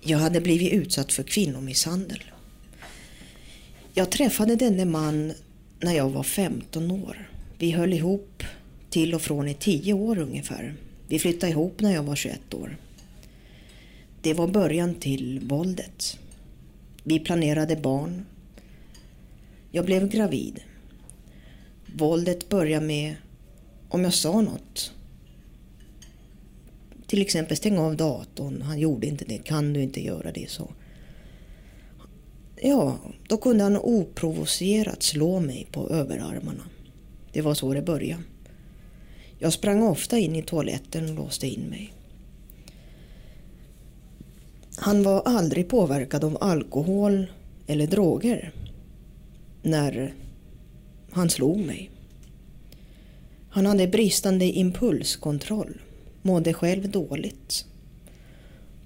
Jag 0.01 0.17
hade 0.17 0.41
blivit 0.41 0.73
utsatt 0.73 1.13
för 1.13 1.23
kvinnomisshandel. 1.23 2.23
Jag 3.93 4.11
träffade 4.11 4.55
denne 4.55 4.85
man 4.85 5.33
när 5.79 5.93
jag 5.93 6.09
var 6.09 6.23
15 6.23 6.91
år. 6.91 7.29
Vi 7.57 7.71
höll 7.71 7.93
ihop 7.93 8.43
till 8.89 9.13
och 9.13 9.21
från 9.21 9.47
i 9.47 9.53
10 9.53 9.93
år 9.93 10.17
ungefär. 10.17 10.75
Vi 11.07 11.19
flyttade 11.19 11.51
ihop 11.51 11.81
när 11.81 11.93
jag 11.93 12.03
var 12.03 12.15
21 12.15 12.53
år. 12.53 12.77
Det 14.21 14.33
var 14.33 14.47
början 14.47 14.95
till 14.95 15.39
våldet. 15.43 16.19
Vi 17.03 17.19
planerade 17.19 17.75
barn. 17.75 18.25
Jag 19.71 19.85
blev 19.85 20.09
gravid. 20.09 20.59
Våldet 21.95 22.49
började 22.49 22.85
med 22.85 23.15
om 23.89 24.03
jag 24.03 24.13
sa 24.13 24.41
något. 24.41 24.91
Till 27.07 27.21
exempel 27.21 27.57
stäng 27.57 27.77
av 27.77 27.95
datorn. 27.95 28.61
Han 28.61 28.79
gjorde 28.79 29.07
inte 29.07 29.25
det. 29.25 29.37
Kan 29.37 29.73
du 29.73 29.81
inte 29.81 30.05
göra 30.05 30.31
det 30.31 30.49
så? 30.49 30.71
Ja, 32.61 32.99
då 33.27 33.37
kunde 33.37 33.63
han 33.63 33.77
oprovocerat 33.77 35.03
slå 35.03 35.39
mig 35.39 35.67
på 35.71 35.89
överarmarna. 35.89 36.63
Det 37.33 37.41
var 37.41 37.53
så 37.53 37.73
det 37.73 37.81
började. 37.81 38.23
Jag 39.45 39.53
sprang 39.53 39.83
ofta 39.83 40.17
in 40.17 40.35
i 40.35 40.41
toaletten 40.41 41.09
och 41.09 41.15
låste 41.15 41.47
in 41.47 41.61
mig. 41.61 41.93
Han 44.77 45.03
var 45.03 45.21
aldrig 45.25 45.69
påverkad 45.69 46.23
av 46.23 46.37
alkohol 46.41 47.27
eller 47.67 47.87
droger 47.87 48.53
när 49.61 50.13
han 51.11 51.29
slog 51.29 51.57
mig. 51.57 51.89
Han 53.49 53.65
hade 53.65 53.87
bristande 53.87 54.45
impulskontroll, 54.45 55.81
mådde 56.21 56.53
själv 56.53 56.89
dåligt. 56.89 57.65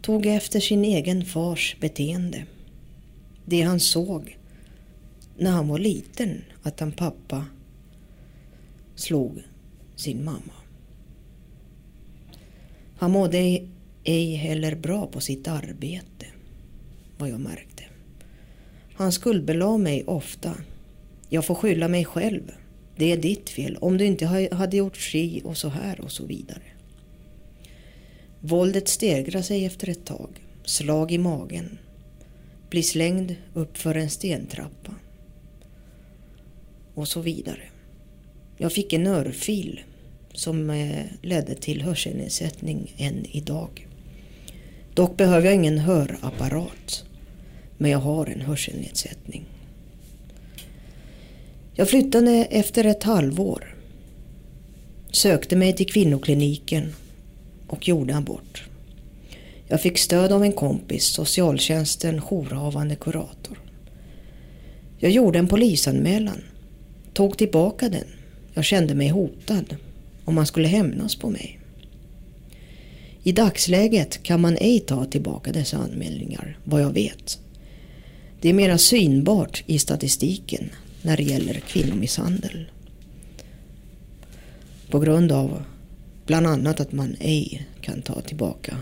Tog 0.01 0.25
efter 0.25 0.59
sin 0.59 0.85
egen 0.85 1.25
fars 1.25 1.77
beteende. 1.79 2.45
Det 3.45 3.61
han 3.61 3.79
såg 3.79 4.37
när 5.37 5.51
han 5.51 5.67
var 5.67 5.79
liten, 5.79 6.41
att 6.63 6.79
han 6.79 6.91
pappa 6.91 7.45
slog 8.95 9.43
sin 9.99 10.23
mamma. 10.23 10.53
Han 12.97 13.11
mådde 13.11 13.67
ej 14.03 14.35
heller 14.35 14.75
bra 14.75 15.07
på 15.07 15.21
sitt 15.21 15.47
arbete, 15.47 16.25
vad 17.17 17.29
jag 17.29 17.39
märkte. 17.39 17.83
Han 18.93 19.11
skuldbelade 19.11 19.77
mig 19.77 20.03
ofta. 20.03 20.55
Jag 21.29 21.45
får 21.45 21.55
skylla 21.55 21.87
mig 21.87 22.05
själv. 22.05 22.51
Det 22.95 23.11
är 23.11 23.17
ditt 23.17 23.49
fel. 23.49 23.77
Om 23.77 23.97
du 23.97 24.05
inte 24.05 24.25
hade 24.51 24.77
gjort 24.77 24.97
si 24.97 25.41
och 25.43 25.57
så 25.57 25.69
här 25.69 26.01
och 26.01 26.11
så 26.11 26.25
vidare. 26.25 26.63
Våldet 28.39 28.87
stegrar 28.87 29.41
sig 29.41 29.65
efter 29.65 29.89
ett 29.89 30.05
tag. 30.05 30.29
Slag 30.63 31.11
i 31.11 31.17
magen. 31.17 31.77
Blir 32.69 32.81
slängd 32.81 33.35
upp 33.53 33.77
för 33.77 33.95
en 33.95 34.09
stentrappa. 34.09 34.95
Och 36.93 37.07
så 37.07 37.21
vidare. 37.21 37.63
Jag 38.57 38.73
fick 38.73 38.93
en 38.93 39.07
örfil 39.07 39.81
som 40.33 40.69
eh, 40.69 41.05
ledde 41.21 41.55
till 41.55 41.81
hörselnedsättning 41.81 42.93
än 42.97 43.25
idag. 43.31 43.87
Dock 44.93 45.17
behöver 45.17 45.45
jag 45.45 45.55
ingen 45.55 45.77
hörapparat. 45.77 47.03
Men 47.77 47.91
jag 47.91 47.99
har 47.99 48.25
en 48.25 48.41
hörselnedsättning. 48.41 49.45
Jag 51.73 51.89
flyttade 51.89 52.45
efter 52.45 52.83
ett 52.83 53.03
halvår. 53.03 53.75
Sökte 55.11 55.55
mig 55.55 55.73
till 55.73 55.85
kvinnokliniken 55.85 56.93
och 57.67 57.87
gjorde 57.87 58.15
abort. 58.15 58.63
Jag 59.67 59.81
fick 59.81 59.97
stöd 59.97 60.31
av 60.31 60.43
en 60.43 60.53
kompis, 60.53 61.05
socialtjänsten 61.05 62.21
jourhavande 62.21 62.95
kurator. 62.95 63.59
Jag 64.97 65.11
gjorde 65.11 65.39
en 65.39 65.47
polisanmälan. 65.47 66.43
Tog 67.13 67.37
tillbaka 67.37 67.89
den. 67.89 68.07
Jag 68.53 68.65
kände 68.65 68.95
mig 68.95 69.07
hotad. 69.07 69.75
Om 70.29 70.35
man 70.35 70.45
skulle 70.45 70.67
hämnas 70.67 71.15
på 71.15 71.29
mig. 71.29 71.59
I 73.23 73.31
dagsläget 73.31 74.23
kan 74.23 74.41
man 74.41 74.57
ej 74.57 74.79
ta 74.79 75.05
tillbaka 75.05 75.51
dessa 75.51 75.77
anmälningar, 75.77 76.57
vad 76.63 76.81
jag 76.81 76.93
vet. 76.93 77.39
Det 78.41 78.49
är 78.49 78.53
mera 78.53 78.77
synbart 78.77 79.63
i 79.65 79.79
statistiken 79.79 80.69
när 81.01 81.17
det 81.17 81.23
gäller 81.23 81.53
kvinnomisshandel. 81.53 82.71
På 84.89 84.99
grund 84.99 85.31
av 85.31 85.63
bland 86.25 86.47
annat 86.47 86.79
att 86.79 86.91
man 86.91 87.15
ej 87.19 87.67
kan 87.81 88.01
ta 88.01 88.21
tillbaka 88.21 88.77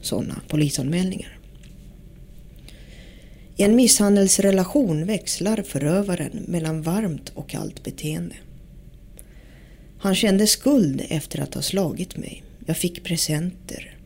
sådana 0.00 0.40
polisanmälningar. 0.48 1.38
I 3.56 3.62
en 3.62 3.76
misshandelsrelation 3.76 5.06
växlar 5.06 5.62
förövaren 5.62 6.44
mellan 6.46 6.82
varmt 6.82 7.32
och 7.34 7.48
kallt 7.48 7.84
beteende. 7.84 8.34
Han 10.00 10.14
kände 10.14 10.46
skuld 10.46 11.02
efter 11.08 11.40
att 11.40 11.54
ha 11.54 11.62
slagit 11.62 12.16
mig. 12.16 12.42
Jag 12.66 12.76
fick 12.76 13.04
presenter. 13.04 13.96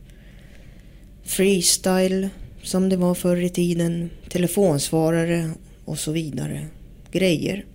Freestyle, 1.23 2.29
som 2.63 2.89
det 2.89 2.97
var 2.97 3.15
förr 3.15 3.37
i 3.37 3.49
tiden, 3.49 4.09
telefonsvarare 4.29 5.51
och 5.85 5.99
så 5.99 6.11
vidare. 6.11 6.67
Grejer. 7.11 7.65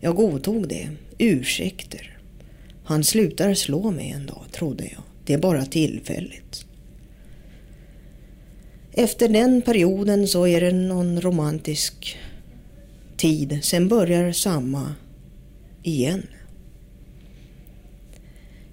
Jag 0.00 0.16
godtog 0.16 0.68
det. 0.68 0.88
Ursäkter. 1.18 2.18
Han 2.84 3.04
slutar 3.04 3.54
slå 3.54 3.90
mig 3.90 4.10
en 4.10 4.26
dag, 4.26 4.44
trodde 4.52 4.84
jag. 4.84 5.02
Det 5.24 5.32
är 5.32 5.38
bara 5.38 5.66
tillfälligt. 5.66 6.66
Efter 8.92 9.28
den 9.28 9.62
perioden 9.62 10.28
så 10.28 10.46
är 10.46 10.60
det 10.60 10.72
någon 10.72 11.20
romantisk 11.20 12.18
tid. 13.16 13.58
Sen 13.62 13.88
börjar 13.88 14.32
samma 14.32 14.94
igen. 15.82 16.22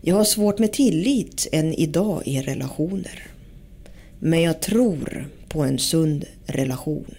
Jag 0.06 0.16
har 0.16 0.24
svårt 0.24 0.60
med 0.60 0.74
tillit 0.74 1.48
än 1.52 1.74
idag 1.74 2.22
i 2.26 2.42
relationer. 2.42 3.28
Men 4.20 4.42
jag 4.42 4.62
tror 4.62 5.28
på 5.48 5.64
en 5.64 5.80
sund 5.80 6.26
relation. 6.46 7.16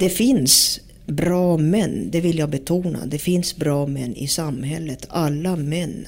det 0.00 0.10
finns 0.10 0.80
bra 1.06 1.56
män, 1.56 2.10
det 2.10 2.20
vill 2.20 2.38
jag 2.38 2.50
betona. 2.50 3.06
Det 3.06 3.18
finns 3.18 3.56
bra 3.56 3.86
män 3.86 4.14
i 4.14 4.26
samhället. 4.26 5.06
Alla 5.08 5.56
män 5.56 6.06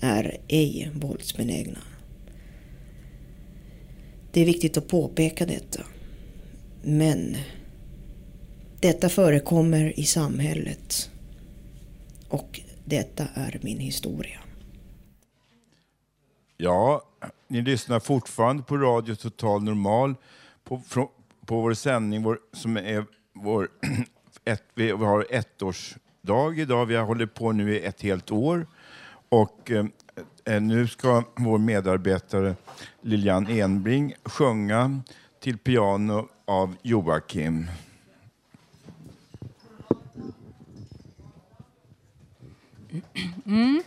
är 0.00 0.36
ej 0.48 0.90
våldsbenägna. 0.94 1.78
Det 4.32 4.40
är 4.40 4.44
viktigt 4.44 4.76
att 4.76 4.88
påpeka 4.88 5.46
detta. 5.46 5.82
Men 6.82 7.36
detta 8.80 9.08
förekommer 9.08 10.00
i 10.00 10.04
samhället 10.04 11.10
och 12.34 12.60
detta 12.84 13.24
är 13.34 13.60
min 13.62 13.78
historia. 13.78 14.40
Ja, 16.56 17.02
ni 17.48 17.62
lyssnar 17.62 18.00
fortfarande 18.00 18.62
på 18.62 18.76
Radio 18.76 19.14
Total 19.14 19.62
Normal 19.62 20.14
på, 20.64 20.82
på 21.46 21.60
vår 21.60 21.74
sändning 21.74 22.22
vår, 22.22 22.38
som 22.52 22.76
är 22.76 23.06
vår... 23.32 23.68
Ett, 24.46 24.62
vi 24.74 24.90
har 24.90 25.26
ettårsdag 25.30 26.54
idag. 26.56 26.86
Vi 26.86 26.96
har 26.96 27.04
hållit 27.04 27.34
på 27.34 27.52
nu 27.52 27.74
i 27.74 27.84
ett 27.84 28.02
helt 28.02 28.30
år. 28.30 28.66
Och 29.28 29.70
eh, 29.70 29.84
eh 30.44 30.62
nu 30.62 30.88
ska 30.88 31.22
vår 31.34 31.58
medarbetare 31.58 32.56
Lilian 33.00 33.46
Enbring 33.46 34.14
sjunga 34.24 35.00
till 35.40 35.58
piano 35.58 36.28
av 36.44 36.76
Joakim. 36.82 37.66
Mm. 43.46 43.82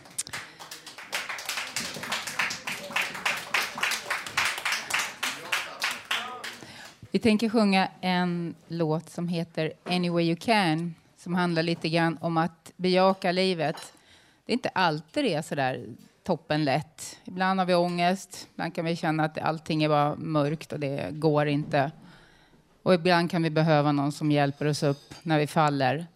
Vi 7.10 7.18
tänker 7.18 7.48
sjunga 7.48 7.88
en 8.00 8.54
låt 8.68 9.10
som 9.10 9.28
heter 9.28 9.72
Any 9.84 10.10
way 10.10 10.24
you 10.24 10.36
can 10.40 10.94
som 11.16 11.34
handlar 11.34 11.62
lite 11.62 11.88
grann 11.88 12.18
om 12.20 12.36
att 12.36 12.72
bejaka 12.76 13.32
livet. 13.32 13.92
Det 14.46 14.52
är 14.52 14.54
inte 14.54 14.68
alltid 14.68 15.24
det 15.24 15.34
är 15.34 15.42
så 15.42 15.54
där 15.54 15.86
toppen 16.22 16.64
lätt. 16.64 17.18
Ibland 17.24 17.60
har 17.60 17.66
vi 17.66 17.74
ångest, 17.74 18.48
ibland 18.52 18.74
kan 18.74 18.84
vi 18.84 18.96
känna 18.96 19.24
att 19.24 19.38
allting 19.38 19.82
är 19.82 19.88
bara 19.88 20.16
mörkt 20.16 20.72
och 20.72 20.80
det 20.80 21.08
går 21.12 21.46
inte. 21.46 21.92
Och 22.82 22.94
ibland 22.94 23.30
kan 23.30 23.42
vi 23.42 23.50
behöva 23.50 23.92
någon 23.92 24.12
som 24.12 24.30
hjälper 24.30 24.66
oss 24.66 24.82
upp 24.82 25.14
när 25.22 25.38
vi 25.38 25.46
faller. 25.46 26.06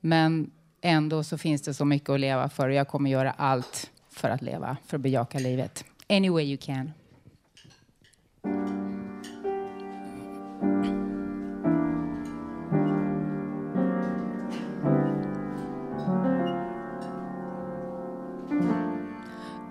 Men 0.00 0.50
ändå 0.82 1.24
så 1.24 1.38
finns 1.38 1.62
det 1.62 1.74
så 1.74 1.84
mycket 1.84 2.10
att 2.10 2.20
leva 2.20 2.48
för 2.48 2.68
och 2.68 2.74
jag 2.74 2.88
kommer 2.88 3.10
göra 3.10 3.30
allt 3.30 3.90
för 4.10 4.30
att 4.30 4.42
leva, 4.42 4.76
för 4.86 4.96
att 4.96 5.00
bejaka 5.00 5.38
livet. 5.38 5.84
Any 6.08 6.30
way 6.30 6.44
you 6.44 6.56
can. 6.56 6.92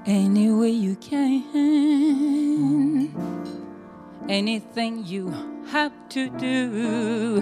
Any 0.06 0.50
way 0.50 0.72
you 0.72 0.96
can, 0.96 1.44
anything 4.30 5.06
you 5.06 5.34
have 5.72 5.92
to 6.10 6.30
do, 6.40 7.40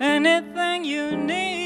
anything 0.00 0.84
you 0.84 1.16
need 1.16 1.63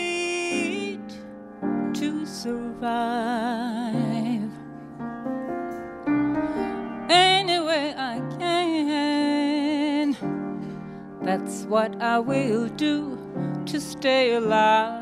survive. 2.78 4.50
Any 7.10 7.58
way 7.58 7.94
I 7.96 8.20
can, 8.38 10.16
that's 11.22 11.64
what 11.64 12.00
I 12.00 12.20
will 12.20 12.68
do 12.68 13.18
to 13.66 13.80
stay 13.80 14.34
alive. 14.34 14.98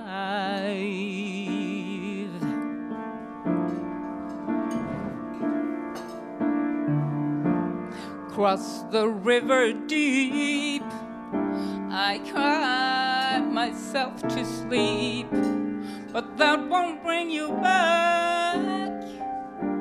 Cross 8.30 8.84
the 8.90 9.08
river 9.08 9.72
deep, 9.72 10.82
I 11.90 12.20
cry 12.30 13.40
myself 13.40 14.20
to 14.28 14.44
sleep, 14.44 15.26
but 16.16 16.38
that 16.38 16.66
won't 16.70 17.02
bring 17.04 17.30
you 17.30 17.48
back 17.60 19.02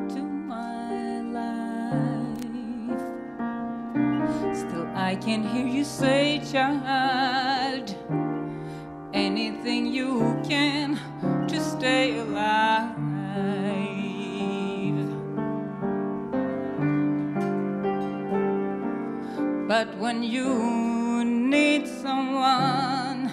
to 0.09 0.21
my 0.21 1.21
life. 1.21 2.99
Still, 4.53 4.85
I 4.93 5.15
can 5.15 5.47
hear 5.47 5.65
you 5.65 5.85
say, 5.85 6.41
child, 6.51 7.95
anything 9.13 9.85
you 9.85 10.37
can 10.43 10.99
to 11.47 11.57
stay 11.61 12.19
alive. 12.19 12.97
But 19.69 19.97
when 19.97 20.21
you 20.21 21.23
need 21.23 21.87
someone 21.87 23.31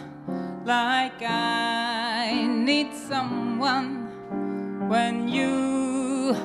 like 0.64 1.20
I 1.20 2.01
need 2.62 2.94
someone, 2.94 4.06
when 4.88 5.26
you 5.26 6.36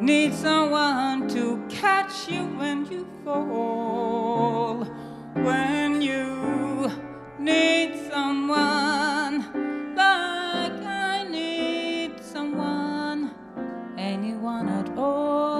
need 0.00 0.32
someone 0.32 1.28
to 1.28 1.62
catch 1.68 2.26
you 2.28 2.46
when 2.56 2.86
you 2.90 3.06
fall, 3.22 4.84
when 5.34 6.00
you 6.00 6.90
need 7.38 7.94
someone 8.10 9.40
like 9.94 10.82
I 10.84 11.26
need 11.28 12.12
someone, 12.24 13.30
anyone 13.98 14.70
at 14.70 14.88
all. 14.96 15.51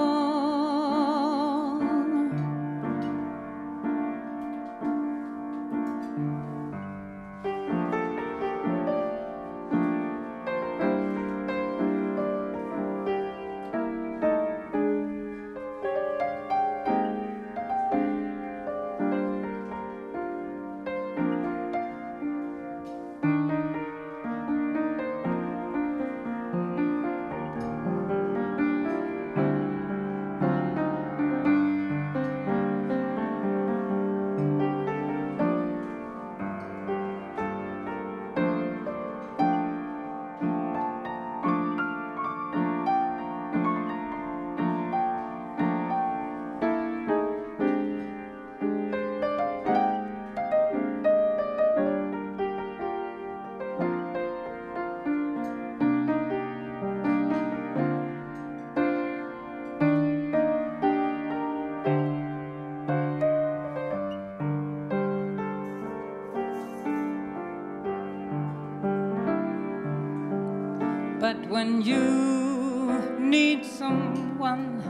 When 71.63 71.81
you 71.81 72.99
need 73.19 73.63
someone 73.63 74.83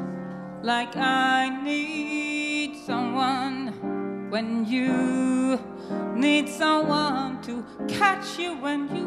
like 0.63 0.95
I 0.97 1.61
need 1.61 2.75
someone, 2.75 4.31
when 4.31 4.65
you 4.65 5.59
need 6.15 6.49
someone 6.49 7.43
to 7.43 7.63
catch 7.87 8.39
you 8.39 8.57
when 8.57 8.89
you 8.95 9.02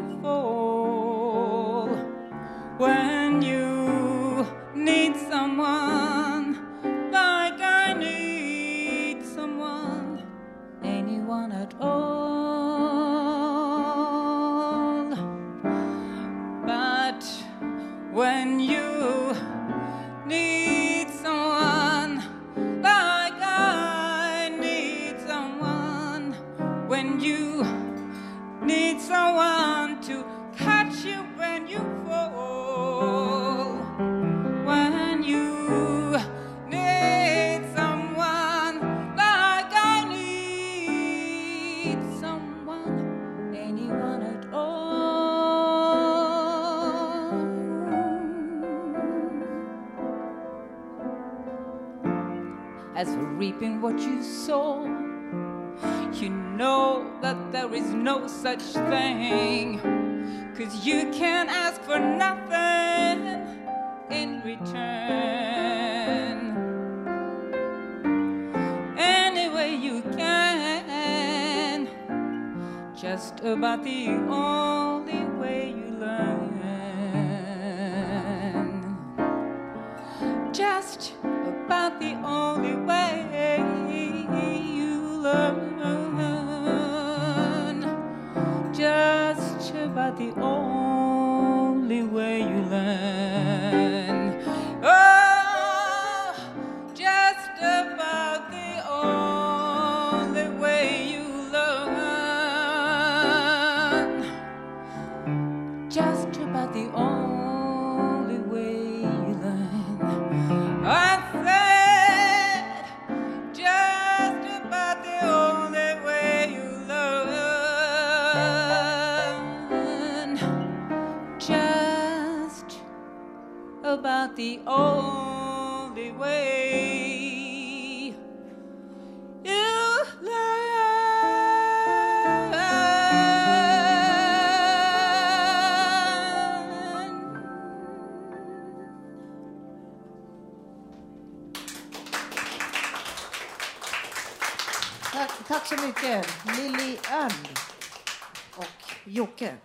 mycket. 149.37 149.59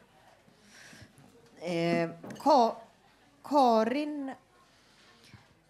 Eh, 1.60 2.10
Ka 2.38 2.76
Karin 3.44 4.32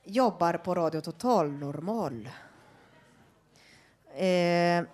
jobbar 0.05 0.55
på 0.55 0.75
Radio 0.75 1.01
Total 1.01 1.53
Normal. 1.53 2.29
Eh, 4.15 4.85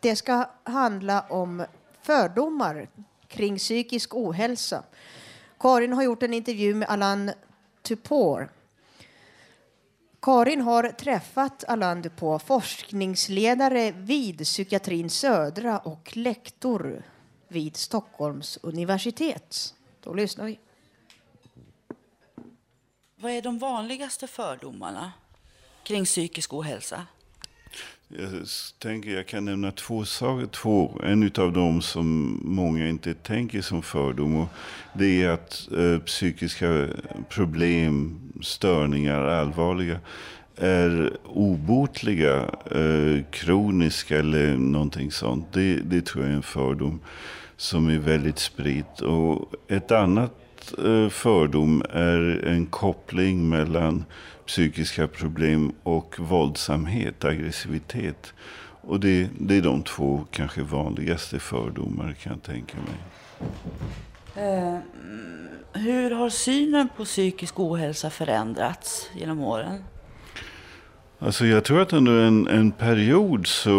det 0.00 0.16
ska 0.16 0.50
handla 0.64 1.20
om 1.20 1.64
fördomar 2.02 2.88
kring 3.28 3.58
psykisk 3.58 4.14
ohälsa. 4.14 4.84
Karin 5.58 5.92
har 5.92 6.02
gjort 6.02 6.22
en 6.22 6.34
intervju 6.34 6.74
med 6.74 6.88
Alain 6.88 7.32
Tupor. 7.82 8.50
Karin 10.22 10.60
har 10.60 10.88
träffat 10.88 11.64
Alain 11.68 12.02
Dupont, 12.02 12.42
forskningsledare 12.42 13.90
vid 13.90 14.38
Psykiatrin 14.38 15.10
Södra 15.10 15.78
och 15.78 16.16
lektor 16.16 17.02
vid 17.48 17.76
Stockholms 17.76 18.58
universitet. 18.62 19.74
Då 20.02 20.14
lyssnar 20.14 20.46
vi. 20.46 20.58
Vad 23.16 23.32
är 23.32 23.42
de 23.42 23.58
vanligaste 23.58 24.26
fördomarna 24.26 25.12
kring 25.82 26.04
psykisk 26.04 26.54
ohälsa? 26.54 27.06
Jag 28.08 28.46
tänker 28.78 29.10
jag 29.10 29.26
kan 29.26 29.44
nämna 29.44 29.72
två 29.72 30.04
saker. 30.04 30.46
Två. 30.46 31.00
En 31.04 31.30
av 31.38 31.52
dem 31.52 31.82
som 31.82 32.40
många 32.44 32.88
inte 32.88 33.14
tänker 33.14 33.60
som 33.60 33.82
fördom. 33.82 34.36
Och 34.36 34.48
det 34.92 35.22
är 35.22 35.28
att 35.28 35.68
eh, 35.72 35.98
psykiska 35.98 36.88
problem, 37.28 38.20
störningar, 38.42 39.22
allvarliga 39.24 40.00
är 40.60 41.16
obotliga, 41.24 42.36
eh, 42.70 43.24
kroniska 43.30 44.18
eller 44.18 44.56
någonting 44.56 45.10
sånt. 45.10 45.46
Det, 45.52 45.74
det 45.74 46.06
tror 46.06 46.24
jag 46.24 46.32
är 46.32 46.36
en 46.36 46.42
fördom 46.42 47.00
som 47.56 47.88
är 47.88 47.98
väldigt 47.98 48.38
spridd. 48.38 49.00
Och 49.00 49.52
ett 49.68 49.90
annat 49.90 50.34
eh, 50.84 51.08
fördom 51.08 51.82
är 51.90 52.44
en 52.46 52.66
koppling 52.66 53.48
mellan 53.48 54.04
psykiska 54.46 55.08
problem 55.08 55.72
och 55.82 56.14
våldsamhet, 56.18 57.24
aggressivitet. 57.24 58.32
Och 58.80 59.00
det, 59.00 59.28
det 59.38 59.56
är 59.56 59.62
de 59.62 59.82
två 59.82 60.24
kanske 60.30 60.62
vanligaste 60.62 61.38
fördomar 61.38 62.12
kan 62.12 62.32
jag 62.32 62.42
tänka 62.42 62.76
mig. 62.76 62.98
Eh, 64.34 64.68
mm, 64.68 65.48
hur 65.72 66.10
har 66.10 66.30
synen 66.30 66.88
på 66.96 67.04
psykisk 67.04 67.60
ohälsa 67.60 68.10
förändrats 68.10 69.10
genom 69.14 69.40
åren? 69.40 69.84
Alltså 71.20 71.46
jag 71.46 71.64
tror 71.64 71.80
att 71.80 71.92
under 71.92 72.26
en, 72.26 72.48
en 72.48 72.72
period 72.72 73.46
så 73.46 73.70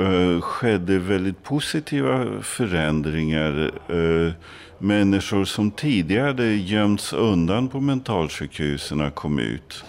eh, 0.00 0.40
skedde 0.40 0.98
väldigt 0.98 1.42
positiva 1.42 2.42
förändringar. 2.42 3.70
Eh, 3.88 4.32
människor 4.78 5.44
som 5.44 5.70
tidigare 5.70 6.26
hade 6.26 6.46
gömts 6.46 7.12
undan 7.12 7.68
på 7.68 7.80
mentalsjukhusen 7.80 9.10
kom 9.10 9.38
ut. 9.38 9.84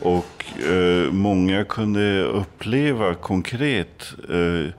Och 0.00 0.44
eh, 0.70 1.12
många 1.12 1.64
kunde 1.64 2.22
uppleva 2.22 3.14
konkret 3.14 4.12
eh, 4.28 4.72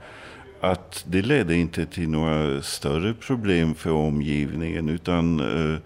att 0.62 1.04
det 1.08 1.22
ledde 1.22 1.56
inte 1.56 1.86
till 1.86 2.10
några 2.10 2.62
större 2.62 3.14
problem 3.14 3.76
för 3.76 3.91
omgivningen 3.91 4.89
utan 4.89 5.39
eh, 5.39 5.80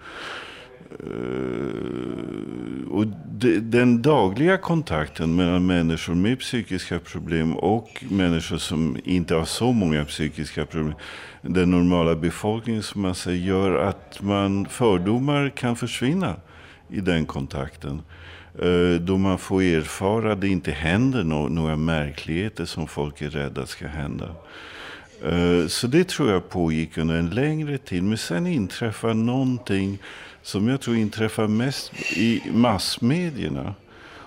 Eh, 0.90 2.88
och 2.90 3.06
de, 3.30 3.60
den 3.60 4.02
dagliga 4.02 4.56
kontakten 4.56 5.36
mellan 5.36 5.66
människor 5.66 6.14
med 6.14 6.40
psykiska 6.40 6.98
problem 6.98 7.56
och 7.56 8.04
människor 8.10 8.56
som 8.56 8.96
inte 9.04 9.34
har 9.34 9.44
så 9.44 9.72
många 9.72 10.04
psykiska 10.04 10.66
problem, 10.66 10.94
den 11.42 11.70
normala 11.70 12.14
befolkningen 12.14 12.82
som 12.82 13.02
man 13.02 13.14
säger, 13.14 13.46
gör 13.46 13.76
att 13.76 14.22
man, 14.22 14.66
fördomar 14.66 15.48
kan 15.48 15.76
försvinna 15.76 16.36
i 16.88 17.00
den 17.00 17.26
kontakten. 17.26 18.02
Eh, 18.58 19.00
då 19.00 19.16
man 19.16 19.38
får 19.38 19.62
erfara 19.62 20.32
att 20.32 20.40
det 20.40 20.48
inte 20.48 20.70
händer 20.70 21.24
no 21.24 21.48
några 21.48 21.76
märkligheter 21.76 22.64
som 22.64 22.86
folk 22.86 23.22
är 23.22 23.30
rädda 23.30 23.66
ska 23.66 23.86
hända. 23.86 24.34
Eh, 25.24 25.66
så 25.66 25.86
det 25.86 26.08
tror 26.08 26.30
jag 26.30 26.48
pågick 26.48 26.98
under 26.98 27.14
en 27.14 27.30
längre 27.30 27.78
tid. 27.78 28.02
Men 28.02 28.18
sen 28.18 28.46
inträffar 28.46 29.14
någonting 29.14 29.98
som 30.46 30.68
jag 30.68 30.80
tror 30.80 30.96
inträffar 30.96 31.46
mest 31.46 31.92
i 32.16 32.42
massmedierna. 32.52 33.74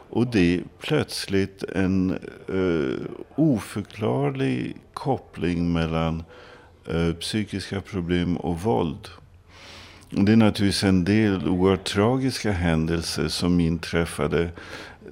Och 0.09 0.27
det 0.27 0.55
är 0.55 0.63
plötsligt 0.79 1.63
en 1.63 2.11
eh, 2.47 3.05
oförklarlig 3.35 4.77
koppling 4.93 5.73
mellan 5.73 6.23
eh, 6.87 7.13
psykiska 7.13 7.81
problem 7.81 8.37
och 8.37 8.61
våld. 8.61 9.07
Det 10.09 10.31
är 10.31 10.35
naturligtvis 10.35 10.83
en 10.83 11.03
del 11.03 11.47
oerhört 11.47 11.83
tragiska 11.83 12.51
händelser 12.51 13.27
som 13.27 13.59
inträffade 13.59 14.49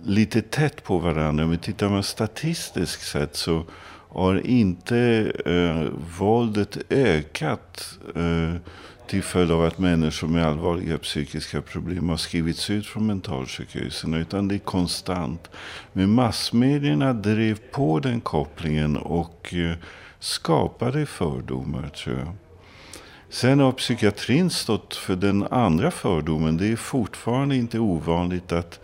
lite 0.03 0.41
tätt 0.41 0.84
på 0.84 0.97
varandra. 0.97 1.45
Men 1.45 1.58
tittar 1.58 1.89
man 1.89 2.03
statistiskt 2.03 3.08
sett 3.08 3.36
så 3.36 3.64
har 4.10 4.47
inte 4.47 5.32
eh, 5.45 5.88
våldet 6.20 6.78
ökat 6.89 7.99
eh, 8.16 8.55
till 9.08 9.24
följd 9.24 9.51
av 9.51 9.64
att 9.64 9.80
människor 9.80 10.28
med 10.28 10.45
allvarliga 10.45 10.97
psykiska 10.97 11.62
problem 11.62 12.10
har 12.10 12.18
skrivits 12.18 12.70
ut 12.70 12.86
från 12.86 13.08
mentalsjukhusen. 13.08 14.14
Utan 14.14 14.47
det 14.47 14.55
är 14.55 14.60
konstant. 14.60 15.49
Men 15.93 16.10
massmedierna 16.10 17.14
drev 17.14 17.60
på 17.72 17.99
den 17.99 18.22
kopplingen 18.22 18.97
och 18.97 19.53
eh, 19.53 19.76
skapade 20.20 21.05
fördomar 21.05 21.89
tror 21.89 22.18
jag. 22.18 22.34
Sen 23.30 23.60
har 23.60 23.72
psykiatrin 23.72 24.49
stått 24.49 24.95
för 24.95 25.16
den 25.16 25.43
andra 25.43 25.91
fördomen. 25.91 26.58
Det 26.58 26.68
är 26.68 26.76
fortfarande 26.76 27.55
inte 27.55 27.80
ovanligt 27.80 28.51
att 28.51 28.80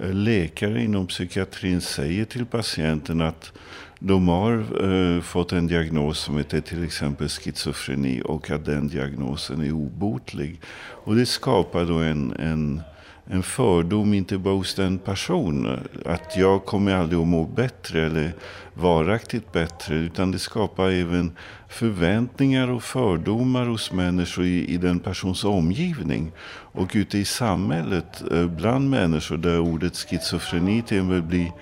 eh, 0.00 0.12
läkare 0.12 0.82
inom 0.82 1.06
psykiatrin 1.06 1.80
säger 1.80 2.24
till 2.24 2.46
patienten 2.46 3.20
att 3.20 3.52
de 3.98 4.28
har 4.28 4.52
eh, 4.84 5.20
fått 5.20 5.52
en 5.52 5.66
diagnos 5.66 6.18
som 6.18 6.38
heter 6.38 6.60
till 6.60 6.84
exempel 6.84 7.28
schizofreni 7.28 8.22
och 8.24 8.50
att 8.50 8.64
den 8.64 8.88
diagnosen 8.88 9.60
är 9.62 9.72
obotlig. 9.72 10.60
Och 11.04 11.16
det 11.16 11.26
skapar 11.26 11.84
då 11.84 11.94
en, 11.94 12.32
en, 12.32 12.80
en 13.26 13.42
fördom 13.42 14.14
inte 14.14 14.38
bara 14.38 14.54
hos 14.54 14.74
den 14.74 14.98
personen. 14.98 15.88
Att 16.04 16.36
jag 16.36 16.64
kommer 16.64 16.94
aldrig 16.94 17.20
att 17.20 17.26
må 17.26 17.44
bättre 17.44 18.06
eller 18.06 18.32
varaktigt 18.74 19.52
bättre. 19.52 19.94
Utan 19.94 20.30
det 20.30 20.38
skapar 20.38 20.90
även 20.90 21.36
förväntningar 21.68 22.68
och 22.68 22.82
fördomar 22.82 23.66
hos 23.66 23.92
människor 23.92 24.44
i, 24.44 24.66
i 24.66 24.76
den 24.76 24.98
persons 24.98 25.44
omgivning. 25.44 26.32
Och 26.72 26.90
ute 26.94 27.18
i 27.18 27.24
samhället 27.24 28.22
eh, 28.32 28.46
bland 28.46 28.90
människor 28.90 29.36
där 29.36 29.60
ordet 29.60 29.96
schizofreni 29.96 30.82
till 30.82 31.00
och 31.00 31.06
med 31.06 31.24
blir 31.24 31.52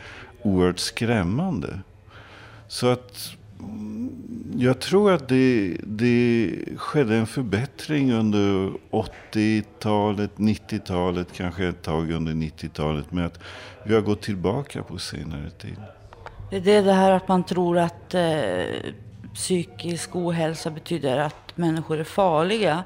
oerhört 0.43 0.79
skrämmande. 0.79 1.79
Så 2.69 2.87
att 2.87 3.31
mm, 3.61 4.55
jag 4.57 4.81
tror 4.81 5.13
att 5.13 5.29
det, 5.29 5.77
det 5.83 6.55
skedde 6.77 7.17
en 7.17 7.27
förbättring 7.27 8.13
under 8.13 8.73
80-talet, 8.91 10.31
90-talet, 10.37 11.29
kanske 11.33 11.67
ett 11.69 11.83
tag 11.83 12.11
under 12.11 12.33
90-talet. 12.33 13.13
med 13.13 13.27
att 13.27 13.39
vi 13.85 13.95
har 13.95 14.01
gått 14.01 14.23
tillbaka 14.23 14.83
på 14.83 14.99
senare 14.99 15.51
tid. 15.51 15.77
Det 16.51 16.73
är 16.73 16.83
det 16.83 16.93
här 16.93 17.13
att 17.13 17.29
man 17.29 17.45
tror 17.45 17.79
att 17.79 18.15
eh, 18.15 18.65
psykisk 19.35 20.17
ohälsa 20.17 20.71
betyder 20.71 21.19
att 21.19 21.57
människor 21.57 21.99
är 21.99 22.05
farliga. 22.05 22.85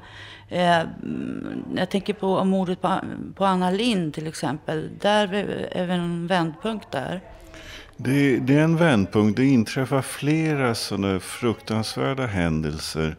Eh, 0.49 0.79
mm, 0.79 1.63
jag 1.75 1.89
tänker 1.89 2.13
på 2.13 2.43
mordet 2.43 2.81
på, 2.81 2.99
på 3.35 3.45
Anna 3.45 3.71
Lind 3.71 4.13
till 4.13 4.27
exempel. 4.27 4.89
Där 4.99 5.33
är 5.71 5.85
vi 5.85 5.93
en 5.93 6.27
vändpunkt 6.27 6.91
där. 6.91 7.21
Det, 8.01 8.39
det, 8.39 8.53
är 8.53 8.63
en 8.63 8.77
vändpunkt. 8.77 9.37
Det 9.37 9.45
inträffar 9.45 10.01
flera 10.01 10.75
sådana 10.75 11.19
fruktansvärda 11.19 12.25
händelser 12.25 13.15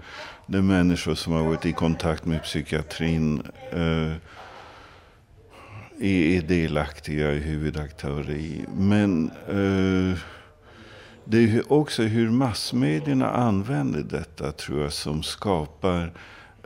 där 0.47 0.62
människor 0.62 1.14
som 1.14 1.33
har 1.33 1.43
varit 1.43 1.66
i 1.66 1.72
kontakt 1.72 2.24
med 2.24 2.43
psykiatrin 2.43 3.43
eh, 3.70 4.12
är, 6.01 6.43
delaktiga, 6.43 7.33
i 7.33 7.39
huvudaktörer 7.39 8.31
i. 8.31 8.64
Men 8.76 9.31
eh, 9.49 10.18
det 11.24 11.39
är 11.39 11.72
också 11.72 12.03
hur 12.03 12.31
massmedierna 12.31 13.31
använder 13.31 14.03
detta 14.03 14.53
tror 14.53 14.83
jag 14.83 14.93
som 14.93 15.22
skapar 15.22 16.12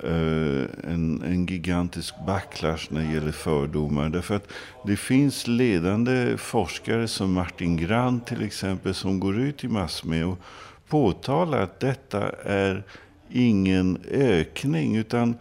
Eh, 0.03 0.93
en, 0.93 1.23
en, 1.23 1.47
gigantisk 1.47 2.15
backlash 2.27 2.87
när 2.89 3.01
det 3.01 3.15
gäller 3.15 3.33
fördomar. 3.33 4.09
Därför 4.09 4.35
att 4.35 4.49
det 4.87 4.97
finns 4.97 5.47
ledande 5.47 6.37
forskare 6.37 7.09
som 7.09 7.33
Martin 7.33 7.77
Grant 7.77 8.27
till 8.27 8.43
exempel 8.43 8.95
som 8.95 9.21
går 9.21 9.39
ut 9.39 9.65
i 9.65 9.69
massmedia 9.69 10.27
och 10.27 10.39
påtalar 10.89 11.63
att 11.63 11.81
detta 11.81 12.31
är 12.45 12.83
ingen 13.31 13.99
ökning 14.11 14.97
utan 14.97 15.35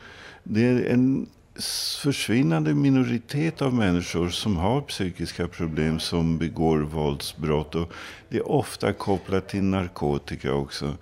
det 0.43 0.61
är 0.61 0.85
en 0.85 1.27
försvinnande 2.01 2.73
minoritet 2.73 3.61
av 3.61 3.73
människor 3.73 4.29
som 4.29 4.57
har 4.57 4.81
psykiska 4.81 5.47
problem 5.47 5.99
som 5.99 6.37
begår 6.37 6.79
våldsbrott. 6.79 7.75
Och 7.75 7.93
det 8.29 8.37
är 8.37 8.51
ofta 8.51 8.93
kopplat 8.93 9.49
till 9.49 9.63
narkotika 9.63 10.53
också 10.53 10.95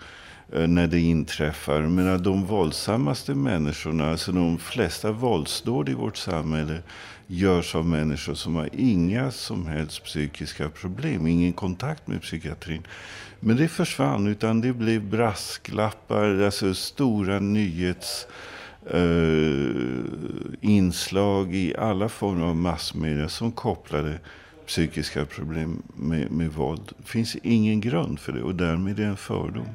Eh, 0.54 0.68
när 0.68 0.88
det 0.88 1.00
inträffar. 1.00 1.82
Men 1.82 2.24
de 2.24 2.46
våldsammaste 2.46 3.36
människorna, 3.36 4.12
alltså 4.12 4.32
de 4.32 4.58
flesta 4.58 5.12
våldsdåd 5.12 5.90
i 5.90 5.94
vårt 5.94 6.18
samhälle 6.18 6.80
görs 7.28 7.76
av 7.76 7.86
människor 7.86 8.34
som 8.34 8.56
har 8.56 8.70
inga 8.74 9.32
som 9.32 9.68
helst 9.68 10.04
psykiska 10.04 10.70
problem, 10.70 11.28
ingen 11.28 11.54
kontakt 11.54 12.08
med 12.08 12.22
psykiatrin. 12.22 12.88
Men 13.40 13.58
det 13.58 13.68
försvann, 13.68 14.28
utan 14.28 14.62
det 14.62 14.74
blev 14.74 15.04
brasklappar, 15.04 16.42
alltså 16.42 16.74
stora 16.74 17.40
nyhets 17.40 18.28
Uh, 18.94 19.76
inslag 20.62 21.56
i 21.56 21.76
alla 21.76 22.10
former 22.10 22.46
av 22.46 22.56
massmedia 22.56 23.30
som 23.30 23.52
kopplade 23.52 24.20
psykiska 24.68 25.26
problem 25.26 25.82
med, 25.96 26.32
med 26.32 26.54
våld. 26.54 26.92
Det 26.98 27.08
finns 27.08 27.36
ingen 27.36 27.82
grund 27.82 28.20
för 28.20 28.32
det 28.32 28.42
och 28.42 28.56
därmed 28.56 29.00
är 29.00 29.04
det 29.04 29.10
en 29.10 29.18
fördom. 29.18 29.68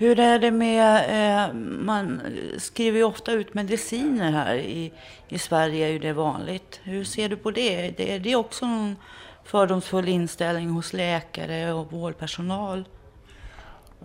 Hur 0.00 0.20
är 0.20 0.38
det 0.38 0.50
med, 0.50 1.46
eh, 1.48 1.54
man 1.62 2.20
skriver 2.58 2.98
ju 2.98 3.04
ofta 3.04 3.32
ut 3.32 3.54
mediciner 3.54 4.32
här 4.32 4.54
i, 4.54 4.92
i 5.28 5.38
Sverige, 5.38 5.86
är 5.86 5.90
ju 5.90 5.98
det 5.98 6.12
vanligt. 6.12 6.80
Hur 6.82 7.04
ser 7.04 7.28
du 7.28 7.36
på 7.36 7.50
det? 7.50 7.90
det 7.96 8.14
är 8.14 8.18
det 8.18 8.36
också 8.36 8.66
någon 8.66 8.96
fördomsfull 9.44 10.08
inställning 10.08 10.70
hos 10.70 10.92
läkare 10.92 11.72
och 11.72 11.92
vårdpersonal? 11.92 12.84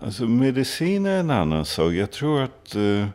Alltså 0.02 0.24
medicin 0.24 1.06
är 1.06 1.20
en 1.20 1.32
annan 1.32 1.66
sak. 1.66 1.94
Jag 1.94 2.12
tror 2.12 2.42
att 2.42 2.76
eh, 2.76 3.08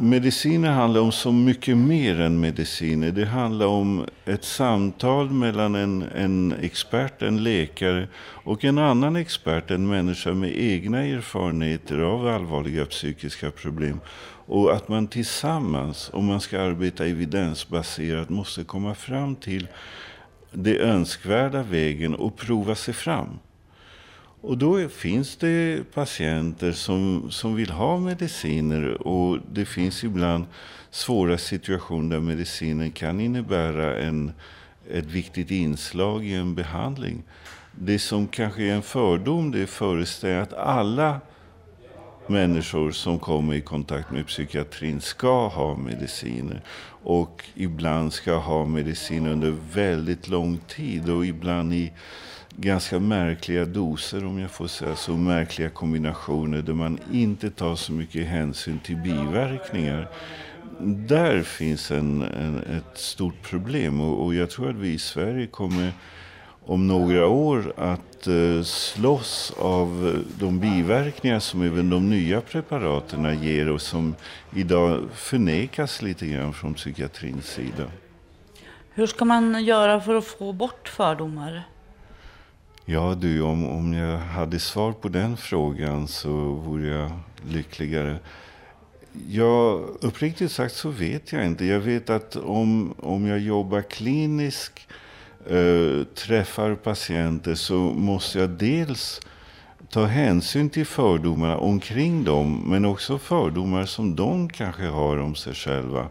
Mediciner 0.00 0.70
handlar 0.70 1.00
om 1.00 1.12
så 1.12 1.32
mycket 1.32 1.76
mer 1.76 2.20
än 2.20 2.40
mediciner. 2.40 3.10
Det 3.10 3.24
handlar 3.24 3.66
om 3.66 4.06
ett 4.24 4.44
samtal 4.44 5.30
mellan 5.30 5.74
en, 5.74 6.02
en 6.02 6.54
expert, 6.62 7.22
en 7.22 7.42
läkare 7.42 8.08
och 8.44 8.64
en 8.64 8.78
annan 8.78 9.16
expert, 9.16 9.70
en 9.70 9.88
människa 9.88 10.32
med 10.32 10.52
egna 10.56 11.04
erfarenheter 11.04 11.98
av 11.98 12.26
allvarliga 12.26 12.86
psykiska 12.86 13.50
problem. 13.50 14.00
Och 14.46 14.72
att 14.72 14.88
man 14.88 15.06
tillsammans, 15.06 16.10
om 16.12 16.24
man 16.24 16.40
ska 16.40 16.60
arbeta 16.60 17.06
evidensbaserat, 17.06 18.28
måste 18.28 18.64
komma 18.64 18.94
fram 18.94 19.36
till 19.36 19.68
det 20.52 20.78
önskvärda 20.78 21.62
vägen 21.62 22.14
och 22.14 22.36
prova 22.36 22.74
sig 22.74 22.94
fram. 22.94 23.38
Och 24.42 24.58
då 24.58 24.88
finns 24.88 25.36
det 25.36 25.84
patienter 25.94 26.72
som, 26.72 27.30
som 27.30 27.54
vill 27.54 27.70
ha 27.70 27.98
mediciner 27.98 29.06
och 29.06 29.38
det 29.52 29.64
finns 29.64 30.04
ibland 30.04 30.44
svåra 30.90 31.38
situationer 31.38 32.16
där 32.16 32.20
medicinen 32.20 32.90
kan 32.90 33.20
innebära 33.20 33.98
en, 33.98 34.32
ett 34.90 35.04
viktigt 35.06 35.50
inslag 35.50 36.24
i 36.24 36.34
en 36.34 36.54
behandling. 36.54 37.22
Det 37.72 37.98
som 37.98 38.28
kanske 38.28 38.62
är 38.62 38.74
en 38.74 38.82
fördom 38.82 39.50
det 39.50 39.60
är 39.60 39.66
föreställningen 39.66 40.42
att 40.42 40.52
alla 40.52 41.20
människor 42.26 42.90
som 42.90 43.18
kommer 43.18 43.54
i 43.54 43.60
kontakt 43.60 44.10
med 44.10 44.26
psykiatrin 44.26 45.00
ska 45.00 45.48
ha 45.48 45.76
mediciner. 45.76 46.62
Och 47.02 47.44
ibland 47.54 48.12
ska 48.12 48.34
ha 48.34 48.66
medicin 48.66 49.26
under 49.26 49.56
väldigt 49.72 50.28
lång 50.28 50.58
tid 50.58 51.10
och 51.10 51.26
ibland 51.26 51.74
i 51.74 51.92
ganska 52.60 52.98
märkliga 52.98 53.64
doser 53.64 54.24
om 54.24 54.38
jag 54.38 54.50
får 54.50 54.66
säga 54.66 54.96
så. 54.96 55.12
Märkliga 55.12 55.70
kombinationer 55.70 56.62
där 56.62 56.72
man 56.72 56.98
inte 57.12 57.50
tar 57.50 57.76
så 57.76 57.92
mycket 57.92 58.26
hänsyn 58.26 58.78
till 58.78 58.96
biverkningar. 58.96 60.08
Där 60.80 61.42
finns 61.42 61.90
en, 61.90 62.22
en 62.22 62.58
ett 62.58 62.98
stort 62.98 63.42
problem 63.42 64.00
och, 64.00 64.24
och, 64.24 64.34
jag 64.34 64.50
tror 64.50 64.70
att 64.70 64.76
vi 64.76 64.92
i 64.92 64.98
Sverige 64.98 65.46
kommer 65.46 65.92
om 66.64 66.86
några 66.86 67.26
år 67.26 67.72
att 67.76 68.26
eh, 68.26 68.62
slåss 68.62 69.52
av 69.58 70.14
eh, 70.14 70.38
de 70.40 70.60
biverkningar 70.60 71.38
som 71.38 71.62
även 71.62 71.90
de 71.90 72.10
nya 72.10 72.40
preparaten 72.40 73.42
ger 73.42 73.68
och 73.68 73.82
som 73.82 74.14
idag 74.54 75.08
förnekas 75.14 76.02
lite 76.02 76.26
grann 76.26 76.52
från 76.52 76.74
psykiatrins 76.74 77.46
sida. 77.46 77.84
Hur 78.90 79.06
ska 79.06 79.24
man 79.24 79.64
göra 79.64 80.00
för 80.00 80.14
att 80.14 80.24
få 80.24 80.52
bort 80.52 80.88
fördomar? 80.88 81.64
Ja 82.92 83.14
du, 83.14 83.42
om, 83.42 83.66
om 83.66 83.92
jag 83.92 84.18
hade 84.18 84.58
svar 84.58 84.92
på 84.92 85.08
den 85.08 85.36
frågan 85.36 86.08
så 86.08 86.30
vore 86.52 86.86
jag 86.86 87.10
lyckligare. 87.48 88.18
Ja, 89.28 89.80
uppriktigt 90.00 90.52
sagt 90.52 90.74
så 90.74 90.88
vet 90.88 91.32
jag 91.32 91.46
inte. 91.46 91.64
Jag 91.64 91.80
vet 91.80 92.10
att 92.10 92.36
om, 92.36 92.94
om 92.98 93.26
jag 93.26 93.38
jobbar 93.38 93.82
kliniskt, 93.82 94.88
äh, 95.46 96.04
träffar 96.14 96.74
patienter 96.74 97.54
så 97.54 97.74
måste 97.78 98.38
jag 98.38 98.50
dels 98.50 99.20
ta 99.90 100.04
hänsyn 100.04 100.70
till 100.70 100.86
fördomarna 100.86 101.58
omkring 101.58 102.24
dem, 102.24 102.62
men 102.66 102.84
också 102.84 103.18
fördomar 103.18 103.84
som 103.84 104.16
de 104.16 104.48
kanske 104.48 104.86
har 104.86 105.16
om 105.16 105.34
sig 105.34 105.54
själva. 105.54 106.08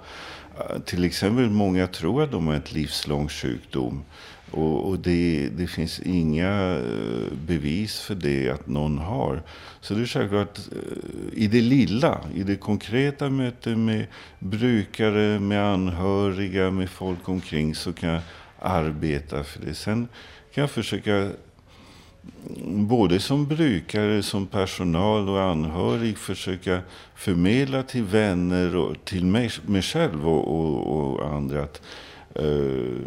Eh, 0.58 0.80
till 0.86 1.04
exempel, 1.04 1.50
många 1.50 1.88
tror 1.88 2.24
att 2.24 2.32
de 2.32 2.48
har 2.48 2.56
ett 2.56 2.72
livslång 2.72 3.30
sjukdom. 3.30 4.04
Och, 4.52 4.90
och 4.90 5.00
det, 5.00 5.50
det, 5.58 5.68
finns 5.68 6.00
inga 6.00 6.78
eh, 6.78 7.34
bevis 7.48 8.00
för 8.00 8.16
det 8.16 8.50
att 8.50 8.68
någon 8.68 8.98
har. 8.98 9.42
Så 9.82 9.94
det 9.94 10.02
är 10.02 10.06
självklart 10.06 10.58
eh, 10.58 11.44
i 11.44 11.48
det 11.48 11.62
lilla, 11.62 12.20
i 12.36 12.44
det 12.44 12.56
konkreta 12.56 13.30
mötet 13.30 13.78
med 13.78 14.06
brukare, 14.40 15.40
med 15.40 15.66
anhöriga, 15.66 16.72
med 16.72 16.90
folk 16.90 17.30
omkring 17.30 17.76
så 17.76 17.94
kan 17.94 18.10
jag 18.10 18.22
arbeta 18.60 19.44
för 19.44 19.60
det. 19.66 19.74
Sen 19.74 20.08
kan 20.54 20.62
jag 20.62 20.72
försöka 20.72 21.14
mm, 21.16 22.88
både 22.88 23.20
som 23.20 23.48
brukare, 23.48 24.24
som 24.24 24.48
personal 24.48 25.30
och 25.30 25.42
anhörig 25.42 26.18
försöka 26.18 26.82
förmedla 27.16 27.84
till 27.84 28.04
vänner 28.04 28.76
och 28.76 29.06
till 29.06 29.26
mig, 29.26 29.50
mig 29.66 29.82
själv 29.82 30.28
och, 30.28 30.60
och, 30.60 31.18
och 31.18 31.34
andra 31.34 31.64
att 31.64 31.82
Eh, 32.36 33.02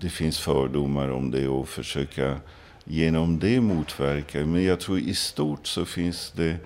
det 0.00 0.08
finns 0.08 0.38
fördomar 0.38 1.08
om 1.10 1.30
det 1.30 1.48
och 1.48 1.68
försöka 1.68 2.36
genom 2.84 3.38
det 3.38 3.60
motverka. 3.60 4.46
Men 4.46 4.64
jag 4.64 4.80
tror 4.80 4.98
i 4.98 5.14
stort 5.14 5.66
så 5.66 5.84
finns 5.84 6.32
det 6.36 6.56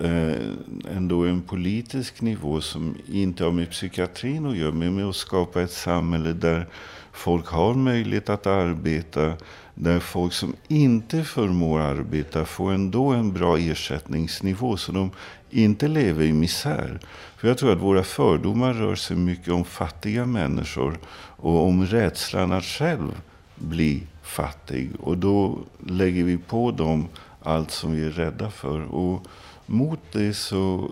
eh, 0.00 0.96
ändå 0.96 1.24
en 1.24 1.42
politisk 1.42 2.20
nivå 2.20 2.60
som 2.60 2.94
inte 3.06 3.44
har 3.44 3.52
med 3.52 3.70
psykiatrin 3.70 4.46
att 4.46 4.56
göra, 4.56 4.72
men 4.72 4.94
med 4.94 5.04
att 5.04 5.16
skapa 5.16 5.62
ett 5.62 5.72
samhälle 5.72 6.32
där 6.32 6.66
folk 7.12 7.46
har 7.46 7.74
möjlighet 7.74 8.28
att 8.28 8.46
arbeta, 8.46 9.32
där 9.74 10.00
folk 10.00 10.32
som 10.32 10.54
inte 10.68 11.24
förmår 11.24 11.80
arbeta 11.80 12.44
får 12.44 12.72
ändå 12.72 13.08
en 13.08 13.32
bra 13.32 13.58
ersättningsnivå 13.58 14.76
så 14.76 14.92
de 14.92 15.10
inte 15.50 15.88
lever 15.88 16.24
i 16.24 16.32
misär. 16.32 17.00
För 17.36 17.48
jag 17.48 17.58
tror 17.58 17.72
att 17.72 17.80
våra 17.80 18.02
fördomar 18.02 18.74
rör 18.74 18.94
sig 18.94 19.16
mycket 19.16 19.52
om 19.52 19.64
fattiga 19.64 20.26
människor 20.26 20.98
och 21.44 21.66
om 21.66 21.86
rädslan 21.86 22.52
att 22.52 22.64
själv 22.64 23.20
bli 23.54 24.02
fattig. 24.22 24.90
Och 25.00 25.18
då 25.18 25.58
lägger 25.86 26.24
vi 26.24 26.38
på 26.38 26.70
dem 26.70 27.08
allt 27.42 27.70
som 27.70 27.92
vi 27.92 28.04
är 28.04 28.10
rädda 28.10 28.50
för. 28.50 28.94
Och 28.94 29.26
mot 29.66 30.00
det 30.12 30.34
så 30.34 30.90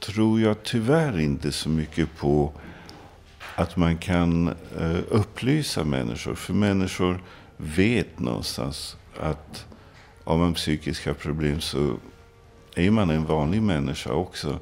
tror 0.00 0.40
jag 0.40 0.62
tyvärr 0.62 1.20
inte 1.20 1.52
så 1.52 1.68
mycket 1.68 2.16
på 2.16 2.52
att 3.54 3.76
man 3.76 3.98
kan 3.98 4.48
eh, 4.78 4.98
upplysa 5.08 5.84
människor. 5.84 6.34
För 6.34 6.54
människor 6.54 7.22
vet 7.56 8.18
någonstans 8.18 8.96
att 9.20 9.66
har 10.24 10.36
man 10.36 10.54
psykiska 10.54 11.14
problem 11.14 11.60
så 11.60 11.96
är 12.74 12.90
man 12.90 13.10
en 13.10 13.24
vanlig 13.24 13.62
människa 13.62 14.12
också. 14.12 14.58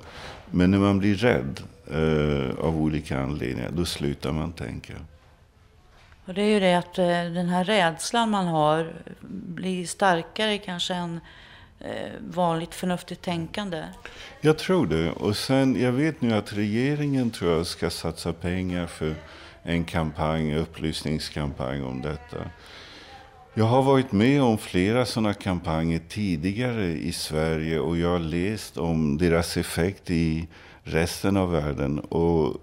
Men 0.51 0.71
när 0.71 0.79
man 0.79 0.99
blir 0.99 1.15
rädd 1.15 1.61
eh, 1.91 2.65
av 2.65 2.77
olika 2.77 3.21
anledningar, 3.21 3.71
då 3.71 3.85
slutar 3.85 4.33
man 4.33 4.53
tänka. 4.53 4.95
Och 6.27 6.35
det 6.35 6.43
är 6.43 6.49
ju 6.49 6.61
det 6.61 6.75
att 6.75 6.99
eh, 6.99 7.07
den 7.07 7.49
här 7.49 7.65
rädslan 7.65 8.31
man 8.31 8.47
har 8.47 8.93
blir 9.31 9.87
starkare 9.87 10.59
kanske 10.59 10.95
än 10.95 11.21
eh, 11.81 12.13
vanligt 12.21 12.75
förnuftigt 12.75 13.23
tänkande. 13.23 13.85
Jag 14.41 14.59
tror 14.59 14.87
det. 14.87 15.11
Och 15.11 15.37
sen, 15.37 15.81
jag 15.81 15.93
vet 15.93 16.21
nu 16.21 16.35
att 16.35 16.53
regeringen 16.53 17.31
tror 17.31 17.53
jag 17.53 17.67
ska 17.67 17.91
satsa 17.91 18.33
pengar 18.33 18.87
för 18.87 19.15
en 19.63 19.85
kampanj, 19.85 20.57
upplysningskampanj 20.57 21.83
om 21.83 22.03
detta. 22.03 22.37
Jag 23.55 23.65
har 23.65 23.83
varit 23.83 24.13
med 24.13 24.43
om 24.43 24.59
flera 24.59 25.07
sådana 25.07 25.35
kampanjer 25.35 26.01
tidigare 26.09 26.87
i 26.87 27.13
Sverige 27.13 27.81
och 27.81 27.97
jag 27.97 28.09
har 28.09 28.19
läst 28.19 28.77
om 28.77 29.19
deras 29.19 29.57
effekt 29.57 30.11
i 30.11 30.49
resten 30.83 31.37
av 31.37 31.53
världen. 31.53 31.99
Och 31.99 32.61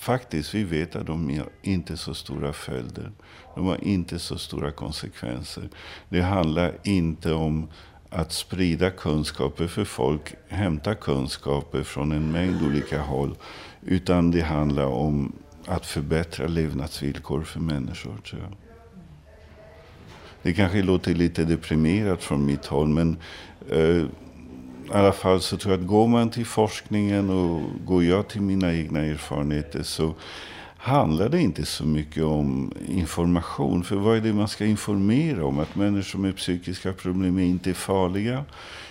faktiskt, 0.00 0.54
vi 0.54 0.64
vet 0.64 0.96
att 0.96 1.06
de 1.06 1.38
har 1.38 1.48
inte 1.62 1.96
så 1.96 2.14
stora 2.14 2.52
följder. 2.52 3.10
De 3.54 3.66
har 3.66 3.84
inte 3.84 4.18
så 4.18 4.38
stora 4.38 4.70
konsekvenser. 4.70 5.68
Det 6.08 6.20
handlar 6.20 6.72
inte 6.82 7.32
om 7.32 7.68
att 8.10 8.32
sprida 8.32 8.90
kunskaper 8.90 9.66
för 9.66 9.84
folk, 9.84 10.34
hämta 10.48 10.94
kunskaper 10.94 11.82
från 11.82 12.12
en 12.12 12.32
mängd 12.32 12.62
olika 12.62 13.02
håll. 13.02 13.34
Utan 13.86 14.30
det 14.30 14.40
handlar 14.40 14.86
om 14.86 15.32
att 15.66 15.86
förbättra 15.86 16.46
levnadsvillkor 16.46 17.42
för 17.42 17.60
människor, 17.60 18.16
tror 18.16 18.40
jag. 18.40 18.52
Det 20.42 20.52
kanske 20.52 20.82
låter 20.82 21.14
lite 21.14 21.44
deprimerat 21.44 22.22
från 22.22 22.46
mitt 22.46 22.66
håll, 22.66 22.88
men 22.88 23.16
eh, 23.70 24.04
i 24.90 24.96
alla 24.96 25.12
fall 25.12 25.40
så 25.40 25.56
tror 25.56 25.72
jag 25.74 25.80
att 25.80 25.86
går 25.86 26.08
man 26.08 26.30
till 26.30 26.46
forskningen 26.46 27.30
och 27.30 27.62
går 27.84 28.04
jag 28.04 28.28
till 28.28 28.40
mina 28.40 28.74
egna 28.74 29.00
erfarenheter 29.00 29.82
så 29.82 30.14
handlar 30.76 31.28
det 31.28 31.40
inte 31.40 31.66
så 31.66 31.84
mycket 31.84 32.24
om 32.24 32.72
information. 32.88 33.84
För 33.84 33.96
vad 33.96 34.16
är 34.16 34.20
det 34.20 34.32
man 34.32 34.48
ska 34.48 34.64
informera 34.64 35.44
om? 35.44 35.58
Att 35.58 35.76
människor 35.76 36.18
med 36.18 36.36
psykiska 36.36 36.92
problem 36.92 37.38
inte 37.38 37.70
är 37.70 37.74
farliga? 37.74 38.44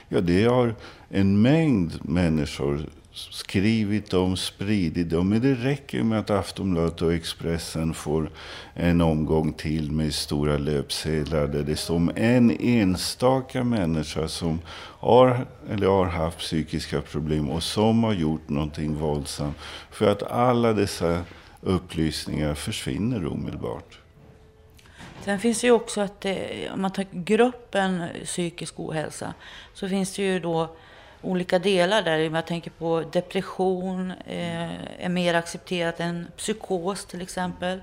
Ja, 0.09 0.21
det 0.21 0.43
har 0.43 0.75
en 1.09 1.41
mängd 1.41 1.99
människor 2.01 2.85
skrivit 3.31 4.13
om, 4.13 4.37
spridit 4.37 5.13
om. 5.13 5.29
Men 5.29 5.41
det 5.41 5.53
räcker 5.53 6.03
med 6.03 6.19
att 6.19 6.29
Aftonbladet 6.29 7.01
och 7.01 7.13
Expressen 7.13 7.93
får 7.93 8.29
en 8.73 9.01
omgång 9.01 9.53
till 9.53 9.91
med 9.91 10.13
stora 10.13 10.57
löpsedlar 10.57 11.47
där 11.47 11.63
det 11.63 11.75
står 11.75 11.95
om 11.95 12.11
en 12.15 12.57
enstaka 12.61 13.63
människa 13.63 14.27
som 14.27 14.59
har 14.99 15.45
eller 15.69 15.87
har 15.87 16.05
haft 16.05 16.39
psykiska 16.39 17.01
problem 17.01 17.49
och 17.49 17.63
som 17.63 18.03
har 18.03 18.13
gjort 18.13 18.49
någonting 18.49 18.95
våldsamt. 18.95 19.57
För 19.91 20.11
att 20.11 20.23
alla 20.23 20.73
dessa 20.73 21.21
upplysningar 21.61 22.55
försvinner 22.55 23.27
omedelbart. 23.27 23.99
Sen 25.21 25.39
finns 25.39 25.61
det 25.61 25.67
ju 25.67 25.73
också 25.73 26.01
att 26.01 26.21
det, 26.21 26.69
om 26.73 26.81
man 26.81 26.91
tar 26.91 27.05
gruppen 27.11 28.03
psykisk 28.23 28.79
ohälsa 28.79 29.33
så 29.73 29.89
finns 29.89 30.15
det 30.15 30.23
ju 30.23 30.39
då 30.39 30.75
olika 31.21 31.59
delar 31.59 32.01
där. 32.01 32.17
Jag 32.17 32.47
tänker 32.47 32.71
på 32.71 33.03
depression 33.11 34.11
eh, 34.11 35.03
är 35.05 35.09
mer 35.09 35.33
accepterat 35.33 35.99
än 35.99 36.27
psykos 36.37 37.05
till 37.05 37.21
exempel. 37.21 37.79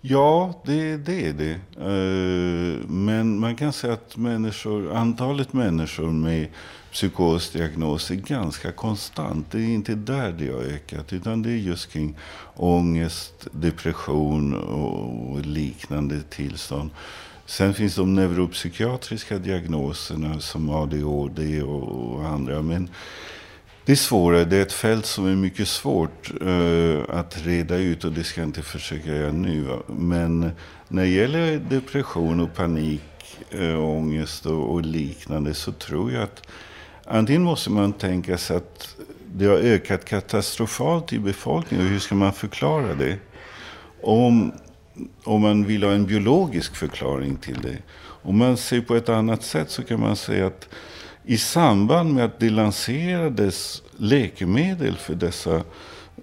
Ja, 0.00 0.54
det, 0.64 0.96
det 0.96 1.26
är 1.26 1.32
det. 1.32 1.52
Eh, 1.76 2.88
men 2.88 3.38
man 3.38 3.56
kan 3.56 3.72
säga 3.72 3.92
att 3.92 4.16
människor, 4.16 4.92
antalet 4.92 5.52
människor 5.52 6.10
med 6.10 6.48
psykosdiagnos 6.92 8.10
är 8.10 8.14
ganska 8.14 8.72
konstant. 8.72 9.50
Det 9.50 9.58
är 9.58 9.68
inte 9.68 9.94
där 9.94 10.32
det 10.32 10.52
har 10.52 10.60
ökat, 10.60 11.12
utan 11.12 11.42
det 11.42 11.50
är 11.50 11.56
just 11.56 11.92
kring 11.92 12.16
ångest, 12.56 13.46
depression 13.52 14.54
och 14.54 15.40
liknande 15.40 16.22
tillstånd. 16.22 16.90
Sen 17.50 17.74
finns 17.74 17.94
de 17.94 18.14
neuropsykiatriska 18.14 19.38
diagnoserna 19.38 20.40
som 20.40 20.70
ADHD 20.70 21.62
och 21.62 22.24
andra. 22.24 22.62
Men 22.62 22.90
det 23.84 23.92
är 23.92 23.96
svårare. 23.96 24.44
Det 24.44 24.56
är 24.56 24.62
ett 24.62 24.72
fält 24.72 25.06
som 25.06 25.26
är 25.26 25.36
mycket 25.36 25.68
svårt 25.68 26.30
uh, 26.42 27.00
att 27.08 27.46
reda 27.46 27.76
ut 27.76 28.04
och 28.04 28.12
det 28.12 28.24
ska 28.24 28.40
jag 28.40 28.48
inte 28.48 28.62
försöka 28.62 29.16
göra 29.16 29.32
nu. 29.32 29.78
Men 29.86 30.50
när 30.88 31.02
det 31.02 31.08
gäller 31.08 31.58
depression 31.58 32.40
och 32.40 32.54
panik, 32.54 33.02
uh, 33.54 33.84
ångest 33.84 34.46
och, 34.46 34.72
och 34.72 34.82
liknande 34.82 35.54
så 35.54 35.72
tror 35.72 36.12
jag 36.12 36.22
att 36.22 36.42
antingen 37.04 37.42
måste 37.42 37.70
man 37.70 37.92
tänka 37.92 38.38
sig 38.38 38.56
att 38.56 38.96
det 39.34 39.46
har 39.46 39.56
ökat 39.56 40.04
katastrofalt 40.04 41.12
i 41.12 41.18
befolkningen. 41.18 41.86
Och 41.86 41.92
hur 41.92 41.98
ska 41.98 42.14
man 42.14 42.32
förklara 42.32 42.94
det? 42.94 43.18
Om 44.02 44.52
om 45.24 45.40
man 45.40 45.64
vill 45.64 45.82
ha 45.82 45.92
en 45.92 46.06
biologisk 46.06 46.76
förklaring 46.76 47.36
till 47.36 47.60
det. 47.62 47.78
Om 48.22 48.38
man 48.38 48.56
ser 48.56 48.80
på 48.80 48.96
ett 48.96 49.08
annat 49.08 49.42
sätt 49.42 49.70
så 49.70 49.82
kan 49.82 50.00
man 50.00 50.16
säga 50.16 50.46
att 50.46 50.68
i 51.24 51.38
samband 51.38 52.14
med 52.14 52.24
att 52.24 52.40
det 52.40 52.50
lanserades 52.50 53.82
läkemedel 53.96 54.96
för 54.96 55.14
dessa, 55.14 55.62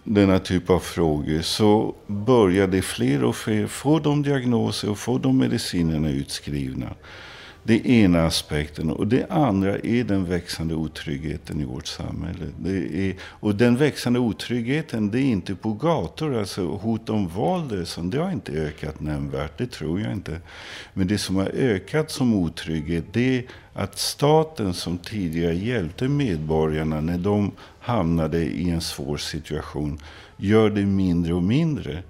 denna 0.03 0.39
typ 0.39 0.69
av 0.69 0.79
frågor 0.79 1.41
så 1.41 1.95
började 2.07 2.81
fler 2.81 3.23
och 3.23 3.35
fler 3.35 3.67
få 3.67 3.99
de 3.99 4.23
diagnoser 4.23 4.89
och 4.89 4.97
få 4.97 5.17
de 5.17 5.37
medicinerna 5.37 6.09
utskrivna. 6.09 6.93
Det 7.67 7.87
ena 7.89 8.25
aspekten. 8.25 8.91
Och 8.91 9.07
det 9.07 9.25
andra 9.29 9.77
är 9.77 10.03
den 10.03 10.25
växande 10.25 10.75
otryggheten 10.75 11.61
i 11.61 11.65
vårt 11.65 11.87
samhälle. 11.87 12.45
Det 12.59 13.09
är, 13.09 13.15
och 13.21 13.55
den 13.55 13.77
växande 13.77 14.19
otryggheten, 14.19 15.11
det 15.11 15.19
är 15.19 15.25
inte 15.25 15.55
på 15.55 15.73
gator. 15.73 16.39
Alltså 16.39 16.65
hot 16.65 17.09
om 17.09 17.27
våld, 17.27 17.87
det 18.01 18.17
har 18.17 18.31
inte 18.31 18.51
ökat 18.51 18.99
nämnvärt. 18.99 19.57
Det 19.57 19.67
tror 19.67 20.01
jag 20.01 20.11
inte. 20.11 20.41
Men 20.93 21.07
det 21.07 21.17
som 21.17 21.35
har 21.35 21.45
ökat 21.45 22.11
som 22.11 22.33
otrygghet, 22.33 23.05
det 23.11 23.37
är 23.37 23.43
att 23.73 23.99
staten 23.99 24.73
som 24.73 24.97
tidigare 24.97 25.55
hjälpte 25.55 26.07
medborgarna 26.07 27.01
när 27.01 27.17
de 27.17 27.51
hamnade 27.79 28.43
i 28.43 28.69
en 28.69 28.81
svår 28.81 29.17
situation, 29.17 29.99
gör 30.37 30.69
det 30.69 30.85
mindre 30.85 31.33
och 31.33 31.43
mindre. 31.43 32.03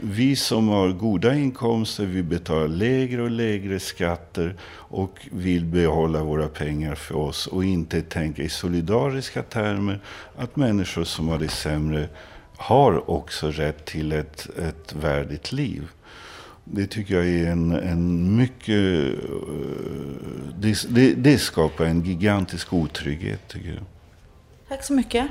Vi 0.00 0.36
som 0.36 0.68
har 0.68 0.88
goda 0.92 1.34
inkomster, 1.34 2.04
vi 2.04 2.22
betalar 2.22 2.68
lägre 2.68 3.22
och 3.22 3.30
lägre 3.30 3.80
skatter 3.80 4.54
och 4.72 5.28
vill 5.30 5.64
behålla 5.64 6.24
våra 6.24 6.48
pengar 6.48 6.94
för 6.94 7.16
oss 7.16 7.46
och 7.46 7.64
inte 7.64 8.02
tänka 8.02 8.42
i 8.42 8.48
solidariska 8.48 9.42
termer 9.42 10.00
att 10.36 10.56
människor 10.56 11.04
som 11.04 11.28
har 11.28 11.38
det 11.38 11.48
sämre 11.48 12.08
har 12.56 13.10
också 13.10 13.50
rätt 13.50 13.84
till 13.84 14.12
ett, 14.12 14.48
ett 14.58 14.92
värdigt 14.92 15.52
liv. 15.52 15.88
Det 16.64 16.86
tycker 16.86 17.14
jag 17.14 17.26
är 17.26 17.46
en, 17.46 17.72
en 17.72 18.36
mycket... 18.36 18.68
Eh, 18.68 19.14
det, 20.58 20.86
det, 20.88 21.14
det 21.14 21.38
skapar 21.38 21.84
en 21.84 22.04
gigantisk 22.04 22.72
otrygghet, 22.72 23.48
tycker 23.48 23.68
jag. 23.68 23.84
Tack 24.68 24.84
så 24.84 24.92
mycket. 24.92 25.26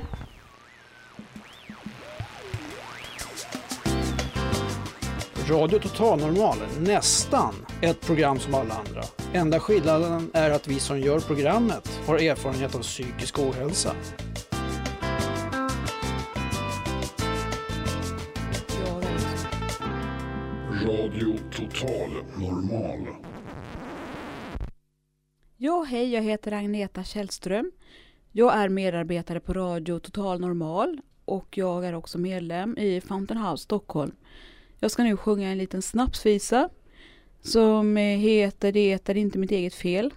Radio 5.50 5.80
Total 5.80 6.20
Normal, 6.20 6.58
nästan 6.80 7.54
ett 7.82 8.02
program 8.02 8.39
som 8.39 8.54
alla 8.54 8.74
andra. 8.74 9.02
Enda 9.34 9.60
skillnaden 9.60 10.32
är 10.34 10.52
att 10.52 10.68
vi 10.68 10.80
som 10.80 11.00
gör 11.00 11.20
programmet 11.20 12.02
har 12.08 12.16
erfarenhet 12.16 12.76
av 12.76 12.80
psykisk 12.80 13.39
ohälsa. 13.39 13.96
Radio 20.86 21.38
Total 21.52 22.10
Normal. 22.38 23.08
Ja, 25.58 25.86
hej, 25.89 26.14
jag 26.14 26.22
heter 26.22 26.52
Agneta 26.52 27.04
Källström. 27.04 27.72
Jag 28.32 28.56
är 28.56 28.70
medarbetare 28.70 29.39
på 29.39 29.54
Radio 29.54 30.00
Total 30.00 30.39
Normal 30.39 31.02
och 31.26 31.58
jag 31.58 31.86
är 31.86 31.96
också 31.96 32.18
medlem 32.18 32.78
i 32.78 33.02
Fountain 33.02 33.39
House 33.41 33.64
Stockholm. 33.64 34.16
Jag 34.84 34.92
ska 34.92 35.04
nu 35.04 35.18
sjunga 35.18 35.50
en 35.50 35.58
liten 35.58 35.82
snapsvisa 35.82 36.70
som 37.42 37.96
heter 37.98 38.72
Det 38.72 39.10
är 39.10 39.18
inte 39.18 39.38
mitt 39.38 39.52
eget 39.52 39.74
fel. 39.74 40.14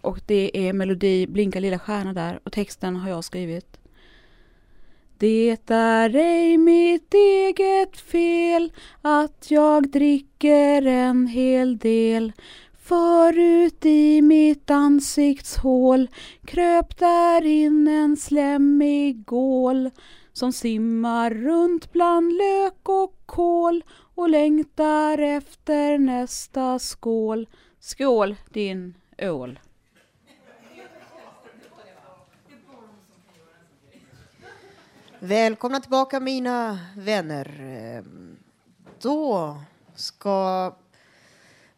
Och 0.00 0.20
det 0.26 0.68
är 0.68 0.72
melodi 0.72 1.26
Blinka 1.26 1.60
lilla 1.60 1.78
stjärna 1.78 2.12
där 2.12 2.40
och 2.44 2.52
texten 2.52 2.96
har 2.96 3.08
jag 3.08 3.24
skrivit. 3.24 3.80
Det 5.18 5.70
är 5.70 6.16
ej 6.16 6.58
mitt 6.58 7.14
eget 7.14 7.96
fel 7.96 8.72
att 9.02 9.50
jag 9.50 9.90
dricker 9.90 10.86
en 10.86 11.26
hel 11.26 11.78
del 11.78 12.32
Förut 12.82 13.86
i 13.86 14.22
mitt 14.22 14.70
ansiktshål 14.70 16.08
kröp 16.44 16.98
där 16.98 17.46
in 17.46 17.88
en 17.88 18.16
slemmig 18.16 19.24
gål 19.24 19.90
som 20.32 20.52
simmar 20.52 21.30
runt 21.30 21.92
bland 21.92 22.32
lök 22.32 22.88
och 22.88 23.14
kål 23.26 23.84
och 24.14 24.28
längtar 24.28 25.18
efter 25.18 25.98
nästa 25.98 26.78
skål. 26.78 27.48
Skål 27.80 28.36
din 28.50 28.94
ål. 29.18 29.58
Välkomna 35.18 35.80
tillbaka 35.80 36.20
mina 36.20 36.78
vänner. 36.96 38.04
Då 39.00 39.56
ska 39.94 40.74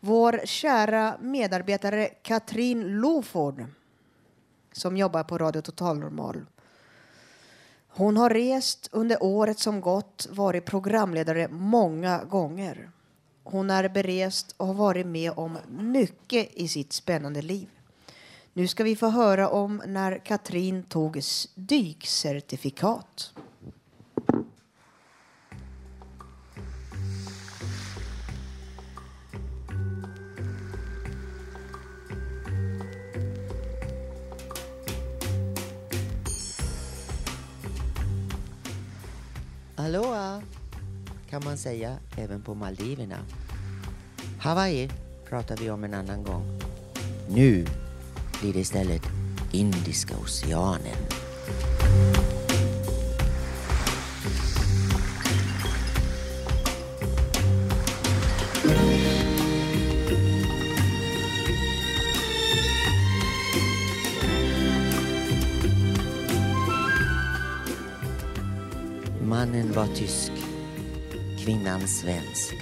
vår 0.00 0.40
kära 0.44 1.16
medarbetare 1.20 2.06
Katrin 2.06 3.00
Loford 3.00 3.64
som 4.72 4.96
jobbar 4.96 5.24
på 5.24 5.38
Radio 5.38 5.60
Total 5.60 5.98
Normal. 5.98 6.44
Hon 7.96 8.16
har 8.16 8.30
rest 8.30 8.88
under 8.92 9.22
året 9.22 9.58
som 9.58 9.80
gått, 9.80 10.26
varit 10.30 10.64
programledare 10.64 11.48
många 11.48 12.24
gånger. 12.24 12.90
Hon 13.42 13.70
är 13.70 13.88
berest 13.88 14.54
och 14.56 14.66
har 14.66 14.74
varit 14.74 15.06
med 15.06 15.32
om 15.36 15.58
mycket 15.68 16.54
i 16.54 16.68
sitt 16.68 16.92
spännande 16.92 17.42
liv. 17.42 17.68
Nu 18.52 18.66
ska 18.66 18.84
vi 18.84 18.96
få 18.96 19.08
höra 19.08 19.48
om 19.48 19.82
när 19.86 20.18
Katrin 20.18 20.82
tog 20.82 21.20
dykcertifikat. 21.54 23.32
Aloha, 39.84 40.42
kan 41.30 41.44
man 41.44 41.58
säga 41.58 41.98
även 42.16 42.42
på 42.42 42.54
Maldiverna. 42.54 43.18
Hawaii 44.40 44.90
pratar 45.28 45.56
vi 45.56 45.70
om 45.70 45.84
en 45.84 45.94
annan 45.94 46.22
gång. 46.22 46.60
Nu 47.28 47.66
blir 48.40 48.52
det 48.52 48.60
istället 48.60 49.02
Indiska 49.52 50.16
oceanen. 50.16 50.96
Var 69.74 69.86
tysk, 69.86 70.32
kvinnan 71.38 71.88
svensk. 71.88 72.54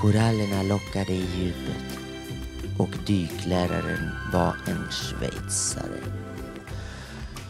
Korallerna 0.00 0.62
lockade 0.62 1.12
i 1.12 1.26
djupet 1.38 1.98
och 2.78 2.88
dykläraren 3.06 4.10
var 4.32 4.56
en 4.66 4.84
schweizare. 4.90 6.00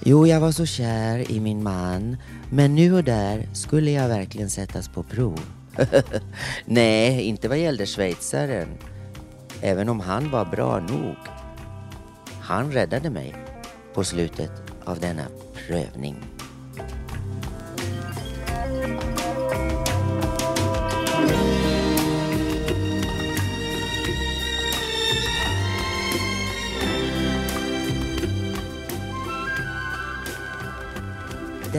Jo, 0.00 0.26
jag 0.26 0.40
var 0.40 0.52
så 0.52 0.66
kär 0.66 1.30
i 1.30 1.40
min 1.40 1.62
man, 1.62 2.16
men 2.50 2.74
nu 2.74 2.94
och 2.94 3.04
där 3.04 3.48
skulle 3.52 3.90
jag 3.90 4.08
verkligen 4.08 4.50
sättas 4.50 4.88
på 4.88 5.02
prov. 5.02 5.40
Nej, 6.64 7.22
inte 7.22 7.48
vad 7.48 7.58
gällde 7.58 7.86
schweizaren. 7.86 8.68
Även 9.60 9.88
om 9.88 10.00
han 10.00 10.30
var 10.30 10.44
bra 10.44 10.80
nog. 10.80 11.16
Han 12.40 12.72
räddade 12.72 13.10
mig 13.10 13.34
på 13.94 14.04
slutet 14.04 14.52
av 14.84 15.00
denna 15.00 15.26
prövning. 15.54 16.29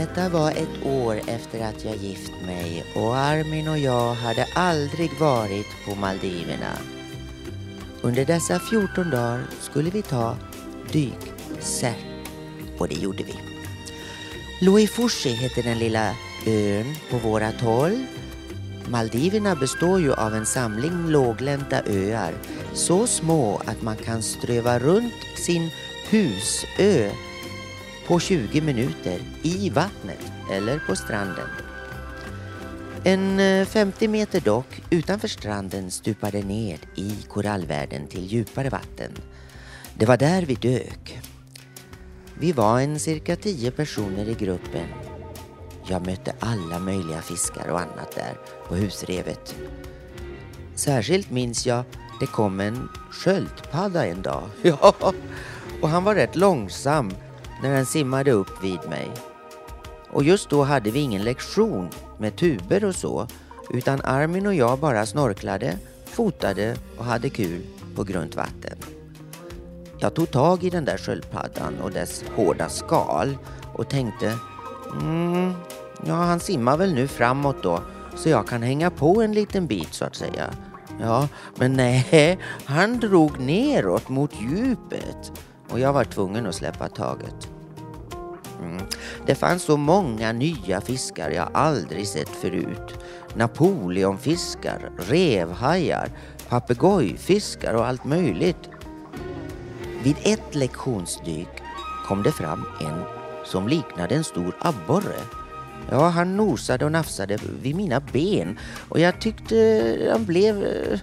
Detta 0.02 0.30
var 0.30 0.52
ett 0.52 0.86
år 0.86 1.22
efter 1.28 1.64
att 1.66 1.86
jag 1.86 1.96
gift 1.96 2.32
mig 2.46 2.86
och 2.96 3.18
Armin 3.18 3.68
och 3.68 3.78
jag 3.78 4.14
hade 4.14 4.48
aldrig 4.56 5.20
varit 5.20 5.68
på 5.86 5.96
Maldiverna. 5.96 6.78
Under 8.02 8.26
dessa 8.26 8.60
14 8.60 9.10
dagar 9.10 9.44
skulle 9.60 9.90
vi 9.90 10.02
ta 10.02 10.38
dykcert 10.92 12.28
och 12.78 12.88
det 12.88 12.96
gjorde 12.96 13.24
vi. 13.24 13.34
Loifushi 14.62 15.30
heter 15.30 15.64
den 15.64 15.80
lilla 15.80 16.16
ön 16.48 16.96
på 17.12 17.18
vårat 17.18 17.62
håll. 17.62 18.06
Maldiverna 18.88 19.56
består 19.56 20.00
ju 20.02 20.14
av 20.14 20.36
en 20.36 20.46
samling 20.46 21.10
låglänta 21.10 21.82
öar, 21.86 22.34
så 22.74 23.08
små 23.08 23.62
att 23.66 23.82
man 23.82 23.98
kan 23.98 24.22
ströva 24.24 24.80
runt 24.80 25.14
sin 25.36 25.70
husö 26.10 27.12
på 28.08 28.20
20 28.20 28.62
minuter 28.62 29.20
i 29.42 29.70
vattnet 29.70 30.32
eller 30.52 30.80
på 30.88 30.96
stranden. 30.96 31.48
En 33.04 33.40
eh, 33.40 33.66
50 33.66 34.08
meter 34.08 34.42
dock 34.42 34.82
utanför 34.90 35.28
stranden 35.28 35.92
stupade 35.92 36.44
ned 36.44 36.80
i 36.96 37.16
korallvärlden 37.28 38.08
till 38.08 38.26
djupare 38.26 38.70
vatten. 38.70 39.12
Det 39.98 40.06
var 40.06 40.18
där 40.18 40.42
vi 40.42 40.56
dök. 40.56 41.22
Vi 42.40 42.52
var 42.52 42.80
en 42.80 43.00
cirka 43.00 43.36
10 43.36 43.72
personer 43.72 44.30
i 44.30 44.34
gruppen. 44.34 44.88
Jag 45.88 46.06
mötte 46.06 46.34
alla 46.40 46.80
möjliga 46.80 47.22
fiskar 47.22 47.68
och 47.68 47.80
annat 47.80 48.16
där 48.16 48.38
på 48.68 48.76
husrevet. 48.76 49.56
Särskilt 50.76 51.32
minns 51.32 51.66
jag 51.66 51.84
det 52.22 52.28
kom 52.28 52.60
en 52.60 52.90
sköldpadda 53.12 54.06
en 54.06 54.22
dag. 54.22 54.44
Ja, 54.62 54.94
och 55.82 55.90
han 55.90 56.04
var 56.04 56.16
rätt 56.16 56.36
långsam 56.36 57.12
när 57.62 57.74
den 57.74 57.86
simmade 57.86 58.32
upp 58.32 58.64
vid 58.64 58.90
mig. 58.90 59.12
Och 60.10 60.24
just 60.24 60.50
då 60.50 60.64
hade 60.64 60.92
vi 60.92 61.00
ingen 61.00 61.24
lektion 61.24 61.90
med 62.18 62.36
tuber 62.36 62.86
och 62.86 62.96
så, 62.96 63.28
utan 63.70 64.02
Armin 64.04 64.48
och 64.48 64.54
jag 64.54 64.80
bara 64.80 65.06
snorklade, 65.06 65.78
fotade 66.06 66.76
och 66.98 67.06
hade 67.06 67.30
kul 67.30 67.62
på 67.96 68.04
grunt 68.04 68.36
vatten. 68.36 68.78
Jag 70.00 70.14
tog 70.14 70.32
tag 70.32 70.64
i 70.64 70.70
den 70.70 70.86
där 70.86 70.98
sköldpaddan 70.98 71.80
och 71.84 71.92
dess 71.92 72.24
hårda 72.36 72.70
skal 72.70 73.38
och 73.74 73.90
tänkte, 73.90 74.38
mm, 75.02 75.54
ja 76.06 76.14
han 76.14 76.40
simmar 76.40 76.78
väl 76.78 76.94
nu 76.94 77.08
framåt 77.08 77.64
då, 77.64 77.82
så 78.16 78.30
jag 78.30 78.48
kan 78.48 78.62
hänga 78.64 78.90
på 78.90 79.22
en 79.22 79.34
liten 79.34 79.68
bit 79.68 79.94
så 79.94 80.06
att 80.06 80.16
säga. 80.16 80.54
Ja, 81.02 81.28
men 81.56 81.74
nej, 81.74 82.40
han 82.66 83.00
drog 83.00 83.40
neråt 83.40 84.10
mot 84.10 84.32
djupet 84.42 85.32
och 85.72 85.80
jag 85.80 85.94
var 85.94 86.04
tvungen 86.04 86.46
att 86.46 86.56
släppa 86.56 86.90
taget. 86.90 87.50
Mm. 88.62 88.84
Det 89.26 89.36
fanns 89.36 89.64
så 89.64 89.78
många 89.78 90.32
nya 90.32 90.82
fiskar 90.82 91.30
jag 91.30 91.50
aldrig 91.54 92.08
sett 92.08 92.30
förut. 92.30 93.00
Napoleonfiskar, 93.36 94.92
revhajar, 94.98 96.10
papegojfiskar 96.50 97.74
och 97.74 97.88
allt 97.88 98.06
möjligt. 98.06 98.70
Vid 100.04 100.16
ett 100.24 100.56
lektionsdyk 100.56 101.50
kom 102.08 102.24
det 102.24 102.32
fram 102.32 102.66
en 102.82 103.04
som 103.46 103.68
liknade 103.68 104.16
en 104.16 104.24
stor 104.24 104.56
abborre. 104.60 105.20
Ja, 105.90 106.08
han 106.08 106.38
nosade 106.38 106.86
och 106.86 106.92
nafsade 106.92 107.38
vid 107.62 107.76
mina 107.76 108.00
ben 108.00 108.60
och 108.90 109.00
jag 109.00 109.22
tyckte 109.22 110.10
han 110.12 110.26
blev 110.26 110.64
eh, 110.64 111.00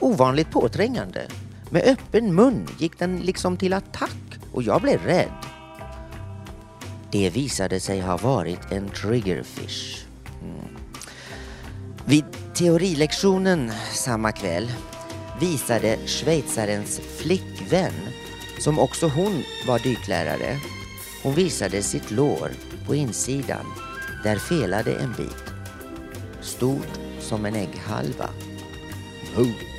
ovanligt 0.00 0.50
påträngande. 0.50 1.26
Med 1.70 1.82
öppen 1.84 2.34
mun 2.34 2.68
gick 2.78 2.98
den 2.98 3.18
liksom 3.18 3.56
till 3.56 3.72
attack 3.72 4.38
och 4.52 4.62
jag 4.62 4.82
blev 4.82 5.04
rädd. 5.04 5.32
Det 7.12 7.30
visade 7.30 7.80
sig 7.80 8.00
ha 8.00 8.16
varit 8.16 8.72
en 8.72 8.88
triggerfish. 8.88 10.06
Mm. 10.42 10.76
Vid 12.04 12.24
teorilektionen 12.54 13.72
samma 13.92 14.32
kväll 14.32 14.72
visade 15.40 15.98
schweizarens 16.06 17.00
flickvän 17.18 17.92
som 18.58 18.78
också 18.78 19.08
hon 19.08 19.42
var 19.66 19.78
dyklärare. 19.78 20.58
Hon 21.22 21.34
visade 21.34 21.82
sitt 21.82 22.10
lår 22.10 22.50
på 22.86 22.94
insidan. 22.94 23.66
Där 24.24 24.36
felade 24.36 24.94
en 24.94 25.12
bit. 25.16 25.44
Stort 26.40 27.00
som 27.20 27.44
en 27.44 27.54
ägghalva. 27.54 28.28
Oh. 29.36 29.69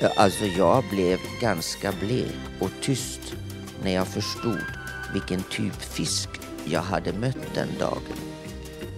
Ja, 0.00 0.12
Alltså 0.16 0.44
jag 0.44 0.84
blev 0.90 1.18
ganska 1.40 1.92
blek 2.00 2.36
och 2.60 2.70
tyst 2.80 3.34
när 3.82 3.94
jag 3.94 4.08
förstod 4.08 4.64
vilken 5.12 5.42
typ 5.42 5.82
fisk 5.82 6.28
jag 6.64 6.80
hade 6.80 7.12
mött 7.12 7.54
den 7.54 7.68
dagen. 7.78 8.02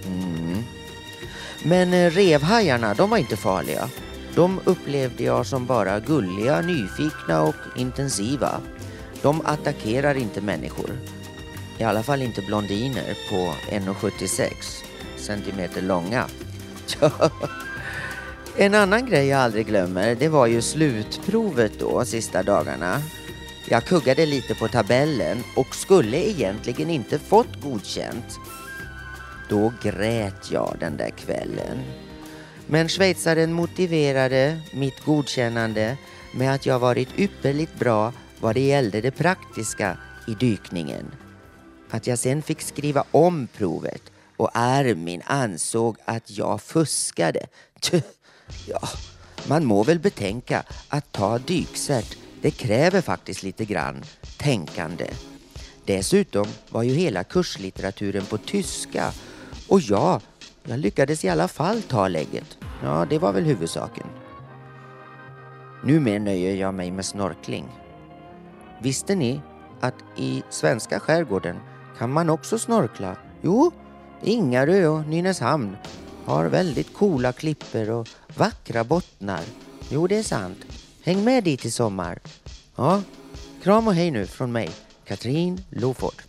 Mm. 0.07 0.63
Men 1.65 1.93
eh, 1.95 2.11
revhajarna, 2.11 2.95
de 2.95 3.11
var 3.11 3.19
inte 3.19 3.37
farliga. 3.37 3.89
De 4.35 4.61
upplevde 4.65 5.25
jag 5.25 5.47
som 5.47 5.67
bara 5.67 6.01
gulliga, 6.01 6.61
nyfikna 6.61 7.43
och 7.43 7.55
intensiva. 7.77 8.61
De 9.23 9.41
attackerar 9.45 10.15
inte 10.15 10.41
människor. 10.41 10.91
I 11.79 11.85
alla 11.85 12.03
fall 12.03 12.23
inte 12.23 12.43
blondiner 12.43 13.17
på 13.31 13.55
1,76 13.71 14.51
centimeter 15.17 15.83
långa. 15.83 16.27
En 18.61 18.75
annan 18.75 19.07
grej 19.07 19.27
jag 19.27 19.41
aldrig 19.41 19.67
glömmer, 19.67 20.15
det 20.15 20.29
var 20.29 20.47
ju 20.47 20.63
slutprovet 20.63 21.73
då, 21.79 22.05
sista 22.05 22.43
dagarna. 22.43 23.03
Jag 23.69 23.85
kuggade 23.85 24.27
lite 24.27 24.55
på 24.55 24.69
tabellen 24.69 25.43
och 25.57 25.75
skulle 25.75 26.29
egentligen 26.29 26.91
inte 26.91 27.19
fått 27.19 27.63
godkänt. 27.63 28.39
Då 29.49 29.73
grät 29.83 30.51
jag 30.51 30.77
den 30.81 30.97
där 30.97 31.11
kvällen. 31.11 31.79
Men 32.67 32.89
schweizaren 32.89 33.53
motiverade 33.53 34.61
mitt 34.73 35.05
godkännande 35.05 35.97
med 36.35 36.55
att 36.55 36.67
jag 36.67 36.79
varit 36.79 37.19
ypperligt 37.19 37.79
bra 37.79 38.13
vad 38.41 38.55
det 38.55 38.67
gällde 38.67 39.01
det 39.01 39.11
praktiska 39.11 39.99
i 40.29 40.35
dykningen. 40.35 41.11
Att 41.91 42.07
jag 42.07 42.19
sen 42.19 42.43
fick 42.43 42.61
skriva 42.61 43.05
om 43.11 43.49
provet 43.57 44.03
och 44.37 44.51
Armin 44.55 45.23
ansåg 45.25 45.97
att 46.05 46.31
jag 46.31 46.63
fuskade. 46.63 47.47
Tch, 47.81 47.95
Ja, 48.67 48.89
man 49.49 49.65
må 49.65 49.83
väl 49.83 49.99
betänka 49.99 50.63
att 50.89 51.13
ta 51.13 51.39
dykcert, 51.39 52.17
det 52.43 52.51
kräver 52.51 53.01
faktiskt 53.01 53.43
lite 53.43 53.65
grann 53.65 54.05
tänkande. 54.39 55.07
Dessutom 55.85 56.47
var 56.71 56.83
ju 56.83 56.95
hela 56.95 57.25
kurslitteraturen 57.25 58.25
på 58.25 58.39
tyska 58.39 59.13
och 59.69 59.81
ja, 59.81 60.21
jag 60.65 60.79
lyckades 60.79 61.25
i 61.25 61.29
alla 61.29 61.49
fall 61.49 61.83
ta 61.83 62.09
lägget. 62.09 62.59
Ja, 62.83 63.07
det 63.11 63.19
var 63.19 63.33
väl 63.33 63.45
huvudsaken. 63.45 64.07
Numera 65.85 66.19
nöjer 66.19 66.55
jag 66.55 66.75
mig 66.75 66.91
med 66.91 67.05
snorkling. 67.05 67.69
Visste 68.83 69.15
ni 69.15 69.41
att 69.81 69.95
i 70.17 70.43
svenska 70.51 71.01
skärgården 71.01 71.57
kan 71.99 72.13
man 72.13 72.31
också 72.31 72.59
snorkla? 72.59 73.17
Jo, 73.43 73.73
Ingarö 74.23 74.87
och 74.87 75.07
Nynäshamn 75.07 75.77
har 76.29 76.45
väldigt 76.45 76.95
coola 76.95 77.33
klipper 77.33 77.91
och 77.91 78.09
vackra 78.37 78.85
bottnar. 78.85 79.41
Jo, 79.91 80.07
det 80.07 80.17
är 80.17 80.23
sant. 80.23 80.59
Häng 81.03 81.25
med 81.25 81.45
dit 81.45 81.65
i 81.65 81.71
sommar. 81.71 82.19
Ja, 82.77 83.03
kram 83.63 83.87
och 83.87 83.95
hej 83.95 84.11
nu 84.11 84.27
från 84.27 84.53
mig, 84.53 84.71
Katrin 85.05 85.65
Loford. 85.71 86.28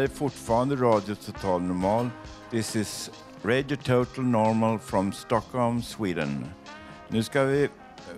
Här 0.00 0.04
är 0.04 0.08
fortfarande 0.08 0.76
Radio 0.76 1.14
Total 1.14 1.62
Normal. 1.62 2.10
This 2.50 2.76
is 2.76 3.10
Radio 3.42 3.76
Total 3.76 4.24
Normal 4.24 4.78
from 4.78 5.12
Stockholm, 5.12 5.82
Sweden. 5.82 6.46
Nu 7.08 7.22
ska 7.22 7.44
vi 7.44 7.68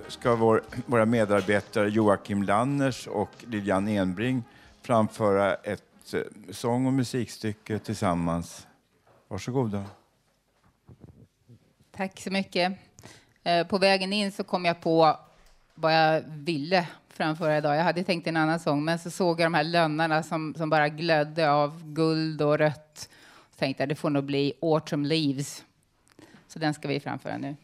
ska 0.08 0.36
vår, 0.36 0.62
våra 0.86 1.06
medarbetare 1.06 1.88
Joakim 1.88 2.42
Lanners 2.42 3.06
och 3.06 3.30
Lilian 3.40 3.88
Enbring 3.88 4.44
framföra 4.82 5.54
ett 5.54 6.14
eh, 6.14 6.20
sång 6.50 6.86
och 6.86 6.92
musikstycke 6.92 7.78
tillsammans. 7.78 8.66
Varsågoda. 9.28 9.84
Tack 11.96 12.20
så 12.20 12.30
mycket. 12.30 12.72
Eh, 13.42 13.66
på 13.66 13.78
vägen 13.78 14.12
in 14.12 14.32
så 14.32 14.44
kom 14.44 14.64
jag 14.64 14.80
på 14.80 15.16
vad 15.74 15.94
jag 15.94 16.22
ville 16.26 16.86
framföra 17.14 17.58
idag. 17.58 17.76
Jag 17.76 17.84
hade 17.84 18.04
tänkt 18.04 18.26
en 18.26 18.36
annan 18.36 18.60
sång, 18.60 18.84
men 18.84 18.98
så 18.98 19.10
såg 19.10 19.40
jag 19.40 19.46
de 19.46 19.54
här 19.54 19.64
lönnarna 19.64 20.22
som, 20.22 20.54
som 20.54 20.70
bara 20.70 20.88
glödde 20.88 21.50
av 21.50 21.92
guld 21.92 22.42
och 22.42 22.58
rött. 22.58 23.08
Så 23.50 23.58
tänkte 23.58 23.82
jag 23.82 23.88
det 23.88 23.94
får 23.94 24.10
nog 24.10 24.24
bli 24.24 24.52
Autumn 24.62 25.04
Leaves. 25.06 25.64
Så 26.48 26.58
den 26.58 26.74
ska 26.74 26.88
vi 26.88 27.00
framföra 27.00 27.38
nu. 27.38 27.56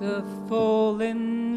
The 0.00 0.22
fallen 0.48 1.53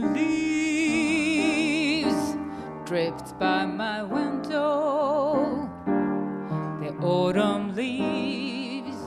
drift 3.17 3.39
by 3.39 3.65
my 3.65 4.03
window. 4.03 5.69
The 6.81 6.93
autumn 7.05 7.75
leaves 7.75 8.97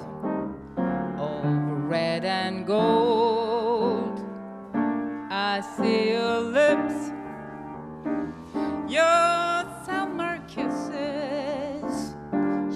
of 1.18 1.44
red 1.88 2.24
and 2.24 2.66
gold. 2.66 4.20
I 5.30 5.60
see 5.76 6.10
your 6.10 6.40
lips, 6.40 7.10
your 8.88 9.64
summer 9.84 10.40
kisses, 10.48 12.16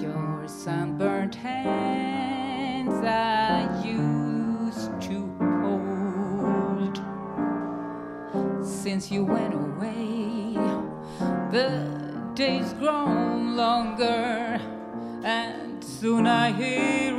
your 0.01 0.47
sunburnt 0.47 1.35
hands 1.35 3.03
I 3.05 3.83
used 3.83 5.01
to 5.01 5.27
hold. 5.61 7.01
Since 8.65 9.11
you 9.11 9.25
went 9.25 9.53
away, 9.53 9.64
the 11.55 11.69
days 12.33 12.73
grown 12.73 13.55
longer, 13.55 14.59
and 15.23 15.81
soon 15.81 16.27
I 16.27 16.51
hear 16.51 17.15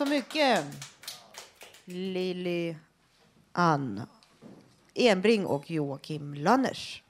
så 0.00 0.06
mycket. 0.06 0.64
Lili 1.84 2.76
Ann 3.52 4.02
Enbring 4.94 5.46
och 5.46 5.70
Joakim 5.70 6.34
Lanners. 6.34 7.02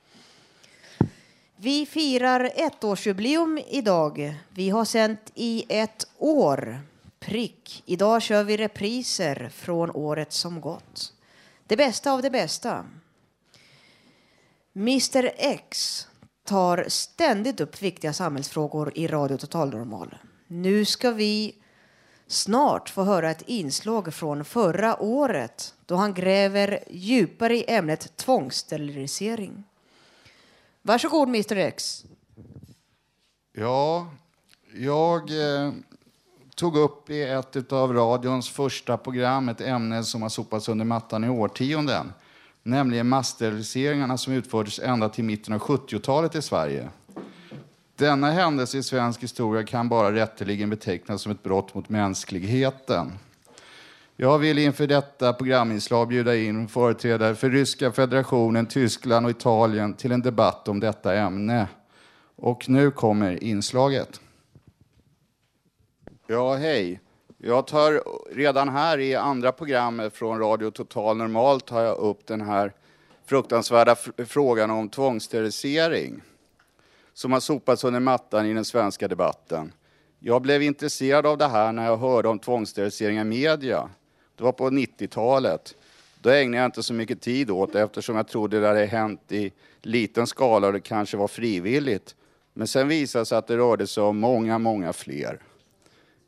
Vi 1.57 1.87
firar 1.87 2.51
ettårsjubileum 2.55 3.61
idag. 3.69 4.39
Vi 4.49 4.71
har 4.71 4.85
sänt 4.85 5.33
i 5.35 5.65
ett 5.69 6.07
år. 6.19 6.81
Prick. 7.21 7.83
Idag 7.87 8.23
kör 8.23 8.45
vi 8.45 8.57
repriser 8.57 9.49
från 9.49 9.91
året 9.91 10.33
som 10.33 10.61
gått. 10.61 11.13
Det 11.67 11.77
bästa 11.77 12.13
av 12.13 12.23
det 12.23 12.31
bästa. 12.31 12.87
Mr 14.75 15.31
X 15.37 16.07
tar 16.45 16.85
ständigt 16.89 17.61
upp 17.61 17.83
viktiga 17.83 18.13
samhällsfrågor 18.13 18.93
i 18.95 19.07
Radio 19.07 19.37
Total 19.37 19.71
Normal. 19.71 20.15
Nu 20.47 20.85
ska 20.85 21.11
vi 21.11 21.60
snart 22.33 22.89
få 22.89 23.03
höra 23.03 23.31
ett 23.31 23.43
inslag 23.47 24.15
från 24.15 24.45
förra 24.45 25.03
året 25.03 25.75
då 25.87 25.95
han 25.95 26.15
gräver 26.15 26.85
djupare 26.91 27.57
i 27.57 27.65
ämnet 27.69 28.17
tvångssterilisering. 28.17 29.65
Varsågod 30.83 31.29
Mr 31.29 31.57
X. 31.57 32.05
Ja, 33.53 34.07
jag 34.75 35.31
eh, 35.31 35.73
tog 36.55 36.77
upp 36.77 37.11
i 37.11 37.23
ett 37.23 37.73
av 37.73 37.93
radions 37.93 38.51
första 38.51 38.97
program 38.97 39.49
ett 39.49 39.61
ämne 39.61 40.05
som 40.05 40.23
har 40.23 40.29
sopats 40.29 40.69
under 40.69 40.85
mattan 40.85 41.25
i 41.25 41.29
årtionden. 41.29 42.13
Nämligen 42.63 43.09
masssteriliseringarna 43.09 44.19
som 44.19 44.33
utfördes 44.33 44.79
ända 44.79 45.09
till 45.09 45.25
mitten 45.25 45.55
av 45.55 45.61
70-talet 45.61 46.35
i 46.35 46.43
Sverige. 46.43 46.89
Denna 48.01 48.31
händelse 48.31 48.79
i 48.79 48.83
svensk 48.83 49.23
historia 49.23 49.65
kan 49.65 49.89
bara 49.89 50.13
rätteligen 50.13 50.71
betecknas 50.71 51.23
som 51.23 51.33
ett 51.33 51.43
brott 51.43 51.75
mot 51.75 51.89
mänskligheten. 51.89 53.13
Jag 54.17 54.39
vill 54.39 54.59
inför 54.59 54.87
detta 54.87 55.33
programinslag 55.33 56.09
bjuda 56.09 56.37
in 56.37 56.69
företrädare 56.69 57.35
för 57.35 57.51
Ryska 57.51 57.93
federationen, 57.93 58.67
Tyskland 58.67 59.27
och 59.27 59.31
Italien 59.31 59.95
till 59.95 60.13
en 60.13 60.23
debatt 60.23 60.69
om 60.69 60.81
detta 60.81 61.15
ämne. 61.15 61.69
Och 62.37 62.69
nu 62.69 62.91
kommer 62.91 63.45
inslaget. 63.45 64.21
Ja, 66.27 66.55
hej. 66.55 67.01
Jag 67.39 67.67
tar 67.67 68.03
redan 68.35 68.69
här 68.69 68.99
i 68.99 69.15
andra 69.15 69.53
programmet 69.53 70.17
från 70.17 70.39
Radio 70.39 70.71
Total 70.71 71.17
Normalt 71.17 71.67
tar 71.67 71.83
jag 71.83 71.97
upp 71.97 72.27
den 72.27 72.41
här 72.41 72.73
fruktansvärda 73.27 73.97
frågan 74.27 74.71
om 74.71 74.89
tvångssterilisering 74.89 76.23
som 77.15 77.33
har 77.33 77.41
sopats 77.41 77.85
under 77.85 78.01
mattan 78.01 78.47
i 78.47 78.55
den 78.55 78.65
svenska 78.65 79.09
debatten. 79.09 79.73
Jag 80.19 80.43
blev 80.43 80.63
intresserad 80.63 81.27
av 81.27 81.39
det 81.39 81.49
här 81.49 81.73
när 81.73 81.87
jag 81.87 81.97
hörde 81.97 82.29
om 82.29 82.39
tvångssterilisering 82.39 83.19
i 83.19 83.25
media. 83.25 83.91
Det 84.37 84.45
var 84.45 84.53
på 84.53 84.71
90-talet. 84.71 85.75
Då 86.21 86.31
ägnade 86.31 86.57
jag 86.63 86.69
inte 86.69 86.83
så 86.83 86.95
mycket 86.95 87.21
tid 87.21 87.51
åt 87.51 87.73
det 87.73 87.81
eftersom 87.81 88.17
jag 88.17 88.29
trodde 88.29 88.61
det 88.61 88.67
hade 88.67 88.87
hänt 88.87 89.33
i 89.33 89.53
liten 89.83 90.27
skala 90.27 90.67
och 90.67 90.73
det 90.73 90.81
kanske 90.81 91.17
var 91.17 91.29
frivilligt. 91.29 92.15
Men 92.55 92.67
sen 92.67 92.89
visade 92.89 93.23
det 93.23 93.27
sig 93.27 93.39
att 93.39 93.47
det 93.47 93.57
rörde 93.57 93.87
sig 93.87 94.03
om 94.03 94.19
många, 94.19 94.59
många 94.59 94.93
fler. 94.93 95.41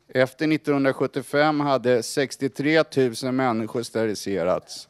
Efter 0.07 0.51
1975 0.51 1.59
hade 1.59 2.03
63 2.03 2.83
000 3.23 3.31
människor 3.31 3.83
steriliserats. 3.83 4.87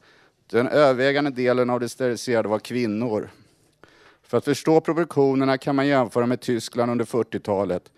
Den 0.49 0.67
övervägande 0.67 1.31
delen 1.31 1.69
av 1.69 1.79
de 1.79 1.89
steriliserade 1.89 2.49
var 2.49 2.59
kvinnor. 2.59 3.29
För 4.33 4.37
att 4.37 4.45
förstå 4.45 4.81
proportionerna 4.81 5.57
kan 5.57 5.75
man 5.75 5.87
jämföra 5.87 6.25
med 6.25 6.41
Tyskland 6.41 6.91
under 6.91 7.05
40-talet. 7.05 7.91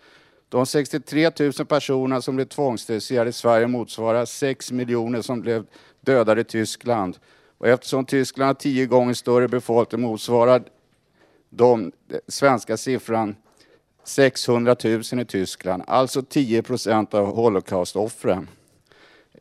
De 0.50 0.66
63 0.66 1.32
000 1.40 1.52
personerna 1.52 2.22
som 2.22 2.36
blev 2.36 2.46
tvångssteriliserade 2.46 3.30
i 3.30 3.34
Sverige 3.34 3.68
motsvarar 3.68 4.26
6 4.26 4.72
miljoner 4.72 5.22
som 5.22 5.42
blev 5.42 5.66
dödade 6.02 6.42
i 6.42 6.44
Tyskland. 6.44 7.18
Och 7.58 7.68
eftersom 7.68 8.06
Tyskland 8.06 8.48
har 8.48 8.54
tio 8.54 8.86
gånger 8.86 9.14
större 9.14 9.48
befolkning 9.48 10.02
motsvarar 10.02 10.64
de 11.50 11.92
eh, 12.10 12.18
svenska 12.28 12.78
siffran 12.78 13.36
600 14.04 14.76
000 14.84 15.02
i 15.22 15.26
Tyskland, 15.26 15.84
alltså 15.88 16.22
10 16.22 16.64
procent 16.64 17.14
av 17.14 17.36
Holocaustoffren. 17.36 18.50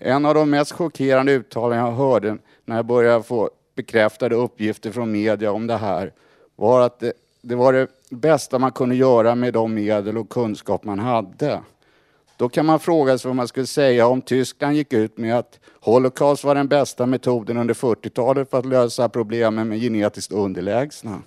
En 0.00 0.26
av 0.26 0.34
de 0.34 0.50
mest 0.50 0.72
chockerande 0.72 1.32
uttalanden 1.32 1.78
jag 1.78 1.92
hörde 1.92 2.38
när 2.64 2.76
jag 2.76 2.86
började 2.86 3.22
få 3.22 3.50
bekräftade 3.74 4.34
uppgifter 4.34 4.90
från 4.90 5.12
media 5.12 5.52
om 5.52 5.66
det 5.66 5.76
här 5.76 6.12
var 6.56 6.80
att 6.80 7.00
det, 7.00 7.12
det 7.42 7.54
var 7.54 7.72
det 7.72 7.88
bästa 8.10 8.58
man 8.58 8.72
kunde 8.72 8.94
göra 8.94 9.34
med 9.34 9.52
de 9.52 9.74
medel 9.74 10.18
och 10.18 10.28
kunskap 10.28 10.84
man 10.84 10.98
hade. 10.98 11.60
Då 12.36 12.48
kan 12.48 12.66
man 12.66 12.80
fråga 12.80 13.18
sig 13.18 13.28
vad 13.28 13.36
man 13.36 13.48
skulle 13.48 13.66
säga 13.66 14.06
om 14.06 14.22
Tyskland 14.22 14.76
gick 14.76 14.92
ut 14.92 15.18
med 15.18 15.38
att 15.38 15.60
Holocaust 15.80 16.44
var 16.44 16.54
den 16.54 16.68
bästa 16.68 17.06
metoden 17.06 17.56
under 17.56 17.74
40-talet 17.74 18.50
för 18.50 18.58
att 18.58 18.66
lösa 18.66 19.08
problemen 19.08 19.68
med 19.68 19.80
genetiskt 19.80 20.32
underlägsna. 20.32 21.22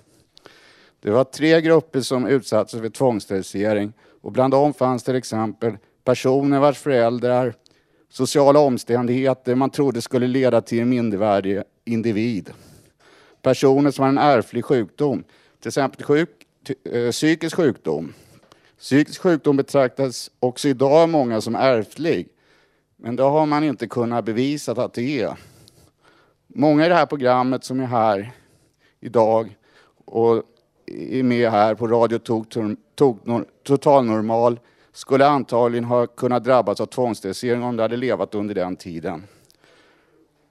Det 1.00 1.10
var 1.10 1.24
tre 1.24 1.60
grupper 1.60 2.00
som 2.00 2.26
utsattes 2.26 2.80
för 2.80 2.88
tvångssterilisering 2.88 3.92
och 4.22 4.32
bland 4.32 4.52
dem 4.52 4.74
fanns 4.74 5.02
till 5.02 5.16
exempel 5.16 5.76
personer 6.04 6.60
vars 6.60 6.78
föräldrar, 6.78 7.54
sociala 8.10 8.60
omständigheter 8.60 9.54
man 9.54 9.70
trodde 9.70 10.02
skulle 10.02 10.26
leda 10.26 10.60
till 10.60 10.80
en 10.80 10.88
mindervärdig 10.88 11.62
individ. 11.84 12.50
Personer 13.48 13.90
som 13.90 14.02
har 14.02 14.08
en 14.08 14.18
ärftlig 14.18 14.64
sjukdom, 14.64 15.24
till 15.60 15.68
exempel 15.68 16.04
sjuk, 16.04 16.28
eh, 16.92 17.10
psykisk 17.10 17.56
sjukdom. 17.56 18.12
Psykisk 18.78 19.20
sjukdom 19.20 19.56
betraktas 19.56 20.30
också 20.40 20.68
idag 20.68 20.92
av 20.92 21.08
många 21.08 21.40
som 21.40 21.54
ärftlig, 21.54 22.28
men 22.96 23.16
det 23.16 23.22
har 23.22 23.46
man 23.46 23.64
inte 23.64 23.86
kunnat 23.86 24.24
bevisa 24.24 24.72
att 24.72 24.92
det 24.92 25.20
är. 25.20 25.36
Många 26.46 26.86
i 26.86 26.88
det 26.88 26.94
här 26.94 27.06
programmet 27.06 27.64
som 27.64 27.80
är 27.80 27.86
här 27.86 28.30
idag 29.00 29.56
och 30.04 30.42
är 30.86 31.22
med 31.22 31.50
här 31.50 31.74
på 31.74 31.86
Radio 31.86 32.18
Totalnormal 33.62 34.60
skulle 34.92 35.26
antagligen 35.26 35.84
ha 35.84 36.06
kunnat 36.06 36.44
drabbas 36.44 36.80
av 36.80 36.86
tvångssterilisering 36.86 37.62
om 37.62 37.76
de 37.76 37.82
hade 37.82 37.96
levat 37.96 38.34
under 38.34 38.54
den 38.54 38.76
tiden. 38.76 39.22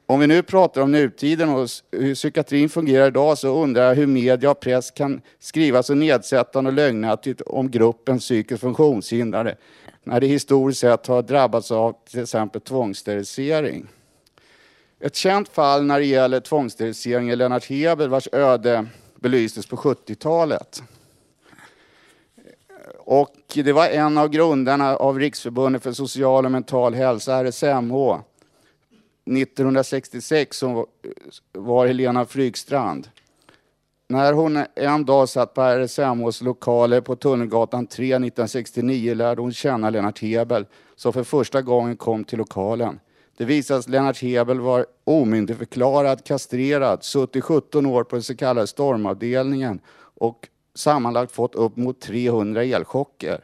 Om 0.10 0.20
vi 0.20 0.28
nu 0.28 0.42
pratar 0.44 0.82
om 0.82 0.92
nutiden 0.92 1.50
och 1.50 1.70
hur 1.92 2.16
psykiatrin 2.16 2.70
fungerar 2.70 3.08
idag 3.08 3.38
så 3.38 3.64
undrar 3.64 3.84
jag 3.84 3.96
hur 3.96 4.08
media 4.08 4.52
och 4.52 4.60
press 4.60 4.92
kan 4.92 5.22
skriva 5.40 5.84
så 5.84 5.94
nedsättande 5.94 6.70
och 6.70 6.74
lögnaktigt 6.74 7.42
om 7.42 7.72
gruppen 7.72 8.20
psykiskt 8.20 8.62
funktionshindrade 8.62 9.56
när 10.04 10.20
det 10.20 10.28
historiskt 10.28 10.80
sett 10.80 11.08
har 11.08 11.22
drabbats 11.22 11.72
av 11.72 11.96
till 12.10 12.22
exempel 12.22 12.62
tvångssterilisering. 12.62 13.88
Ett 15.00 15.16
känt 15.16 15.50
fall 15.50 15.84
när 15.84 16.00
det 16.00 16.06
gäller 16.06 16.40
tvångssterilisering 16.40 17.30
är 17.30 17.36
Lennart 17.36 17.66
Hebel 17.66 18.10
vars 18.10 18.28
öde 18.32 18.86
belystes 19.16 19.66
på 19.66 19.76
70-talet. 19.76 20.84
Och 22.98 23.36
det 23.54 23.74
var 23.74 23.88
en 23.88 24.18
av 24.18 24.30
grundarna 24.30 24.96
av 24.96 25.20
Riksförbundet 25.20 25.84
för 25.84 25.92
social 25.92 26.46
och 26.46 26.52
mental 26.52 26.94
hälsa, 26.94 27.44
RSMH, 27.44 28.20
1966 29.28 30.58
som 30.58 30.86
var- 31.54 31.88
Helena 31.88 32.26
Frykstrand. 32.26 33.08
När 34.10 34.34
hon 34.34 34.64
en 34.76 35.06
dag 35.06 35.30
satt 35.30 35.54
på 35.54 35.62
RSMHs 35.62 36.42
lokaler 36.42 37.02
på 37.02 37.16
Tunnelgatan 37.16 37.88
3 37.88 38.06
1969 38.20 39.14
lärde 39.14 39.42
hon 39.42 39.54
känna 39.54 39.90
Lennart 39.90 40.20
Hebel 40.20 40.66
som 40.96 41.14
för 41.14 41.24
första 41.24 41.62
gången 41.62 41.98
kom 41.98 42.24
till 42.24 42.38
lokalen. 42.38 43.00
Det 43.38 43.46
visade 43.46 43.82
sig 43.82 43.88
att 43.90 43.92
Lennart 43.92 44.22
Hebel 44.22 44.60
var 44.60 44.86
omyndigförklarad, 45.04 46.24
kastrerad, 46.24 47.04
suttit 47.04 47.44
17 47.44 47.86
år 47.86 48.04
på 48.04 48.16
den 48.16 48.24
så 48.24 48.36
kallade 48.36 48.68
stormavdelningen 48.68 49.80
och 50.00 50.48
sammanlagt 50.76 51.32
fått 51.32 51.56
upp 51.56 51.78
mot 51.78 52.02
300 52.02 52.64
elchocker. 52.64 53.44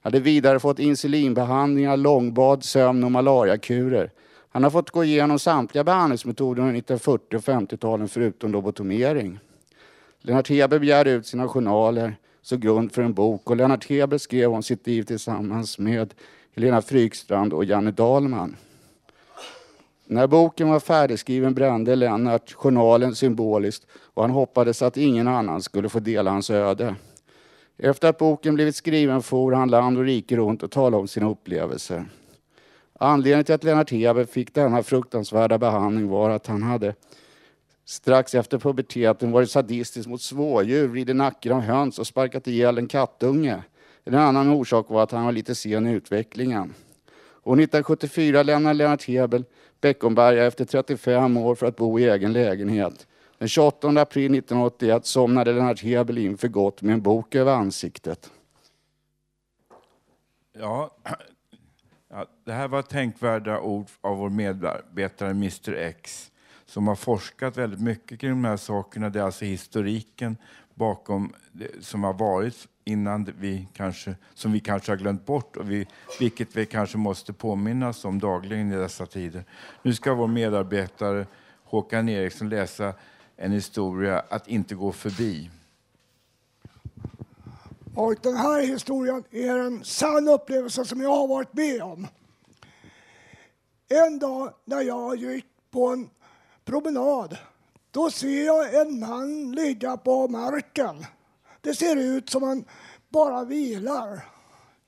Hade 0.00 0.20
vidare 0.20 0.60
fått 0.60 0.78
insulinbehandlingar, 0.78 1.96
långbad, 1.96 2.64
sömn 2.64 3.04
och 3.04 3.12
malariakurer. 3.12 4.10
Han 4.54 4.62
har 4.62 4.70
fått 4.70 4.90
gå 4.90 5.04
igenom 5.04 5.38
samtliga 5.38 5.84
behandlingsmetoder 5.84 6.62
under 6.62 6.74
1940 6.78 7.36
och 7.36 7.42
50-talen 7.42 8.08
förutom 8.08 8.52
lobotomering. 8.52 9.38
Lennart 10.20 10.48
Heber 10.48 10.78
begärde 10.78 11.10
ut 11.10 11.26
sina 11.26 11.48
journaler 11.48 12.16
som 12.42 12.60
grund 12.60 12.92
för 12.92 13.02
en 13.02 13.14
bok 13.14 13.50
och 13.50 13.56
Lennart 13.56 13.84
Heber 13.84 14.18
skrev 14.18 14.52
om 14.52 14.62
sitt 14.62 14.86
liv 14.86 15.02
tillsammans 15.02 15.78
med 15.78 16.14
Helena 16.54 16.82
Frykstrand 16.82 17.52
och 17.52 17.64
Janne 17.64 17.90
Dahlman. 17.90 18.56
När 20.04 20.26
boken 20.26 20.68
var 20.68 20.80
färdigskriven 20.80 21.54
brände 21.54 21.96
Lennart 21.96 22.52
journalen 22.52 23.14
symboliskt 23.14 23.86
och 24.14 24.22
han 24.22 24.30
hoppades 24.30 24.82
att 24.82 24.96
ingen 24.96 25.28
annan 25.28 25.62
skulle 25.62 25.88
få 25.88 26.00
dela 26.00 26.30
hans 26.30 26.50
öde. 26.50 26.94
Efter 27.78 28.08
att 28.08 28.18
boken 28.18 28.54
blivit 28.54 28.76
skriven 28.76 29.22
for 29.22 29.52
han 29.52 29.70
land 29.70 29.98
och 29.98 30.04
rike 30.04 30.36
runt 30.36 30.62
och 30.62 30.70
talade 30.70 30.96
om 30.96 31.08
sina 31.08 31.30
upplevelser. 31.30 32.04
Anledningen 33.02 33.44
till 33.44 33.54
att 33.54 33.64
Lennart 33.64 33.90
Hebel 33.90 34.26
fick 34.26 34.54
denna 34.54 34.82
fruktansvärda 34.82 35.58
behandling 35.58 36.08
var 36.08 36.30
att 36.30 36.46
han 36.46 36.62
hade 36.62 36.94
strax 37.84 38.34
efter 38.34 38.58
puberteten 38.58 39.30
varit 39.32 39.50
sadistisk 39.50 40.08
mot 40.08 40.22
smådjur, 40.22 40.88
vridit 40.88 41.16
nacken 41.16 41.52
av 41.52 41.60
höns 41.60 41.98
och 41.98 42.06
sparkat 42.06 42.46
ihjäl 42.48 42.78
en 42.78 42.88
kattunge. 42.88 43.62
En 44.04 44.14
annan 44.14 44.50
orsak 44.50 44.90
var 44.90 45.02
att 45.02 45.10
han 45.10 45.24
var 45.24 45.32
lite 45.32 45.54
sen 45.54 45.86
i 45.86 45.92
utvecklingen. 45.92 46.74
År 47.42 47.52
1974 47.52 48.42
lämnade 48.42 48.74
Lennart 48.74 49.04
Hebel 49.04 49.44
Beckomberga 49.80 50.46
efter 50.46 50.64
35 50.64 51.36
år 51.36 51.54
för 51.54 51.66
att 51.66 51.76
bo 51.76 51.98
i 51.98 52.08
egen 52.08 52.32
lägenhet. 52.32 53.06
Den 53.38 53.48
28 53.48 53.88
april 53.88 54.34
1981 54.34 55.06
somnade 55.06 55.52
Lennart 55.52 55.82
Hebel 55.82 56.18
in 56.18 56.38
för 56.38 56.48
gott 56.48 56.82
med 56.82 56.92
en 56.92 57.02
bok 57.02 57.34
över 57.34 57.52
ansiktet. 57.52 58.30
Ja, 60.58 60.96
det 62.44 62.52
här 62.52 62.68
var 62.68 62.82
tänkvärda 62.82 63.60
ord 63.60 63.86
av 64.00 64.16
vår 64.16 64.30
medarbetare 64.30 65.30
Mr 65.30 65.74
X 65.74 66.30
som 66.66 66.88
har 66.88 66.94
forskat 66.94 67.56
väldigt 67.56 67.80
mycket 67.80 68.20
kring 68.20 68.30
de 68.30 68.44
här 68.44 68.56
sakerna. 68.56 69.10
Det 69.10 69.20
är 69.20 69.24
alltså 69.24 69.44
historiken 69.44 70.36
bakom 70.74 71.32
det 71.52 71.84
som 71.84 72.04
har 72.04 72.12
varit 72.12 72.68
innan 72.84 73.32
vi 73.38 73.68
kanske, 73.72 74.14
som 74.34 74.52
vi 74.52 74.60
kanske 74.60 74.92
har 74.92 74.96
glömt 74.96 75.26
bort 75.26 75.56
och 75.56 75.70
vi, 75.70 75.86
vilket 76.20 76.56
vi 76.56 76.66
kanske 76.66 76.98
måste 76.98 77.32
påminnas 77.32 78.04
om 78.04 78.18
dagligen 78.18 78.72
i 78.72 78.76
dessa 78.76 79.06
tider. 79.06 79.44
Nu 79.82 79.94
ska 79.94 80.14
vår 80.14 80.28
medarbetare 80.28 81.26
Håkan 81.64 82.08
Eriksson 82.08 82.48
läsa 82.48 82.94
en 83.36 83.52
historia 83.52 84.22
att 84.28 84.48
inte 84.48 84.74
gå 84.74 84.92
förbi. 84.92 85.50
Och 87.94 88.16
den 88.22 88.36
här 88.36 88.66
historien 88.66 89.24
är 89.30 89.58
en 89.58 89.84
sann 89.84 90.28
upplevelse 90.28 90.84
som 90.84 91.00
jag 91.00 91.16
har 91.16 91.28
varit 91.28 91.54
med 91.54 91.82
om. 91.82 92.06
En 93.92 94.18
dag 94.18 94.54
när 94.64 94.80
jag 94.80 95.16
gick 95.16 95.46
på 95.70 95.86
en 95.86 96.10
promenad, 96.64 97.36
då 97.90 98.10
ser 98.10 98.46
jag 98.46 98.74
en 98.74 99.00
man 99.00 99.52
ligga 99.52 99.96
på 99.96 100.28
marken. 100.28 101.06
Det 101.60 101.74
ser 101.74 101.96
ut 101.96 102.30
som 102.30 102.42
han 102.42 102.64
bara 103.08 103.44
vilar. 103.44 104.28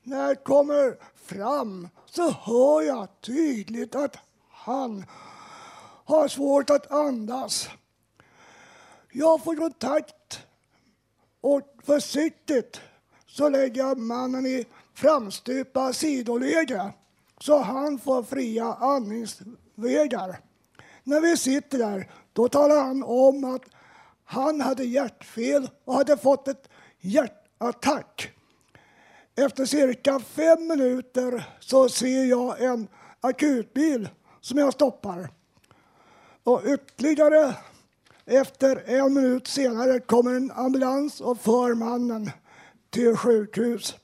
När 0.03 0.27
jag 0.27 0.43
kommer 0.43 0.97
fram 1.15 1.87
så 2.05 2.31
hör 2.31 2.81
jag 2.81 3.21
tydligt 3.21 3.95
att 3.95 4.17
han 4.49 5.05
har 6.05 6.27
svårt 6.27 6.69
att 6.69 6.91
andas. 6.91 7.69
Jag 9.11 9.43
får 9.43 9.55
kontakt 9.55 10.39
och 11.41 11.61
försiktigt 11.83 12.81
så 13.27 13.49
lägger 13.49 13.81
jag 13.81 13.97
mannen 13.97 14.45
i 14.45 14.65
framstupa 14.93 15.93
sidoläge 15.93 16.93
så 17.45 17.57
han 17.57 17.99
får 17.99 18.23
fria 18.23 18.73
andningsvägar. 18.73 20.39
När 21.03 21.21
vi 21.21 21.37
sitter 21.37 21.77
där, 21.77 22.11
då 22.33 22.47
talar 22.47 22.83
han 22.83 23.03
om 23.03 23.55
att 23.55 23.61
han 24.25 24.61
hade 24.61 24.83
hjärtfel 24.83 25.69
och 25.85 25.93
hade 25.93 26.17
fått 26.17 26.47
ett 26.47 26.69
hjärtattack. 26.99 28.31
Efter 29.35 29.65
cirka 29.65 30.19
fem 30.19 30.67
minuter 30.67 31.49
så 31.59 31.89
ser 31.89 32.25
jag 32.25 32.61
en 32.61 32.87
akutbil 33.21 34.09
som 34.41 34.57
jag 34.57 34.73
stoppar. 34.73 35.29
Och 36.43 36.61
ytterligare 36.65 37.55
efter 38.25 38.83
en 38.89 39.13
minut 39.13 39.47
senare 39.47 39.99
kommer 39.99 40.33
en 40.33 40.51
ambulans 40.51 41.21
och 41.21 41.39
för 41.39 41.73
mannen 41.73 42.31
till 42.89 43.17
sjukhus. 43.17 43.95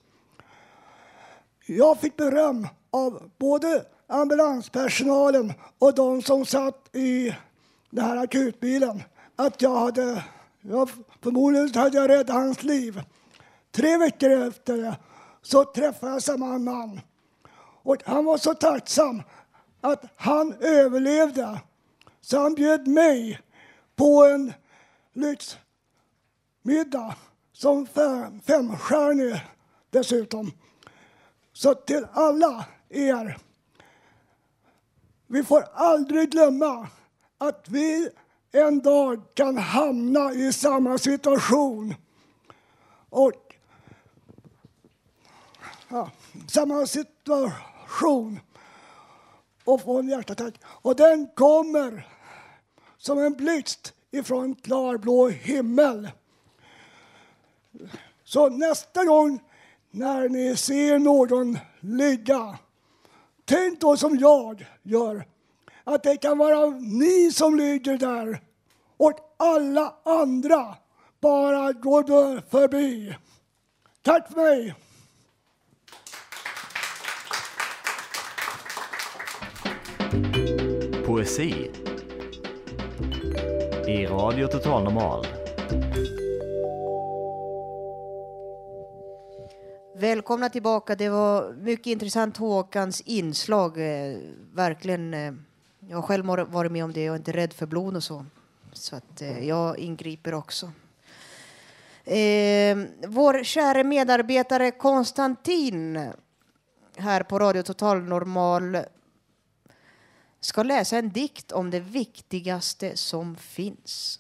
Jag 1.66 2.00
fick 2.00 2.18
beröm 2.18 2.68
av 2.92 3.32
både 3.38 3.86
ambulanspersonalen 4.08 5.54
och 5.80 5.96
de 5.96 6.22
som 6.22 6.46
satt 6.46 6.96
i 6.96 7.36
den 7.90 8.06
här 8.06 8.18
akutbilen 8.18 9.04
att 9.36 9.62
jag 9.62 9.80
hade, 9.80 10.24
jag, 10.62 10.90
förmodligen 11.22 11.76
hade 11.76 11.98
jag 11.98 12.10
räddat 12.10 12.36
hans 12.36 12.64
liv. 12.64 13.02
Tre 13.72 13.98
veckor 13.98 14.30
efter 14.30 14.78
det 14.78 14.96
så 15.42 15.64
träffade 15.64 16.12
jag 16.12 16.24
samma 16.24 16.58
man. 16.58 17.02
Och 17.84 17.98
han 18.06 18.26
var 18.26 18.38
så 18.38 18.54
tacksam 18.54 19.22
att 19.82 20.04
han 20.16 20.54
överlevde. 20.60 21.60
Så 22.22 22.40
han 22.40 22.54
bjöd 22.54 22.88
mig 22.88 23.40
på 23.96 24.26
en 24.26 24.54
lyxmiddag 25.14 27.16
som 27.54 27.86
fem, 27.86 28.42
femstjärnig 28.42 29.42
dessutom. 29.90 30.52
Så 31.54 31.74
till 31.74 32.08
alla 32.14 32.66
er, 32.92 33.38
vi 35.28 35.44
får 35.44 35.66
aldrig 35.74 36.32
glömma 36.32 36.88
att 37.38 37.70
vi 37.70 38.10
en 38.52 38.80
dag 38.80 39.22
kan 39.34 39.58
hamna 39.58 40.34
i 40.34 40.54
samma 40.54 40.98
situation. 40.98 41.96
Och 43.10 43.56
ja, 45.90 46.12
samma 46.48 46.88
situation 46.88 48.40
och 49.64 49.82
få 49.82 50.00
en 50.00 50.10
hjärtattack. 50.10 50.54
Och 50.64 50.96
den 50.96 51.28
kommer 51.36 52.08
som 52.98 53.20
en 53.20 53.34
blixt 53.34 53.94
ifrån 54.12 54.56
klarblå 54.56 55.30
himmel. 55.30 56.12
Så 58.24 58.50
nästa 58.50 59.04
gång 59.04 59.40
när 59.92 60.30
ni 60.30 60.56
ser 60.56 61.00
någon 61.00 61.58
ligga, 61.80 62.58
tänk 63.52 63.80
då 63.82 63.98
som 63.98 64.18
jag 64.18 64.66
gör, 64.84 65.26
att 65.84 66.04
det 66.04 66.18
kan 66.18 66.38
vara 66.38 66.66
ni 66.80 67.32
som 67.32 67.56
ligger 67.56 67.98
där 67.98 68.42
och 68.98 69.14
alla 69.38 69.94
andra 70.06 70.76
bara 71.22 71.72
går 71.72 72.50
förbi. 72.50 73.16
Tack 74.02 74.28
för 74.28 74.36
mig! 74.36 74.76
Poesi 81.06 81.72
i 83.88 84.06
Radio 84.06 84.48
Total 84.48 84.84
Normal. 84.84 85.41
Välkomna 90.02 90.50
tillbaka. 90.50 90.96
Det 90.96 91.10
var 91.10 91.54
mycket 91.54 91.88
intressant 91.88 92.38
Håkans 92.38 93.02
inslag. 93.02 93.78
Eh, 93.78 94.18
verkligen. 94.54 95.14
Eh, 95.14 95.34
jag 95.80 95.98
har 95.98 96.02
själv 96.02 96.26
varit 96.26 96.72
med 96.72 96.84
om 96.84 96.94
det. 96.94 97.04
Jag 97.04 97.14
är 97.14 97.18
inte 97.18 97.32
rädd 97.32 97.54
för 97.54 97.66
blod 97.66 97.96
och 97.96 98.04
så. 98.04 98.26
Så 98.74 98.96
att 98.96 99.22
eh, 99.22 99.48
jag 99.48 99.80
ingriper 99.80 100.34
också. 100.34 100.72
Eh, 102.04 102.78
vår 103.08 103.44
kära 103.44 103.84
medarbetare 103.84 104.72
Konstantin 104.72 106.12
här 106.98 107.24
på 107.24 107.40
Radio 107.40 107.64
Total 107.64 108.04
Normal 108.04 108.78
ska 110.40 110.64
läsa 110.64 110.98
en 110.98 111.10
dikt 111.10 111.52
om 111.52 111.70
det 111.70 111.80
viktigaste 111.80 112.98
som 112.98 113.36
finns. 113.36 114.20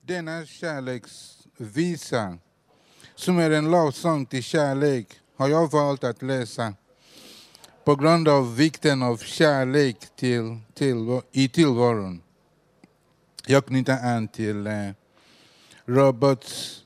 Denna 0.00 0.46
kärleksvisa, 0.46 2.38
som 3.20 3.38
är 3.38 3.50
en 3.50 3.70
lovsång 3.70 4.26
till 4.26 4.42
kärlek, 4.42 5.06
har 5.36 5.48
jag 5.48 5.70
valt 5.70 6.04
att 6.04 6.22
läsa 6.22 6.74
på 7.84 7.96
grund 7.96 8.28
av 8.28 8.56
vikten 8.56 9.02
av 9.02 9.16
kärlek 9.16 9.96
till, 10.16 10.58
till, 10.74 11.20
i 11.32 11.48
tillvaron. 11.48 12.22
jag 13.46 13.66
knyter 13.66 14.16
an 14.16 14.28
till 14.28 14.66
eh, 14.66 14.90
Roberts 15.84 16.84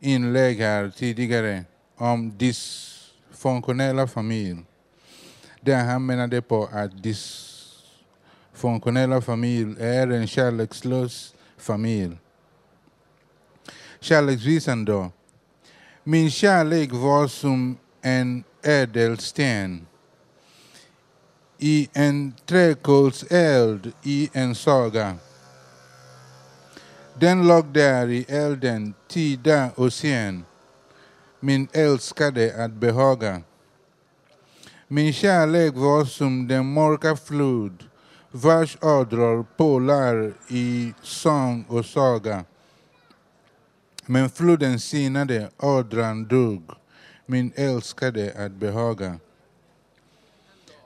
inlägg 0.00 0.58
här 0.58 0.92
tidigare 0.96 1.64
om 1.96 2.38
dysfunktionella 2.38 4.08
familj. 4.08 4.58
Där 5.60 5.84
han 5.84 6.06
menade 6.06 6.42
på 6.42 6.68
att 6.72 7.02
dysfunktionella 7.02 9.20
familj 9.20 9.76
är 9.80 10.08
en 10.08 10.26
kärlekslös 10.26 11.34
familj. 11.56 12.16
Kärleksvisan 14.00 14.84
då. 14.84 15.10
Min 16.10 16.30
kärlek 16.30 16.92
var 16.92 17.28
som 17.28 17.76
en 18.02 18.44
ädelsten 18.62 19.86
i 21.58 21.88
en 21.92 22.32
träkolseld 22.46 23.92
i 24.02 24.30
en 24.32 24.54
saga. 24.54 25.16
Den 27.20 27.48
låg 27.48 27.66
där 27.66 28.08
i 28.08 28.24
elden 28.28 28.94
tida 29.08 29.70
och 29.74 29.92
sen, 29.92 30.44
min 31.40 31.68
älskade 31.72 32.64
att 32.64 32.72
behaga. 32.72 33.40
Min 34.88 35.12
kärlek 35.12 35.74
var 35.74 36.04
som 36.04 36.48
den 36.48 36.72
mörka 36.72 37.16
flod 37.16 37.84
vars 38.30 38.78
ådror 38.80 39.46
pålar 39.56 40.32
i 40.48 40.94
sång 41.02 41.64
och 41.68 41.84
saga. 41.84 42.44
Men 44.10 44.30
floden 44.30 44.80
sinade, 44.80 45.50
ådran 45.58 46.28
dog, 46.28 46.62
min 47.26 47.52
älskade 47.56 48.32
att 48.36 48.52
behaga. 48.52 49.18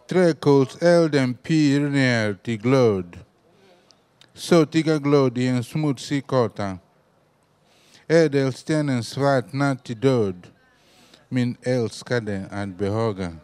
Träkolselden 0.08 1.34
pyr 1.34 1.80
ner 1.80 2.34
till 2.34 2.58
glöd, 2.58 3.18
sötiga 4.34 4.98
glöd 4.98 5.38
i 5.38 5.46
en 5.46 5.64
smutsig 5.64 6.26
kåta. 6.26 6.78
Ädelstenen 8.06 9.04
svartnar 9.04 9.74
till 9.74 10.00
död, 10.00 10.46
min 11.28 11.56
älskade 11.62 12.46
att 12.50 12.78
behaga. 12.78 13.36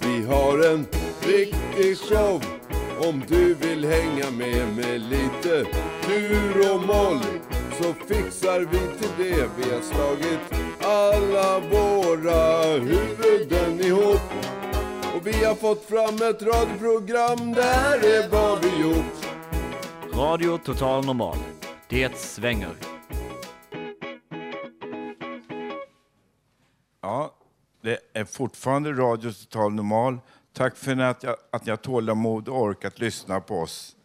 Vi 0.00 0.24
har 0.26 0.74
en 0.74 0.86
riktig 1.22 1.98
show 1.98 2.57
om 3.00 3.22
du 3.28 3.54
vill 3.54 3.84
hänga 3.84 4.30
med 4.30 4.76
med 4.76 5.00
lite 5.00 5.66
dur 6.08 6.74
och 6.74 6.82
moll 6.86 7.20
så 7.82 7.94
fixar 7.94 8.60
vi 8.60 8.78
till 8.98 9.10
det. 9.16 9.48
Vi 9.56 9.74
har 9.74 9.80
slagit 9.80 10.40
alla 10.82 11.60
våra 11.60 12.62
huvuden 12.78 13.80
ihop 13.80 14.20
och 15.16 15.26
vi 15.26 15.44
har 15.44 15.54
fått 15.54 15.84
fram 15.84 16.14
ett 16.14 16.42
radioprogram. 16.42 17.52
Det 17.54 17.62
här 17.62 17.98
är 17.98 18.28
vad 18.28 18.64
vi 18.64 18.82
gjort. 18.82 19.28
Radio 20.14 20.58
Total 20.58 21.04
Normal. 21.04 21.36
Det 21.88 22.18
svänger. 22.18 22.74
Ja, 27.02 27.34
det 27.82 27.98
är 28.12 28.24
fortfarande 28.24 28.92
Radio 28.92 29.32
Total 29.32 29.72
Normal. 29.72 30.18
Tack 30.52 30.76
för 30.76 30.98
att 31.00 31.22
jag, 31.22 31.36
att 31.50 31.64
ni 31.64 31.70
har 31.70 31.76
tålamod 31.76 32.48
och 32.48 32.60
ork 32.60 32.84
att 32.84 32.98
lyssna 32.98 33.40
på 33.40 33.60
oss. 33.60 33.96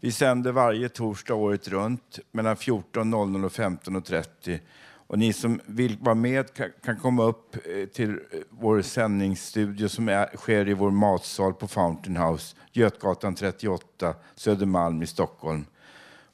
Vi 0.00 0.12
sänder 0.12 0.52
varje 0.52 0.88
torsdag 0.88 1.34
året 1.34 1.68
runt 1.68 2.18
mellan 2.32 2.56
14.00 2.56 3.44
och 3.44 3.52
15.30. 3.52 4.60
Och 5.06 5.18
ni 5.18 5.32
som 5.32 5.60
vill 5.66 5.96
vara 6.00 6.14
med 6.14 6.54
kan, 6.54 6.70
kan 6.84 6.96
komma 6.96 7.24
upp 7.24 7.56
eh, 7.56 7.86
till 7.86 8.10
eh, 8.10 8.38
vår 8.50 8.82
sändningsstudio 8.82 9.88
som 9.88 10.08
är, 10.08 10.36
sker 10.36 10.68
i 10.68 10.74
vår 10.74 10.90
matsal 10.90 11.54
på 11.54 11.68
Fountain 11.68 12.16
House, 12.16 12.56
Götgatan 12.72 13.34
38, 13.34 14.14
Södermalm 14.34 15.02
i 15.02 15.06
Stockholm. 15.06 15.64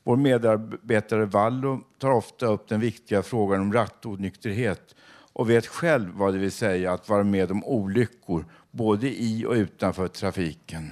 Vår 0.05 0.16
medarbetare 0.16 1.24
Vallo 1.24 1.81
tar 1.98 2.10
ofta 2.10 2.47
upp 2.47 2.68
den 2.68 2.81
viktiga 2.81 3.22
frågan 3.22 3.60
om 3.60 3.72
rattonykterhet 3.72 4.94
och 5.32 5.51
vet 5.51 5.66
själv 5.66 6.12
vad 6.14 6.32
det 6.32 6.39
vill 6.39 6.52
säga 6.52 6.93
att 6.93 7.09
vara 7.09 7.24
med 7.24 7.51
om 7.51 7.64
olyckor 7.64 8.44
både 8.71 9.09
i 9.09 9.47
och 9.47 9.53
utanför 9.53 10.09
trafiken. 10.09 10.91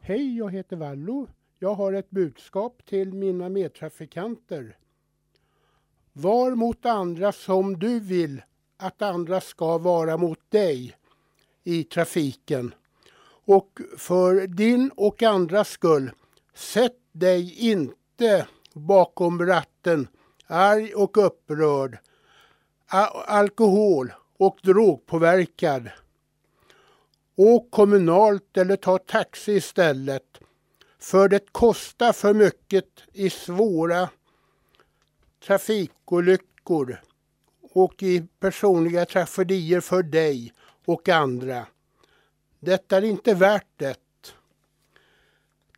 Hej, 0.00 0.36
jag 0.36 0.50
heter 0.52 0.76
Vallo. 0.76 1.26
Jag 1.58 1.74
har 1.74 1.92
ett 1.92 2.10
budskap 2.10 2.82
till 2.86 3.12
mina 3.12 3.48
medtrafikanter. 3.48 4.76
Var 6.12 6.54
mot 6.54 6.86
andra 6.86 7.32
som 7.32 7.78
du 7.78 8.00
vill 8.00 8.42
att 8.76 9.02
andra 9.02 9.40
ska 9.40 9.78
vara 9.78 10.16
mot 10.16 10.50
dig 10.50 10.96
i 11.64 11.84
trafiken. 11.84 12.74
Och 13.44 13.80
för 13.96 14.46
din 14.46 14.90
och 14.96 15.22
andras 15.22 15.68
skull, 15.68 16.10
sätt 16.54 16.98
dig 17.12 17.70
inte 17.70 18.46
bakom 18.72 19.46
ratten 19.46 20.08
arg 20.48 20.94
och 20.94 21.26
upprörd, 21.26 21.98
alkohol 23.26 24.12
och 24.38 24.58
drogpåverkad. 24.62 25.90
Åk 27.36 27.70
kommunalt 27.70 28.56
eller 28.56 28.76
ta 28.76 28.98
taxi 28.98 29.52
istället. 29.52 30.40
För 30.98 31.28
det 31.28 31.52
kostar 31.52 32.12
för 32.12 32.34
mycket 32.34 32.84
i 33.12 33.30
svåra 33.30 34.08
trafikolyckor 35.46 37.00
och 37.62 38.02
i 38.02 38.26
personliga 38.40 39.06
tragedier 39.06 39.80
för 39.80 40.02
dig 40.02 40.52
och 40.84 41.08
andra. 41.08 41.66
Detta 42.60 42.96
är 42.96 43.02
inte 43.02 43.34
värt 43.34 43.66
det. 43.76 43.98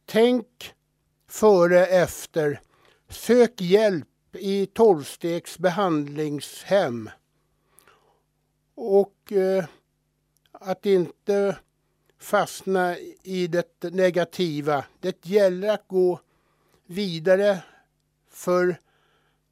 Tänk 0.06 0.74
före 1.28 1.86
efter. 1.86 2.60
Sök 3.08 3.60
hjälp 3.60 4.06
i 4.32 4.66
tolvstegs 4.66 5.58
behandlingshem. 5.58 7.10
Och 8.82 9.32
eh, 9.32 9.64
att 10.52 10.86
inte 10.86 11.56
fastna 12.18 12.98
i 13.22 13.46
det 13.46 13.82
negativa. 13.82 14.84
Det 15.00 15.26
gäller 15.26 15.68
att 15.68 15.88
gå 15.88 16.20
vidare 16.86 17.62
för 18.30 18.80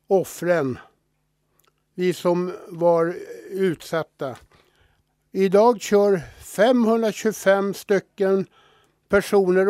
offren. 0.06 0.78
Vi 1.94 2.12
som 2.12 2.52
var 2.68 3.16
utsatta. 3.50 4.36
Idag 5.32 5.80
kör 5.80 6.20
525 6.40 7.74
stycken 7.74 8.46
personer 9.08 9.66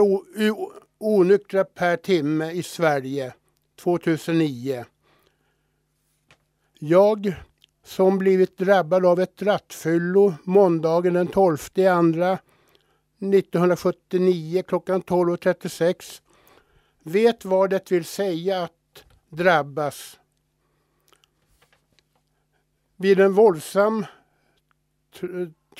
onyktra 0.99 1.65
per 1.65 1.97
timme 1.97 2.51
i 2.51 2.63
Sverige 2.63 3.35
2009. 3.77 4.85
Jag 6.79 7.35
som 7.89 8.19
blivit 8.19 8.59
drabbad 8.59 9.07
av 9.07 9.21
ett 9.21 9.43
rattfyllo 9.43 10.35
måndagen 10.45 11.15
den 11.15 11.27
12 11.27 11.59
andra 11.91 12.39
1979 13.19 14.63
klockan 14.67 15.03
12.36 15.03 16.21
vet 17.03 17.45
vad 17.45 17.71
det 17.71 17.91
vill 17.93 18.05
säga 18.05 18.63
att 18.63 19.05
drabbas 19.29 20.19
vid 22.97 23.21
en 23.21 23.33
våldsam 23.33 24.07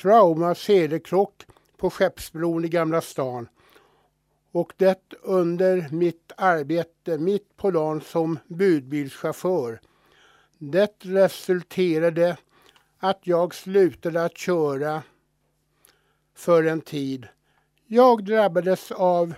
trauma 0.01 0.55
sedelkrock 0.55 1.45
på 1.77 1.89
Skeppsbron 1.89 2.65
i 2.65 2.67
Gamla 2.67 3.01
stan. 3.01 3.47
Och 4.51 4.73
det 4.77 5.13
under 5.21 5.89
mitt 5.91 6.31
arbete 6.37 7.17
mitt 7.17 7.57
på 7.57 7.71
dagen 7.71 8.01
som 8.01 8.39
budbilschaufför. 8.47 9.79
Det 10.61 11.05
resulterade 11.05 12.37
att 12.97 13.27
jag 13.27 13.55
slutade 13.55 14.23
att 14.23 14.37
köra 14.37 15.03
för 16.33 16.63
en 16.63 16.81
tid. 16.81 17.27
Jag 17.85 18.25
drabbades 18.25 18.91
av 18.91 19.33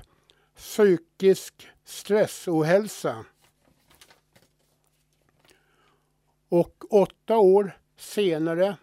psykisk 0.56 1.68
stressohälsa. 1.84 3.26
Och 6.49 6.93
åtta 6.93 7.38
år 7.38 7.77
senare 7.98 8.77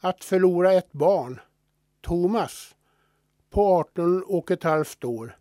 att 0.00 0.24
förlora 0.24 0.72
ett 0.72 0.92
barn, 0.92 1.40
Thomas, 2.00 2.74
på 3.50 3.66
18 3.66 4.22
och 4.22 4.50
ett 4.50 4.62
halvt 4.62 5.04
år 5.04 5.38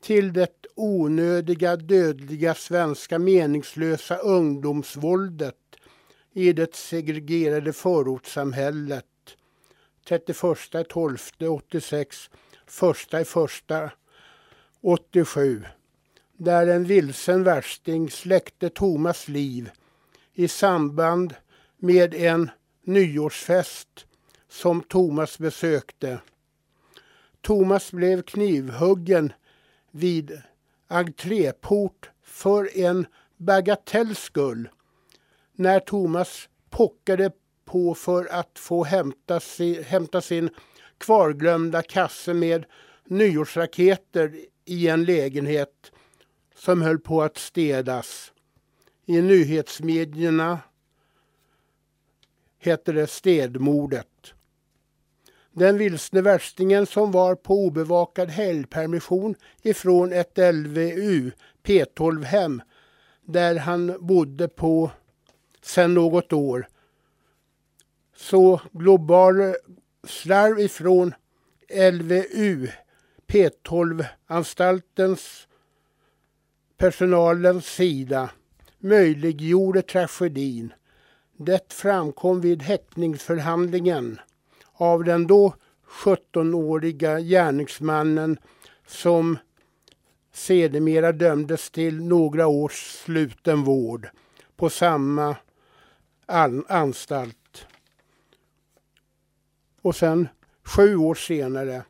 till 0.00 0.32
det 0.32 0.61
onödiga, 0.74 1.76
dödliga 1.76 2.54
svenska 2.54 3.18
meningslösa 3.18 4.16
ungdomsvåldet 4.16 5.56
i 6.32 6.52
det 6.52 6.74
segregerade 6.74 7.72
förortssamhället 7.72 9.04
31 10.08 10.38
12 10.88 11.18
86, 11.48 12.30
1 13.12 13.14
1 13.14 13.92
87 14.80 15.64
där 16.36 16.66
en 16.66 16.84
vilsen 16.84 17.44
värsting 17.44 18.10
släckte 18.10 18.70
Thomas 18.70 19.28
liv 19.28 19.70
i 20.34 20.48
samband 20.48 21.34
med 21.78 22.14
en 22.14 22.50
nyårsfest 22.84 24.06
som 24.48 24.82
Thomas 24.82 25.38
besökte. 25.38 26.18
Thomas 27.40 27.92
blev 27.92 28.22
knivhuggen 28.22 29.32
vid 29.90 30.42
entréport 30.92 32.10
för 32.22 32.78
en 32.78 33.06
bagatells 33.36 34.18
skull. 34.18 34.68
När 35.52 35.80
Thomas 35.80 36.48
pockade 36.70 37.30
på 37.64 37.94
för 37.94 38.26
att 38.32 38.58
få 38.58 38.84
hämta 38.84 39.40
si, 39.40 39.82
hämta 39.82 40.20
sin 40.20 40.50
kvarglömda 40.98 41.82
kasse 41.82 42.34
med 42.34 42.64
nyårsraketer 43.04 44.34
i 44.64 44.88
en 44.88 45.04
lägenhet 45.04 45.92
som 46.54 46.82
höll 46.82 46.98
på 46.98 47.22
att 47.22 47.38
städas. 47.38 48.32
I 49.06 49.22
nyhetsmedierna 49.22 50.60
heter 52.58 52.92
det 52.92 53.06
städmordet. 53.06 54.34
Den 55.52 55.78
vilsne 55.78 56.20
värstingen 56.20 56.86
som 56.86 57.10
var 57.10 57.34
på 57.34 57.54
obevakad 57.54 58.30
helgpermission 58.30 59.34
ifrån 59.62 60.12
ett 60.12 60.38
LVU 60.54 61.30
P12-hem 61.62 62.62
där 63.24 63.56
han 63.56 63.96
bodde 64.00 64.48
på 64.48 64.90
sedan 65.62 65.94
något 65.94 66.32
år. 66.32 66.68
Så 68.16 68.60
global 68.72 69.54
slarv 70.04 70.60
ifrån 70.60 71.14
LVU 71.92 72.68
P12-anstaltens 73.26 75.46
personalens 76.76 77.66
sida 77.66 78.30
möjliggjorde 78.78 79.82
tragedin. 79.82 80.72
Det 81.36 81.72
framkom 81.72 82.40
vid 82.40 82.62
häktningsförhandlingen 82.62 84.18
av 84.82 85.04
den 85.04 85.26
då 85.26 85.54
17-åriga 85.86 87.20
gärningsmannen 87.20 88.38
som 88.86 89.38
sedermera 90.32 91.12
dömdes 91.12 91.70
till 91.70 92.02
några 92.02 92.46
års 92.46 93.02
sluten 93.04 93.64
vård 93.64 94.08
på 94.56 94.70
samma 94.70 95.36
anstalt. 96.68 97.66
Och 99.82 99.96
sen 99.96 100.28
sju 100.62 100.96
år 100.96 101.14
senare 101.14 101.84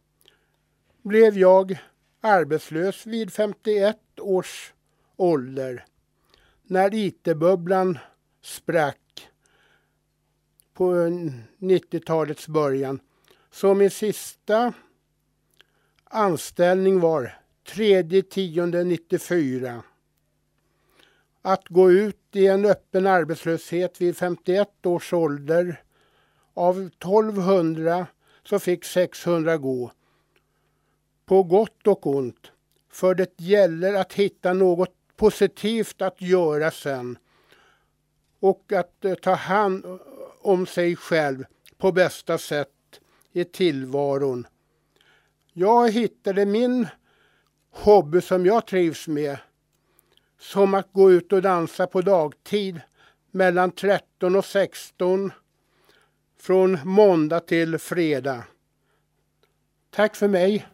blev 1.03 1.39
jag 1.39 1.79
arbetslös 2.21 3.07
vid 3.07 3.33
51 3.33 3.97
års 4.21 4.73
ålder 5.17 5.85
när 6.63 6.95
IT-bubblan 6.95 7.99
sprack 8.43 9.02
på 10.75 10.97
eh, 10.97 11.11
90-talets 11.59 12.49
början. 12.49 13.01
Så 13.51 13.75
min 13.75 13.91
sista 13.91 14.73
anställning 16.05 17.01
var 17.01 17.39
3 17.65 18.23
10 18.23 18.67
94. 18.67 19.83
Att 21.43 21.69
gå 21.69 21.91
ut 21.91 22.19
i 22.33 22.47
en 22.47 22.65
öppen 22.65 23.07
arbetslöshet 23.07 24.01
vid 24.01 24.17
51 24.17 24.87
års 24.87 25.13
ålder. 25.13 25.83
Av 26.55 26.79
1200 26.79 28.07
så 28.45 28.59
fick 28.59 28.85
600 28.85 29.57
gå. 29.57 29.91
På 31.27 31.43
gott 31.43 31.87
och 31.87 32.07
ont. 32.07 32.51
För 32.89 33.15
det 33.15 33.41
gäller 33.41 33.95
att 33.95 34.13
hitta 34.13 34.53
något 34.53 34.95
positivt 35.17 36.03
att 36.03 36.21
göra 36.23 36.71
sen. 36.71 37.19
Och 38.41 38.73
att 38.73 39.05
eh, 39.05 39.15
ta 39.15 39.35
hand 39.35 39.85
om 40.43 40.67
sig 40.67 40.97
själv 40.97 41.45
på 41.79 41.93
bästa 41.93 42.39
sätt 42.39 42.69
i 43.33 43.45
tillvaron. 43.45 44.47
Jag 45.53 45.91
hittade 45.91 46.47
min 46.47 46.89
hobby 47.71 48.21
som 48.21 48.47
jag 48.47 48.67
trivs 48.67 49.09
med. 49.09 49.39
Som 50.39 50.75
att 50.75 50.93
gå 50.93 51.13
ut 51.13 51.33
och 51.33 51.43
dansa 51.43 51.87
på 51.87 52.03
dagtid 52.03 52.81
mellan 53.31 53.71
13 53.71 54.37
och 54.37 54.45
16 54.45 55.33
från 56.39 56.79
måndag 56.85 57.41
till 57.41 57.79
fredag. 57.79 58.45
Tack 59.91 60.17
för 60.17 60.29
mig. 60.29 60.69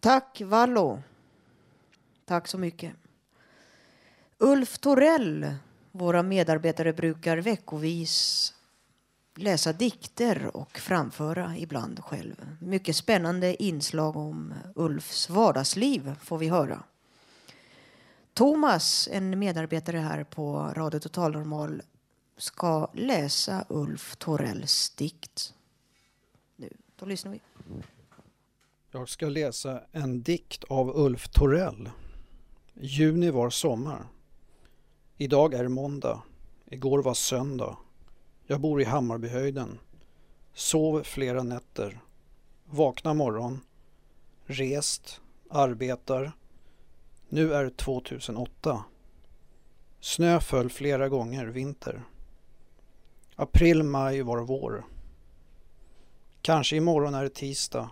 Tack 0.00 0.40
Vallo. 0.44 1.02
Tack 2.24 2.48
så 2.48 2.58
mycket. 2.58 2.92
Ulf 4.38 4.78
Torell 4.78 5.54
våra 5.96 6.22
medarbetare 6.22 6.92
brukar 6.92 7.36
veckovis 7.36 8.54
läsa 9.34 9.72
dikter 9.72 10.56
och 10.56 10.78
framföra 10.78 11.56
ibland 11.56 12.00
själv. 12.00 12.56
Mycket 12.60 12.96
spännande 12.96 13.62
inslag 13.62 14.16
om 14.16 14.54
Ulfs 14.74 15.30
vardagsliv 15.30 16.14
får 16.20 16.38
vi 16.38 16.48
höra. 16.48 16.82
Thomas, 18.34 19.08
en 19.12 19.38
medarbetare 19.38 19.98
här 19.98 20.24
på 20.24 20.72
Radio 20.76 21.00
Total 21.00 21.32
Normal, 21.32 21.82
ska 22.36 22.90
läsa 22.94 23.64
Ulf 23.68 24.16
Torells 24.16 24.90
dikt. 24.90 25.54
Nu, 26.56 26.70
då 26.96 27.06
lyssnar 27.06 27.32
vi. 27.32 27.40
Jag 28.90 29.08
ska 29.08 29.28
läsa 29.28 29.82
en 29.92 30.22
dikt 30.22 30.64
av 30.64 30.96
Ulf 30.96 31.28
Torell. 31.28 31.90
Juni 32.74 33.30
var 33.30 33.50
sommar. 33.50 34.06
Idag 35.18 35.54
är 35.54 35.68
måndag. 35.68 36.22
Igår 36.66 37.02
var 37.02 37.14
söndag. 37.14 37.76
Jag 38.46 38.60
bor 38.60 38.80
i 38.80 38.84
Hammarbyhöjden. 38.84 39.78
Sov 40.54 41.02
flera 41.02 41.42
nätter. 41.42 42.00
Vakna 42.64 43.14
morgon. 43.14 43.60
Rest. 44.44 45.20
Arbetar. 45.50 46.32
Nu 47.28 47.54
är 47.54 47.70
2008. 47.70 48.84
Snö 50.00 50.40
föll 50.40 50.70
flera 50.70 51.08
gånger 51.08 51.46
vinter. 51.46 52.02
April, 53.36 53.82
maj 53.82 54.22
var 54.22 54.38
vår. 54.38 54.84
Kanske 56.42 56.76
imorgon 56.76 57.14
är 57.14 57.22
det 57.22 57.34
tisdag. 57.34 57.90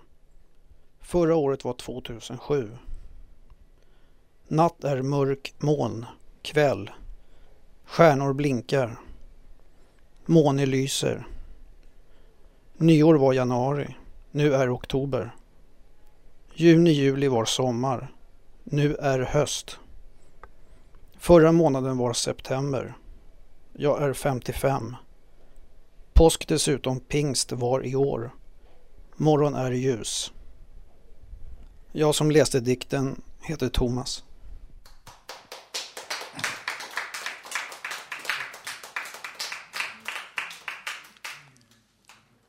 Förra 1.01 1.37
året 1.37 1.65
var 1.65 1.73
2007. 1.73 2.79
Natt 4.49 4.85
är 4.85 5.03
mörk 5.03 5.55
moln, 5.59 6.07
kväll. 6.43 6.91
Stjärnor 7.85 8.33
blinkar. 8.33 9.01
Måne 10.27 10.67
lyser. 10.67 11.27
Nyår 12.77 13.15
var 13.15 13.33
januari. 13.33 13.97
Nu 14.31 14.55
är 14.55 14.75
oktober. 14.75 15.35
Juni, 16.55 16.91
juli 16.91 17.29
var 17.29 17.45
sommar. 17.45 18.13
Nu 18.65 18.95
är 18.95 19.19
höst. 19.19 19.79
Förra 21.19 21.53
månaden 21.53 21.99
var 21.99 22.13
september. 22.13 22.97
Jag 23.73 24.03
är 24.03 24.13
55. 24.13 24.97
Påsk 26.13 26.49
dessutom 26.49 27.01
pingst 27.01 27.53
var 27.53 27.87
i 27.87 27.95
år. 27.97 28.31
Morgon 29.17 29.55
är 29.55 29.71
ljus. 29.71 30.33
Jag 31.93 32.15
som 32.15 32.31
läste 32.31 32.61
dikten 32.61 33.23
heter 33.41 33.69
Thomas. 33.69 34.25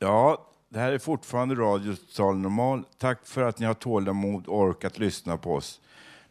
Ja, 0.06 0.46
det 0.68 0.78
här 0.78 0.92
är 0.92 0.98
fortfarande 0.98 1.54
Radio 1.54 1.94
Total 1.94 2.36
Normal. 2.36 2.84
Tack 2.98 3.26
för 3.26 3.42
att 3.42 3.58
ni 3.58 3.66
har 3.66 3.74
tålamod 3.74 4.46
och 4.46 4.58
orkat 4.58 4.98
lyssna 4.98 5.36
på 5.36 5.54
oss. 5.54 5.80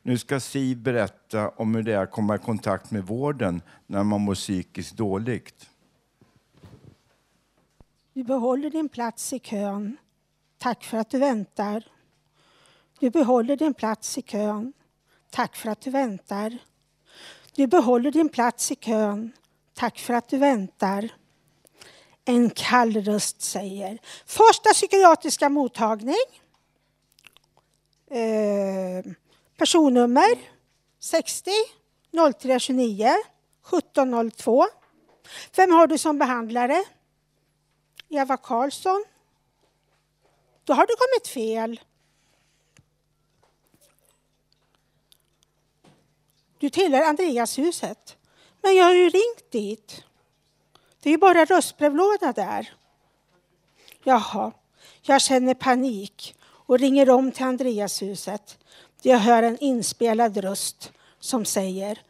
Nu 0.02 0.18
ska 0.18 0.40
Siv 0.40 0.78
berätta 0.78 1.50
om 1.50 1.76
hur 1.76 1.84
det 1.84 1.94
är 1.94 2.04
att 2.04 2.12
komma 2.12 2.36
i 2.36 2.38
kontakt 2.38 2.92
med 2.92 3.08
vården 3.08 3.62
när 3.88 4.04
man 4.04 4.22
mår 4.22 4.36
psykiskt 4.36 4.98
dåligt. 4.98 5.70
Du 8.14 8.24
behåller 8.24 8.70
din 8.70 8.90
plats 8.90 9.34
i 9.34 9.40
kön. 9.40 9.98
Tack 10.58 10.84
för 10.84 10.98
att 10.98 11.10
du 11.10 11.20
väntar. 11.20 11.84
Du 13.00 13.10
behåller 13.10 13.58
din 13.58 13.74
plats 13.74 14.18
i 14.18 14.22
kön. 14.22 14.74
Tack 15.30 15.56
för 15.56 15.70
att 15.70 15.82
du 15.82 15.92
väntar. 15.92 16.58
Du 17.56 17.68
behåller 17.68 18.12
din 18.12 18.30
plats 18.30 18.72
i 18.72 18.76
kön. 18.76 19.32
Tack 19.74 20.00
för 20.00 20.14
att 20.14 20.28
du 20.28 20.38
väntar. 20.38 21.10
En 22.26 22.50
kall 22.50 22.94
röst 22.94 23.42
säger 23.42 24.00
första 24.26 24.70
psykiatriska 24.74 25.50
mottagning. 25.50 26.16
Eh, 28.12 29.06
personnummer 29.58 30.36
60 31.00 31.52
0329 32.12 33.10
1702. 33.68 34.66
Vem 35.56 35.72
har 35.72 35.88
du 35.88 35.98
som 35.98 36.18
behandlare? 36.18 36.84
Eva 38.10 38.38
Karlsson. 38.38 39.06
Då 40.64 40.74
har 40.74 40.88
du 40.88 40.96
kommit 40.96 41.28
fel. 41.28 41.80
Du 46.58 46.70
tillhör 46.70 47.02
Andreashuset. 47.02 48.18
Men 48.62 48.76
jag 48.76 48.84
har 48.86 48.94
ju 48.94 49.10
ringt 49.10 49.52
dit. 49.52 50.04
Det 51.06 51.10
är 51.10 51.12
ju 51.12 51.18
bara 51.18 51.46
röstbrevlåda 51.46 52.34
där. 52.34 52.74
Jaha, 54.04 54.52
jag 55.02 55.22
känner 55.22 55.54
panik 55.54 56.36
och 56.44 56.80
ringer 56.80 57.10
om 57.10 57.32
till 57.32 57.46
Andreashuset. 57.46 58.58
Jag 59.02 59.18
hör 59.18 59.44
en 59.44 59.58
inspelad 59.58 60.38
röst 60.38 60.92
som 61.20 61.46
säger 61.46 62.02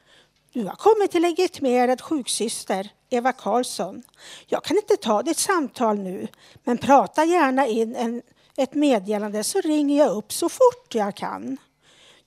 Du 0.52 0.64
har 0.64 0.76
kommit 0.76 1.12
till 1.12 1.22
legitimerad 1.22 2.02
sjuksyster, 2.02 2.90
Eva 3.10 3.32
Karlsson. 3.32 4.04
Jag 4.48 4.64
kan 4.64 4.78
inte 4.78 4.98
ta 4.98 5.24
ditt 5.24 5.38
samtal 5.38 6.00
nu, 6.00 6.28
men 6.64 6.78
prata 6.78 7.26
gärna 7.26 7.68
in 7.68 7.96
en, 7.96 8.22
ett 8.58 8.74
meddelande 8.74 9.44
så 9.44 9.62
ringer 9.62 9.98
jag 9.98 10.18
upp 10.18 10.34
så 10.34 10.50
fort 10.50 10.96
jag 10.96 11.16
kan. 11.16 11.58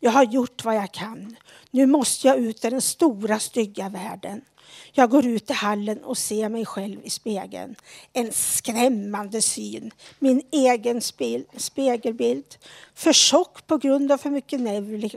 Jag 0.01 0.11
har 0.11 0.25
gjort 0.25 0.65
vad 0.65 0.77
jag 0.77 0.93
kan. 0.93 1.37
Nu 1.71 1.87
måste 1.87 2.29
jag 2.29 2.37
ut 2.37 2.65
i 2.65 2.71
den 2.71 2.83
stora 2.83 3.39
stygga 3.39 3.89
världen. 3.89 4.45
Jag 4.93 5.11
går 5.11 5.27
ut 5.27 5.51
i 5.51 5.53
hallen 5.53 6.05
och 6.05 6.19
ser 6.19 6.49
mig 6.49 6.67
själv 6.67 7.01
i 7.05 7.11
spegeln. 7.11 7.75
En 8.13 8.33
skrämmande 8.33 9.43
syn. 9.43 9.91
Min 10.19 10.43
egen 10.51 11.01
spel, 11.01 11.45
spegelbild. 11.57 12.57
För 12.95 13.13
tjock 13.13 13.67
på 13.67 13.77
grund 13.77 14.13
av 14.13 14.19
för 14.19 14.31
mycket 14.31 14.61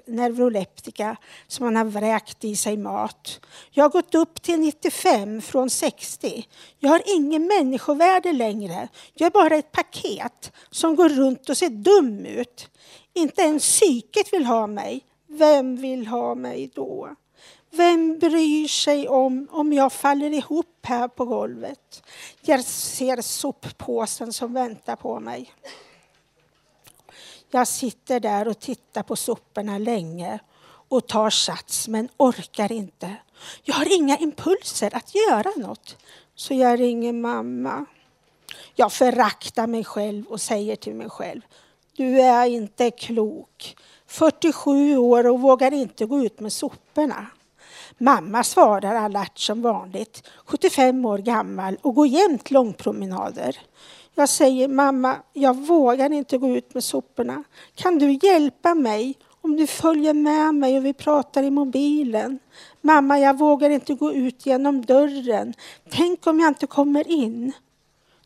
neuroleptika 0.07 1.17
som 1.47 1.65
man 1.65 1.75
har 1.75 1.85
vräkt 1.85 2.43
i 2.43 2.55
sig 2.55 2.77
mat. 2.77 3.39
Jag 3.71 3.83
har 3.83 3.89
gått 3.89 4.15
upp 4.15 4.41
till 4.41 4.59
95 4.59 5.41
från 5.41 5.69
60. 5.69 6.47
Jag 6.79 6.89
har 6.89 7.01
ingen 7.15 7.47
människovärde 7.47 8.33
längre. 8.33 8.87
Jag 9.13 9.25
är 9.25 9.31
bara 9.31 9.55
ett 9.55 9.71
paket 9.71 10.51
som 10.71 10.95
går 10.95 11.09
runt 11.09 11.49
och 11.49 11.57
ser 11.57 11.69
dum 11.69 12.25
ut. 12.25 12.69
Inte 13.13 13.41
ens 13.41 13.63
psyket 13.63 14.33
vill 14.33 14.45
ha 14.45 14.67
mig. 14.67 15.05
Vem 15.27 15.75
vill 15.75 16.07
ha 16.07 16.35
mig 16.35 16.71
då? 16.75 17.15
Vem 17.73 18.19
bryr 18.19 18.67
sig 18.67 19.07
om 19.09 19.47
om 19.51 19.73
jag 19.73 19.93
faller 19.93 20.33
ihop 20.33 20.85
här 20.85 21.07
på 21.07 21.25
golvet? 21.25 22.03
Jag 22.41 22.63
ser 22.63 23.21
soppåsen 23.21 24.33
som 24.33 24.53
väntar 24.53 24.95
på 24.95 25.19
mig. 25.19 25.53
Jag 27.49 27.67
sitter 27.67 28.19
där 28.19 28.47
och 28.47 28.59
tittar 28.59 29.03
på 29.03 29.15
soporna 29.15 29.77
länge 29.77 30.39
och 30.63 31.07
tar 31.07 31.29
sats 31.29 31.87
men 31.87 32.09
orkar 32.17 32.71
inte. 32.71 33.15
Jag 33.63 33.75
har 33.75 33.97
inga 33.97 34.17
impulser 34.17 34.95
att 34.95 35.15
göra 35.15 35.51
något. 35.57 35.97
Så 36.35 36.53
jag 36.53 36.79
ringer 36.79 37.13
mamma. 37.13 37.85
Jag 38.75 38.93
föraktar 38.93 39.67
mig 39.67 39.83
själv 39.83 40.25
och 40.25 40.41
säger 40.41 40.75
till 40.75 40.95
mig 40.95 41.09
själv. 41.09 41.41
Du 41.95 42.21
är 42.21 42.45
inte 42.45 42.91
klok. 42.91 43.75
47 44.07 44.97
år 44.97 45.27
och 45.27 45.41
vågar 45.41 45.73
inte 45.73 46.05
gå 46.05 46.25
ut 46.25 46.39
med 46.39 46.53
soporna. 46.53 47.27
Mamma 48.01 48.43
svarar 48.43 48.95
alert 48.95 49.39
som 49.39 49.61
vanligt, 49.61 50.27
75 50.45 51.05
år 51.05 51.17
gammal 51.17 51.77
och 51.81 51.95
går 51.95 52.07
jämt 52.07 52.51
långpromenader. 52.51 53.59
Jag 54.15 54.29
säger 54.29 54.67
mamma, 54.67 55.15
jag 55.33 55.57
vågar 55.57 56.11
inte 56.11 56.37
gå 56.37 56.49
ut 56.57 56.73
med 56.73 56.83
soporna. 56.83 57.43
Kan 57.75 57.99
du 57.99 58.19
hjälpa 58.21 58.75
mig 58.75 59.17
om 59.41 59.57
du 59.57 59.67
följer 59.67 60.13
med 60.13 60.55
mig 60.55 60.77
och 60.77 60.85
vi 60.85 60.93
pratar 60.93 61.43
i 61.43 61.51
mobilen? 61.51 62.39
Mamma, 62.81 63.19
jag 63.19 63.37
vågar 63.37 63.69
inte 63.69 63.93
gå 63.93 64.13
ut 64.13 64.45
genom 64.45 64.85
dörren. 64.85 65.53
Tänk 65.89 66.27
om 66.27 66.39
jag 66.39 66.47
inte 66.47 66.67
kommer 66.67 67.07
in? 67.07 67.51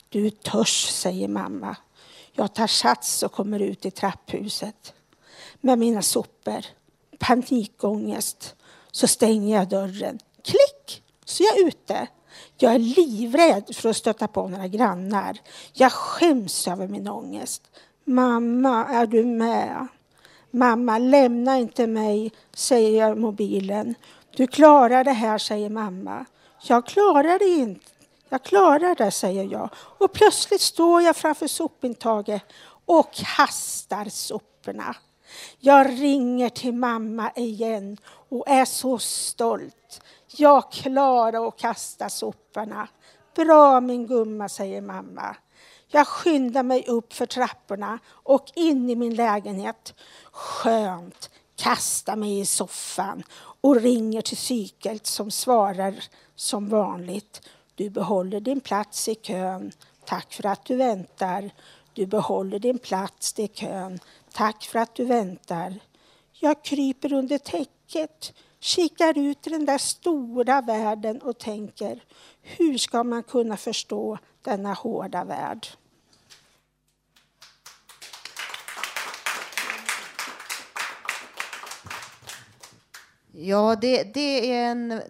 Du 0.09 0.29
törs, 0.29 0.87
säger 0.89 1.27
mamma. 1.27 1.75
Jag 2.33 2.53
tar 2.53 2.67
sats 2.67 3.23
och 3.23 3.31
kommer 3.31 3.59
ut 3.59 3.85
i 3.85 3.91
trapphuset 3.91 4.93
med 5.61 5.79
mina 5.79 6.01
sopor. 6.01 6.65
Panikångest. 7.19 8.55
Så 8.95 9.07
stänger 9.07 9.57
jag 9.57 9.69
dörren. 9.69 10.19
Klick! 10.43 11.03
Så 11.25 11.43
är 11.43 11.47
jag 11.47 11.67
ute. 11.67 12.07
Jag 12.57 12.75
är 12.75 12.79
livrädd 12.79 13.75
för 13.75 13.89
att 13.89 13.97
stöta 13.97 14.27
på 14.27 14.47
några 14.47 14.67
grannar. 14.67 15.37
Jag 15.73 15.91
skäms 15.91 16.67
över 16.67 16.87
min 16.87 17.07
ångest. 17.07 17.61
Mamma, 18.05 18.85
är 18.85 19.05
du 19.05 19.25
med? 19.25 19.87
Mamma, 20.51 20.97
lämna 20.97 21.57
inte 21.57 21.87
mig, 21.87 22.31
säger 22.53 22.99
jag 22.99 23.17
i 23.17 23.19
mobilen. 23.19 23.95
Du 24.35 24.47
klarar 24.47 25.03
det 25.03 25.11
här, 25.11 25.37
säger 25.37 25.69
mamma. 25.69 26.25
Jag 26.67 26.85
klarar 26.85 27.39
det 27.39 27.61
inte. 27.61 27.91
Jag 28.29 28.43
klarar 28.43 28.95
det, 28.95 29.11
säger 29.11 29.43
jag. 29.43 29.69
Och 29.75 30.13
plötsligt 30.13 30.61
står 30.61 31.01
jag 31.01 31.15
framför 31.15 31.47
sopintaget 31.47 32.43
och 32.85 33.13
kastar 33.13 34.05
soporna. 34.09 34.95
Jag 35.59 35.89
ringer 35.89 36.49
till 36.49 36.73
mamma 36.73 37.31
igen 37.35 37.97
och 38.35 38.47
är 38.47 38.65
så 38.65 38.99
stolt. 38.99 40.01
Jag 40.37 40.71
klarar 40.71 41.47
att 41.47 41.57
kasta 41.57 42.09
soporna. 42.09 42.87
Bra 43.35 43.81
min 43.81 44.07
gumma, 44.07 44.49
säger 44.49 44.81
mamma. 44.81 45.35
Jag 45.87 46.07
skyndar 46.07 46.63
mig 46.63 46.85
upp 46.87 47.13
för 47.13 47.25
trapporna 47.25 47.99
och 48.07 48.51
in 48.55 48.89
i 48.89 48.95
min 48.95 49.15
lägenhet. 49.15 49.93
Skönt, 50.31 51.29
kastar 51.55 52.15
mig 52.15 52.39
i 52.39 52.45
soffan 52.45 53.23
och 53.61 53.75
ringer 53.75 54.21
till 54.21 54.37
psyket 54.37 55.07
som 55.07 55.31
svarar 55.31 55.95
som 56.35 56.69
vanligt. 56.69 57.49
Du 57.75 57.89
behåller 57.89 58.39
din 58.39 58.61
plats 58.61 59.09
i 59.09 59.15
kön. 59.15 59.71
Tack 60.05 60.33
för 60.33 60.45
att 60.45 60.65
du 60.65 60.75
väntar. 60.75 61.51
Du 61.93 62.05
behåller 62.05 62.59
din 62.59 62.79
plats 62.79 63.39
i 63.39 63.47
kön. 63.47 63.99
Tack 64.33 64.63
för 64.63 64.79
att 64.79 64.95
du 64.95 65.05
väntar. 65.05 65.79
Jag 66.39 66.63
kryper 66.63 67.13
under 67.13 67.37
täcket, 67.37 68.33
kikar 68.59 69.17
ut 69.17 69.47
i 69.47 69.49
den 69.49 69.65
där 69.65 69.77
stora 69.77 70.61
världen 70.61 71.21
och 71.21 71.37
tänker 71.37 72.03
hur 72.41 72.77
ska 72.77 73.03
man 73.03 73.23
kunna 73.23 73.57
förstå 73.57 74.17
denna 74.41 74.73
hårda 74.73 75.23
värld? 75.23 75.67
Ja, 83.31 83.75
det, 83.75 84.13
det 84.13 84.53
är 84.53 84.71
en 84.71 85.01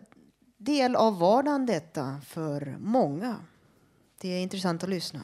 del 0.57 0.95
av 0.95 1.19
vardagen 1.19 1.65
detta 1.65 2.21
för 2.27 2.77
många. 2.79 3.35
Det 4.21 4.29
är 4.29 4.41
intressant 4.41 4.83
att 4.83 4.89
lyssna. 4.89 5.21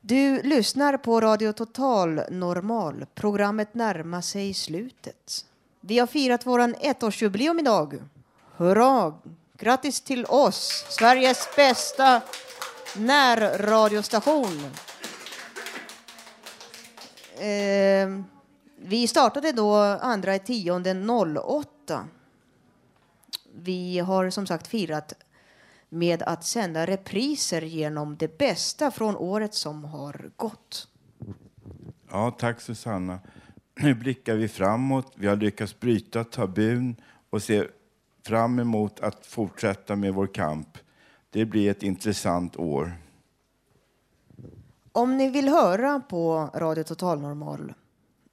Du 0.00 0.42
lyssnar 0.42 0.96
på 0.96 1.20
Radio 1.20 1.52
Total 1.52 2.20
Normal. 2.30 3.06
Programmet 3.14 3.74
närmar 3.74 4.20
sig 4.20 4.54
slutet. 4.54 5.44
Vi 5.80 5.98
har 5.98 6.06
firat 6.06 6.46
vår 6.46 6.74
ettårsjubileum 6.80 7.58
idag. 7.58 8.02
Hurra! 8.56 9.14
Grattis 9.58 10.00
till 10.00 10.24
oss, 10.24 10.86
Sveriges 10.88 11.48
bästa 11.56 12.20
närradiostation. 12.96 14.64
Eh, 17.34 18.08
vi 18.76 19.08
startade 19.08 19.52
då 19.52 19.74
andra 20.00 20.34
i 20.34 20.38
tionde 20.38 20.94
08. 21.40 22.08
Vi 23.54 23.98
har 23.98 24.30
som 24.30 24.46
sagt 24.46 24.66
firat 24.66 25.12
med 25.88 26.22
att 26.22 26.44
sända 26.44 26.86
repriser 26.86 27.62
genom 27.62 28.16
det 28.16 28.38
bästa 28.38 28.90
från 28.90 29.16
året 29.16 29.54
som 29.54 29.84
har 29.84 30.30
gått. 30.36 30.88
Ja, 32.10 32.30
tack 32.30 32.60
Susanna. 32.60 33.18
Nu 33.80 33.94
blickar 33.94 34.34
vi 34.34 34.48
framåt. 34.48 35.12
Vi 35.14 35.26
har 35.26 35.36
lyckats 35.36 35.80
bryta 35.80 36.24
tabun 36.24 36.96
och 37.30 37.42
ser 37.42 37.70
fram 38.26 38.58
emot 38.58 39.00
att 39.00 39.26
fortsätta 39.26 39.96
med 39.96 40.14
vår 40.14 40.26
kamp. 40.26 40.78
Det 41.30 41.44
blir 41.44 41.70
ett 41.70 41.82
intressant 41.82 42.56
år. 42.56 42.92
Om 44.92 45.16
ni 45.16 45.30
vill 45.30 45.48
höra 45.48 46.00
på 46.00 46.50
Radio 46.54 46.84
Total 46.84 47.20
Normal 47.20 47.74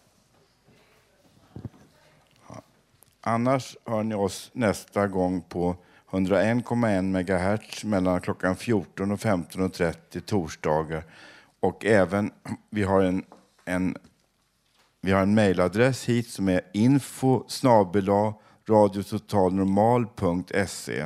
Annars 3.21 3.77
hör 3.85 4.03
ni 4.03 4.15
oss 4.15 4.51
nästa 4.53 5.07
gång 5.07 5.41
på 5.41 5.75
101,1 6.09 7.01
MHz 7.01 7.83
mellan 7.83 8.21
klockan 8.21 8.55
14 8.55 9.11
och 9.11 9.19
15.30 9.19 10.19
torsdagar. 10.19 11.03
Och 11.59 11.85
även, 11.85 12.31
vi 12.69 12.83
har 12.83 13.01
en, 13.01 13.25
en, 13.65 13.97
vi 15.01 15.11
har 15.11 15.21
en 15.21 15.33
mejladress 15.33 16.05
hit 16.05 16.29
som 16.29 16.49
är 16.49 16.61
info 16.73 17.43
radiototalnormal.se. 18.69 21.05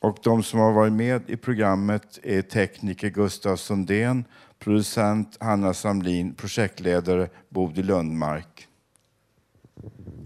Och 0.00 0.18
de 0.22 0.42
som 0.42 0.60
har 0.60 0.72
varit 0.72 0.92
med 0.92 1.30
i 1.30 1.36
programmet 1.36 2.18
är 2.22 2.42
tekniker 2.42 3.08
Gustav 3.08 3.56
Sundén, 3.56 4.24
producent 4.58 5.36
Hanna 5.40 5.74
Samlin, 5.74 6.34
projektledare 6.34 7.28
Bodil 7.48 7.86
Lundmark. 7.86 8.68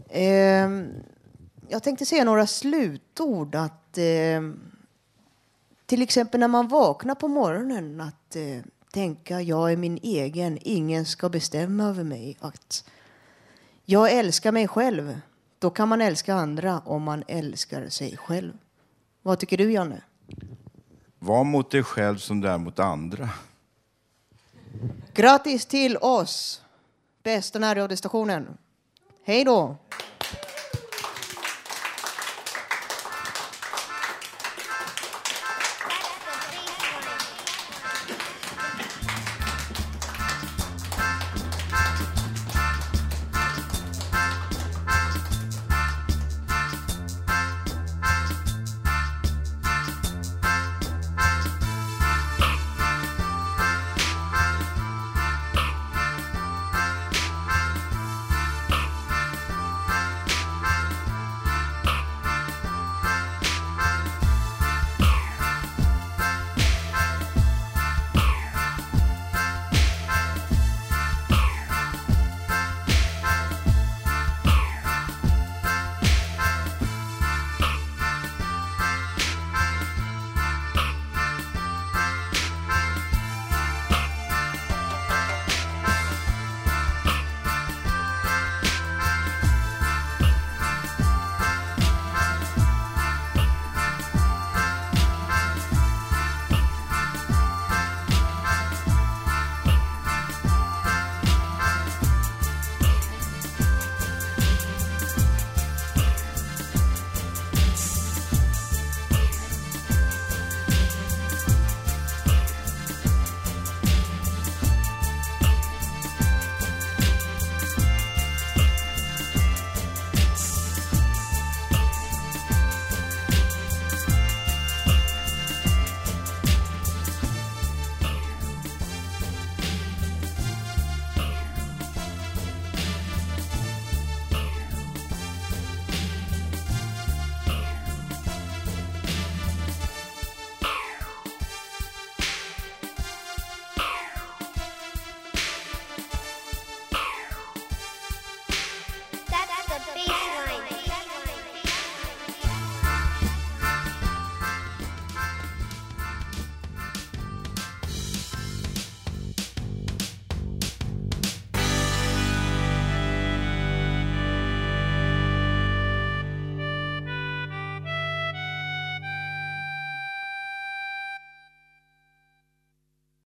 Eh, 0.08 0.68
jag 1.68 1.82
tänkte 1.82 2.06
säga 2.06 2.24
några 2.24 2.46
slutord. 2.46 3.54
Att, 3.54 3.98
eh, 3.98 4.42
till 5.86 6.02
exempel 6.02 6.40
när 6.40 6.48
man 6.48 6.68
vaknar 6.68 7.14
på 7.14 7.28
morgonen 7.28 8.00
att 8.00 8.36
eh, 8.36 8.62
tänka 8.92 9.40
jag 9.40 9.72
är 9.72 9.76
min 9.76 9.98
egen, 10.02 10.58
ingen 10.60 11.04
ska 11.04 11.28
bestämma 11.28 11.84
över 11.84 12.04
mig. 12.04 12.36
Att 12.40 12.84
jag 13.84 14.12
älskar 14.12 14.52
mig 14.52 14.68
själv. 14.68 15.20
Då 15.58 15.70
kan 15.70 15.88
man 15.88 16.00
älska 16.00 16.34
andra 16.34 16.82
om 16.84 17.02
man 17.02 17.24
älskar 17.28 17.88
sig 17.88 18.16
själv. 18.16 18.52
Vad 19.22 19.38
tycker 19.38 19.56
du, 19.56 19.72
Janne? 19.72 20.02
Var 21.18 21.44
mot 21.44 21.70
dig 21.70 21.82
själv 21.82 22.16
som 22.16 22.40
du 22.40 22.48
är 22.48 22.58
mot 22.58 22.78
andra. 22.78 23.28
Grattis 25.14 25.66
till 25.66 25.96
oss, 25.96 26.62
bästa 27.22 27.58
närradiostationen. 27.58 28.58
Hej 29.24 29.44
då! 29.44 29.76